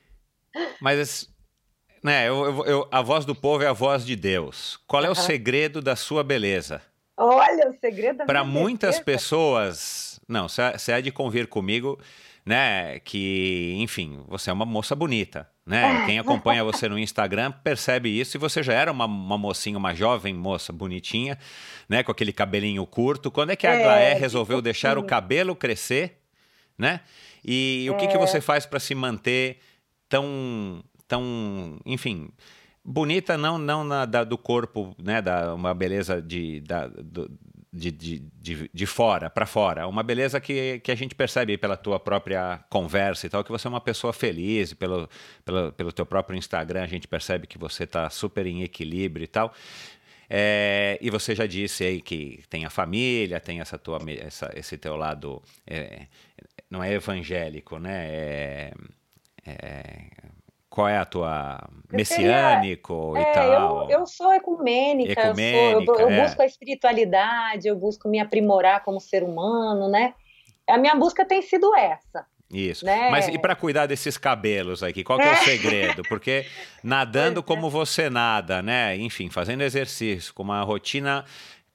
[0.80, 1.30] mas
[2.02, 4.78] né, eu, eu, eu, a voz do povo é a voz de Deus.
[4.86, 6.82] Qual é o segredo da sua beleza?
[7.16, 12.00] Olha, o segredo da Para muitas pessoas, não, você há de convir comigo,
[12.44, 16.04] né, que, enfim, você é uma moça bonita, né?
[16.06, 19.94] Quem acompanha você no Instagram percebe isso e você já era uma, uma mocinha, uma
[19.94, 21.38] jovem moça bonitinha,
[21.88, 23.30] né, com aquele cabelinho curto.
[23.30, 26.18] Quando é que a é, Glaé resolveu tipo deixar o cabelo crescer,
[26.76, 27.00] né?
[27.44, 27.90] E é.
[27.90, 29.58] o que, que você faz para se manter
[30.08, 32.28] tão, tão, enfim,
[32.84, 37.30] bonita não não na, da, do corpo, né, da uma beleza de, da, do,
[37.72, 41.76] de, de, de, de, fora para fora, uma beleza que, que a gente percebe pela
[41.76, 45.08] tua própria conversa e tal, que você é uma pessoa feliz, pelo,
[45.44, 49.28] pelo, pelo teu próprio Instagram a gente percebe que você está super em equilíbrio e
[49.28, 49.54] tal.
[50.28, 54.78] É, e você já disse aí que tem a família, tem essa tua, essa, esse
[54.78, 56.06] teu lado, é,
[56.70, 58.06] não é evangélico, né?
[58.06, 58.72] É,
[59.46, 60.06] é,
[60.72, 63.90] qual é a tua messiânico seria, e é, tal?
[63.90, 66.22] Eu, eu sou ecumênica, ecumênica eu, sou, eu, eu é.
[66.22, 70.14] busco a espiritualidade, eu busco me aprimorar como ser humano, né?
[70.66, 72.24] A minha busca tem sido essa.
[72.50, 72.86] Isso.
[72.86, 73.10] Né?
[73.10, 76.02] Mas e para cuidar desses cabelos aqui, qual que é o segredo?
[76.04, 76.46] Porque
[76.82, 77.42] nadando é.
[77.42, 78.96] como você nada, né?
[78.96, 81.22] Enfim, fazendo exercício, com uma rotina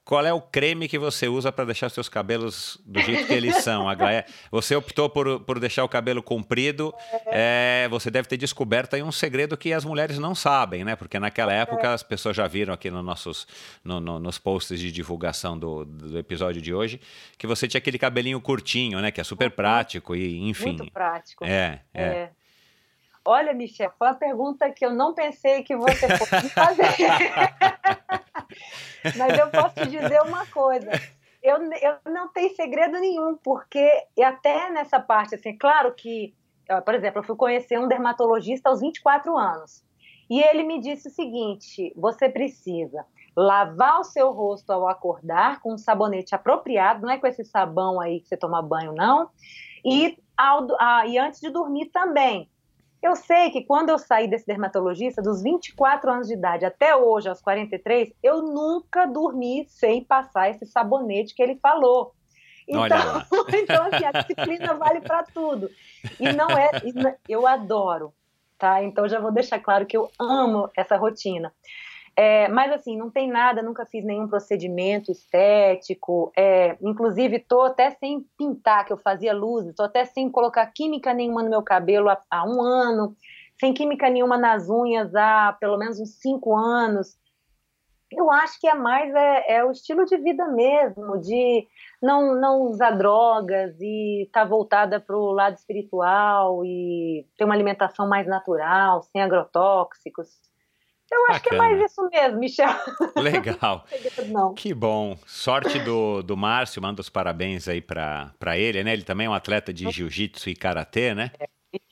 [0.08, 3.56] qual é o creme que você usa para deixar seus cabelos do jeito que eles
[3.56, 4.24] são, Aglaé?
[4.50, 6.94] Você optou por, por deixar o cabelo comprido,
[7.26, 10.96] é, você deve ter descoberto aí um segredo que as mulheres não sabem, né?
[10.96, 13.46] Porque naquela época as pessoas já viram aqui no nossos,
[13.84, 17.02] no, no, nos posts de divulgação do, do episódio de hoje
[17.36, 19.10] que você tinha aquele cabelinho curtinho, né?
[19.10, 20.68] Que é super prático e enfim.
[20.68, 21.44] Muito prático.
[21.44, 22.02] É, é.
[22.02, 22.30] é.
[23.26, 26.96] Olha, Michel, foi uma pergunta que eu não pensei que você fosse fazer.
[29.16, 30.90] Mas eu posso te dizer uma coisa.
[31.42, 33.90] Eu, eu não tenho segredo nenhum, porque
[34.22, 36.34] até nessa parte, assim, claro que
[36.84, 39.82] por exemplo, eu fui conhecer um dermatologista aos 24 anos.
[40.28, 45.72] E ele me disse o seguinte: você precisa lavar o seu rosto ao acordar com
[45.72, 49.30] um sabonete apropriado, não é com esse sabão aí que você toma banho, não.
[49.84, 52.50] E, ao, ah, e antes de dormir também.
[53.02, 57.28] Eu sei que quando eu saí desse dermatologista, dos 24 anos de idade até hoje,
[57.28, 62.12] aos 43, eu nunca dormi sem passar esse sabonete que ele falou.
[62.66, 62.86] Então,
[63.54, 65.70] então assim, a disciplina vale para tudo.
[66.18, 66.70] E não é,
[67.28, 68.12] eu adoro,
[68.58, 68.82] tá?
[68.82, 71.52] Então já vou deixar claro que eu amo essa rotina.
[72.20, 76.32] É, mas assim, não tem nada, nunca fiz nenhum procedimento estético.
[76.36, 81.14] É, inclusive, tô até sem pintar, que eu fazia luzes, tô até sem colocar química
[81.14, 83.14] nenhuma no meu cabelo há, há um ano,
[83.60, 87.16] sem química nenhuma nas unhas há pelo menos uns cinco anos.
[88.10, 91.68] Eu acho que é mais é, é o estilo de vida mesmo, de
[92.02, 97.54] não, não usar drogas e estar tá voltada para o lado espiritual e ter uma
[97.54, 100.47] alimentação mais natural, sem agrotóxicos.
[101.10, 101.40] Eu acho Bacana.
[101.42, 102.68] que é mais isso mesmo, Michel.
[103.16, 103.84] Legal.
[104.28, 104.54] Não.
[104.54, 105.16] Que bom.
[105.26, 108.92] Sorte do, do Márcio, manda os parabéns aí para ele, né?
[108.92, 111.30] Ele também é um atleta de jiu-jitsu e karatê, né?
[111.38, 111.48] É,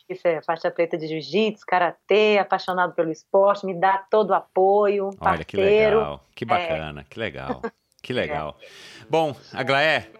[0.09, 5.07] isso é faixa preta de jiu-jitsu, karatê, apaixonado pelo esporte, me dá todo o apoio.
[5.07, 5.47] Olha parceiro.
[5.47, 6.47] que legal, que é.
[6.47, 7.05] bacana, é.
[7.05, 7.63] que legal,
[8.03, 8.57] que legal.
[8.61, 8.67] É.
[9.09, 10.11] Bom, Aglaé,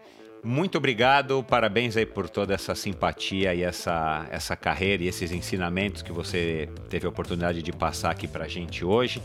[0.43, 6.01] muito obrigado, parabéns aí por toda essa simpatia e essa, essa carreira e esses ensinamentos
[6.01, 9.21] que você teve a oportunidade de passar aqui pra gente hoje.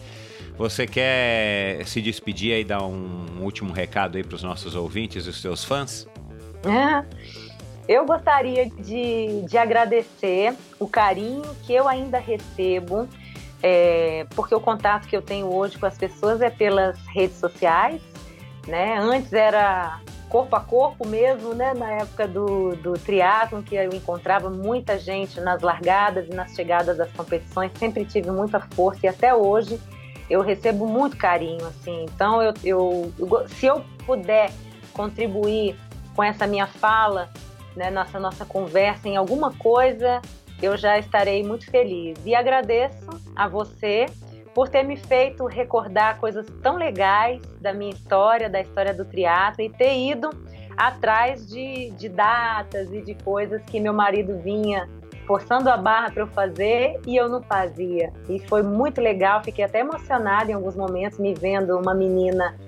[0.56, 5.30] Você quer se despedir e dar um último recado aí para os nossos ouvintes e
[5.30, 6.06] os seus fãs?
[6.64, 7.05] É,
[7.89, 13.09] eu gostaria de, de agradecer o carinho que eu ainda recebo,
[13.62, 18.02] é, porque o contato que eu tenho hoje com as pessoas é pelas redes sociais,
[18.66, 18.98] né?
[18.98, 20.01] Antes era
[20.32, 21.74] corpo a corpo mesmo, né?
[21.74, 26.96] Na época do, do triatlon, que eu encontrava muita gente nas largadas e nas chegadas
[26.96, 29.78] das competições, sempre tive muita força e até hoje
[30.30, 32.04] eu recebo muito carinho, assim.
[32.04, 33.12] Então, eu, eu,
[33.46, 34.50] se eu puder
[34.94, 35.76] contribuir
[36.16, 37.28] com essa minha fala,
[37.76, 40.22] né, nossa nossa conversa em alguma coisa,
[40.62, 42.16] eu já estarei muito feliz.
[42.24, 44.06] E agradeço a você
[44.55, 49.65] por ter me feito recordar coisas tão legais da minha história, da história do triatlo
[49.65, 50.31] e ter ido
[50.77, 54.89] atrás de, de datas e de coisas que meu marido vinha
[55.27, 58.12] forçando a barra para eu fazer e eu não fazia.
[58.29, 62.59] E foi muito legal, fiquei até emocionada em alguns momentos me vendo uma menina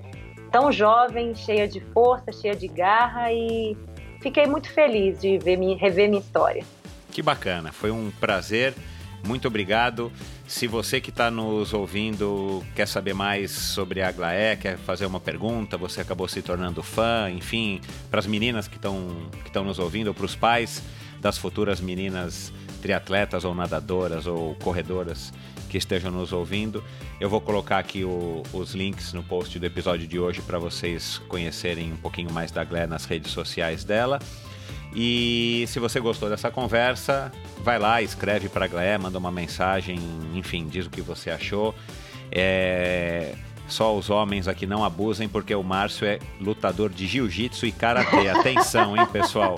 [0.51, 3.77] tão jovem, cheia de força, cheia de garra e
[4.21, 6.63] fiquei muito feliz de ver, rever minha história.
[7.11, 8.73] Que bacana, foi um prazer
[9.25, 10.11] muito obrigado.
[10.47, 15.19] Se você que está nos ouvindo quer saber mais sobre a Aglaé, quer fazer uma
[15.19, 17.81] pergunta, você acabou se tornando fã, enfim,
[18.11, 20.83] para as meninas que estão que nos ouvindo, ou para os pais
[21.19, 25.33] das futuras meninas triatletas ou nadadoras ou corredoras
[25.67, 26.83] que estejam nos ouvindo,
[27.19, 31.17] eu vou colocar aqui o, os links no post do episódio de hoje para vocês
[31.27, 34.19] conhecerem um pouquinho mais da Glé nas redes sociais dela.
[34.95, 37.31] E se você gostou dessa conversa,
[37.61, 39.99] vai lá, escreve para a Glé, manda uma mensagem,
[40.33, 41.75] enfim, diz o que você achou.
[42.31, 43.35] É...
[43.67, 48.29] Só os homens aqui não abusem, porque o Márcio é lutador de jiu-jitsu e karatê.
[48.29, 49.57] Atenção, hein, pessoal?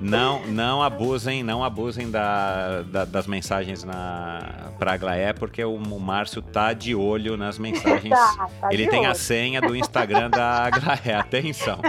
[0.00, 6.00] Não, não abusem, não abusem da, da, das mensagens na pra Aglaé, porque o, o
[6.00, 8.10] Márcio tá de olho nas mensagens.
[8.10, 9.10] Tá, tá Ele tem olho.
[9.10, 11.14] a senha do Instagram da Aglaé.
[11.20, 11.80] Atenção.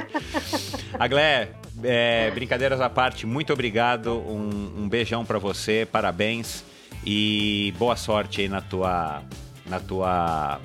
[1.00, 1.52] Aglaé,
[1.84, 4.20] é, brincadeiras à parte, muito obrigado.
[4.20, 6.64] Um, um beijão para você, parabéns
[7.06, 9.22] e boa sorte aí na tua,
[9.66, 10.60] na tua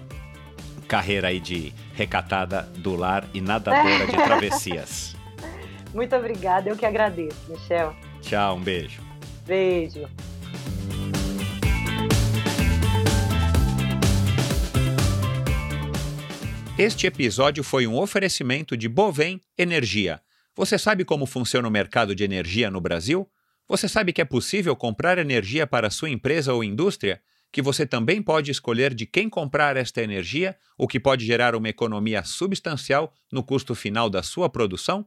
[0.87, 5.16] carreira aí de recatada do lar e nadadora de travessias.
[5.95, 7.95] Muito obrigada, eu que agradeço, Michel.
[8.21, 9.03] Tchau, um beijo.
[9.47, 10.09] Beijo.
[16.79, 20.21] Este episódio foi um oferecimento de Bovem Energia
[20.57, 23.29] você sabe como funciona o mercado de energia no Brasil?
[23.69, 27.21] Você sabe que é possível comprar energia para sua empresa ou indústria?
[27.53, 31.69] Que você também pode escolher de quem comprar esta energia, o que pode gerar uma
[31.69, 35.07] economia substancial no custo final da sua produção?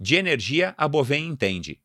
[0.00, 1.78] De energia, a Bovem entende.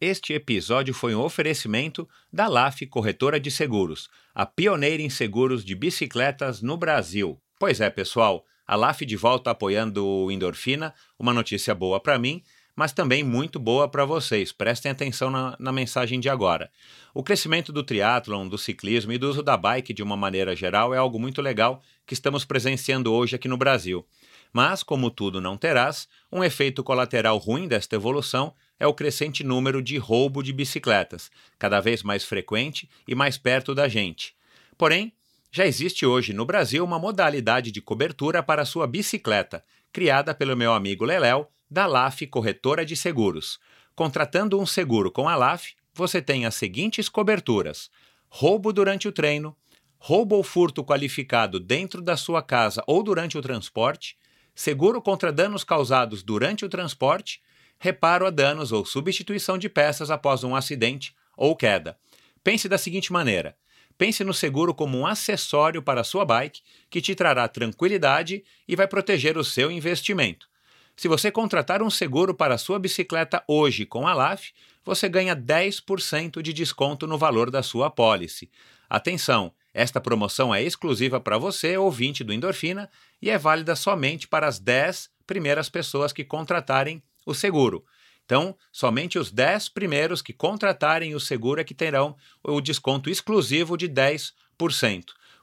[0.00, 5.74] Este episódio foi um oferecimento da LAF Corretora de Seguros, a pioneira em seguros de
[5.74, 7.36] bicicletas no Brasil.
[7.58, 12.44] Pois é, pessoal, a LAF de volta apoiando o Endorfina, uma notícia boa para mim,
[12.76, 14.52] mas também muito boa para vocês.
[14.52, 16.70] Prestem atenção na, na, mensagem de agora.
[17.12, 20.94] O crescimento do triatlon, do ciclismo e do uso da bike de uma maneira geral
[20.94, 24.06] é algo muito legal que estamos presenciando hoje aqui no Brasil.
[24.52, 29.82] Mas, como tudo não terás, um efeito colateral ruim desta evolução é o crescente número
[29.82, 34.34] de roubo de bicicletas, cada vez mais frequente e mais perto da gente.
[34.76, 35.12] Porém,
[35.50, 40.72] já existe hoje no Brasil uma modalidade de cobertura para sua bicicleta, criada pelo meu
[40.74, 43.58] amigo Leléu, da LAF Corretora de Seguros.
[43.94, 47.90] Contratando um seguro com a LAF, você tem as seguintes coberturas:
[48.28, 49.56] roubo durante o treino,
[49.98, 54.16] roubo ou furto qualificado dentro da sua casa ou durante o transporte,
[54.56, 57.40] seguro contra danos causados durante o transporte
[57.78, 61.96] reparo a danos ou substituição de peças após um acidente ou queda.
[62.42, 63.56] Pense da seguinte maneira:
[63.98, 68.74] pense no seguro como um acessório para a sua bike que te trará tranquilidade e
[68.74, 70.48] vai proteger o seu investimento.
[70.96, 74.52] Se você contratar um seguro para a sua bicicleta hoje com a LAF,
[74.82, 78.50] você ganha 10% de desconto no valor da sua pólice.
[78.88, 79.52] Atenção!
[79.78, 82.88] Esta promoção é exclusiva para você, ouvinte do Endorfina,
[83.20, 87.84] e é válida somente para as 10 primeiras pessoas que contratarem o seguro.
[88.24, 93.76] Então, somente os 10 primeiros que contratarem o seguro é que terão o desconto exclusivo
[93.76, 94.32] de 10%.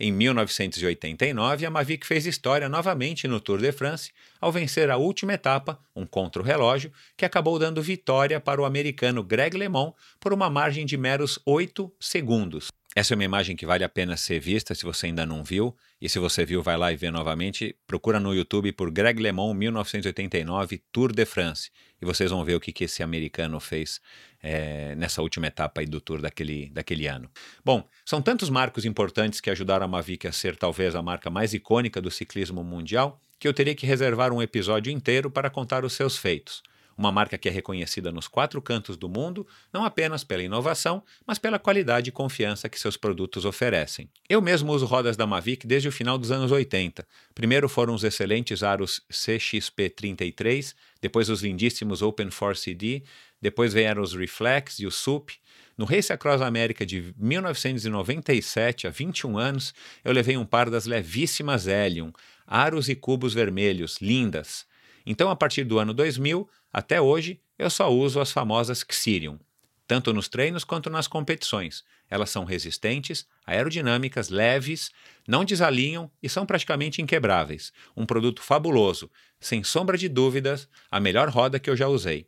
[0.04, 5.34] Em 1989, a Mavic fez história novamente no Tour de France ao vencer a última
[5.34, 10.88] etapa, um contra-relógio, que acabou dando vitória para o americano Greg LeMond por uma margem
[10.88, 12.70] de meros 8 segundos.
[12.94, 15.74] Essa é uma imagem que vale a pena ser vista se você ainda não viu.
[16.02, 17.74] E se você viu, vai lá e vê novamente.
[17.88, 21.72] Procura no YouTube por Greg LeMond 1989 Tour de France.
[22.02, 24.02] E vocês vão ver o que, que esse americano fez
[24.44, 27.32] é, nessa última etapa do Tour daquele, daquele ano.
[27.64, 31.54] Bom, são tantos marcos importantes que ajudaram a Mavic a ser talvez a marca mais
[31.54, 35.94] icônica do ciclismo mundial que eu teria que reservar um episódio inteiro para contar os
[35.94, 36.62] seus feitos
[36.98, 41.40] uma marca que é reconhecida nos quatro cantos do mundo, não apenas pela inovação, mas
[41.40, 44.10] pela qualidade e confiança que seus produtos oferecem.
[44.30, 47.06] Eu mesmo uso rodas da Mavic desde o final dos anos 80.
[47.34, 53.04] Primeiro foram os excelentes aros CXP33, depois os lindíssimos Open 4CD,
[53.42, 55.32] depois vieram os Reflex e o SUP.
[55.78, 59.74] No Race Across América de 1997, há 21 anos,
[60.04, 62.12] eu levei um par das levíssimas Helium,
[62.46, 64.66] aros e cubos vermelhos, lindas.
[65.06, 69.40] Então, a partir do ano 2000 até hoje, eu só uso as famosas Xirium,
[69.88, 71.84] tanto nos treinos quanto nas competições.
[72.10, 74.92] Elas são resistentes, aerodinâmicas, leves,
[75.28, 77.72] não desalinham e são praticamente inquebráveis.
[77.96, 79.10] Um produto fabuloso,
[79.40, 82.28] sem sombra de dúvidas, a melhor roda que eu já usei.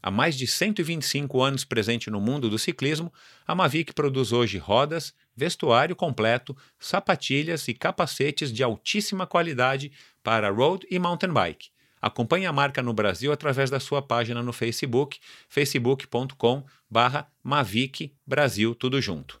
[0.00, 3.12] Há mais de 125 anos presente no mundo do ciclismo,
[3.46, 9.90] a Mavic produz hoje rodas, vestuário completo, sapatilhas e capacetes de altíssima qualidade
[10.22, 11.70] para road e mountain bike.
[12.00, 15.18] Acompanhe a marca no Brasil através da sua página no Facebook,
[15.48, 19.40] facebook.com barra Mavic Brasil, tudo junto.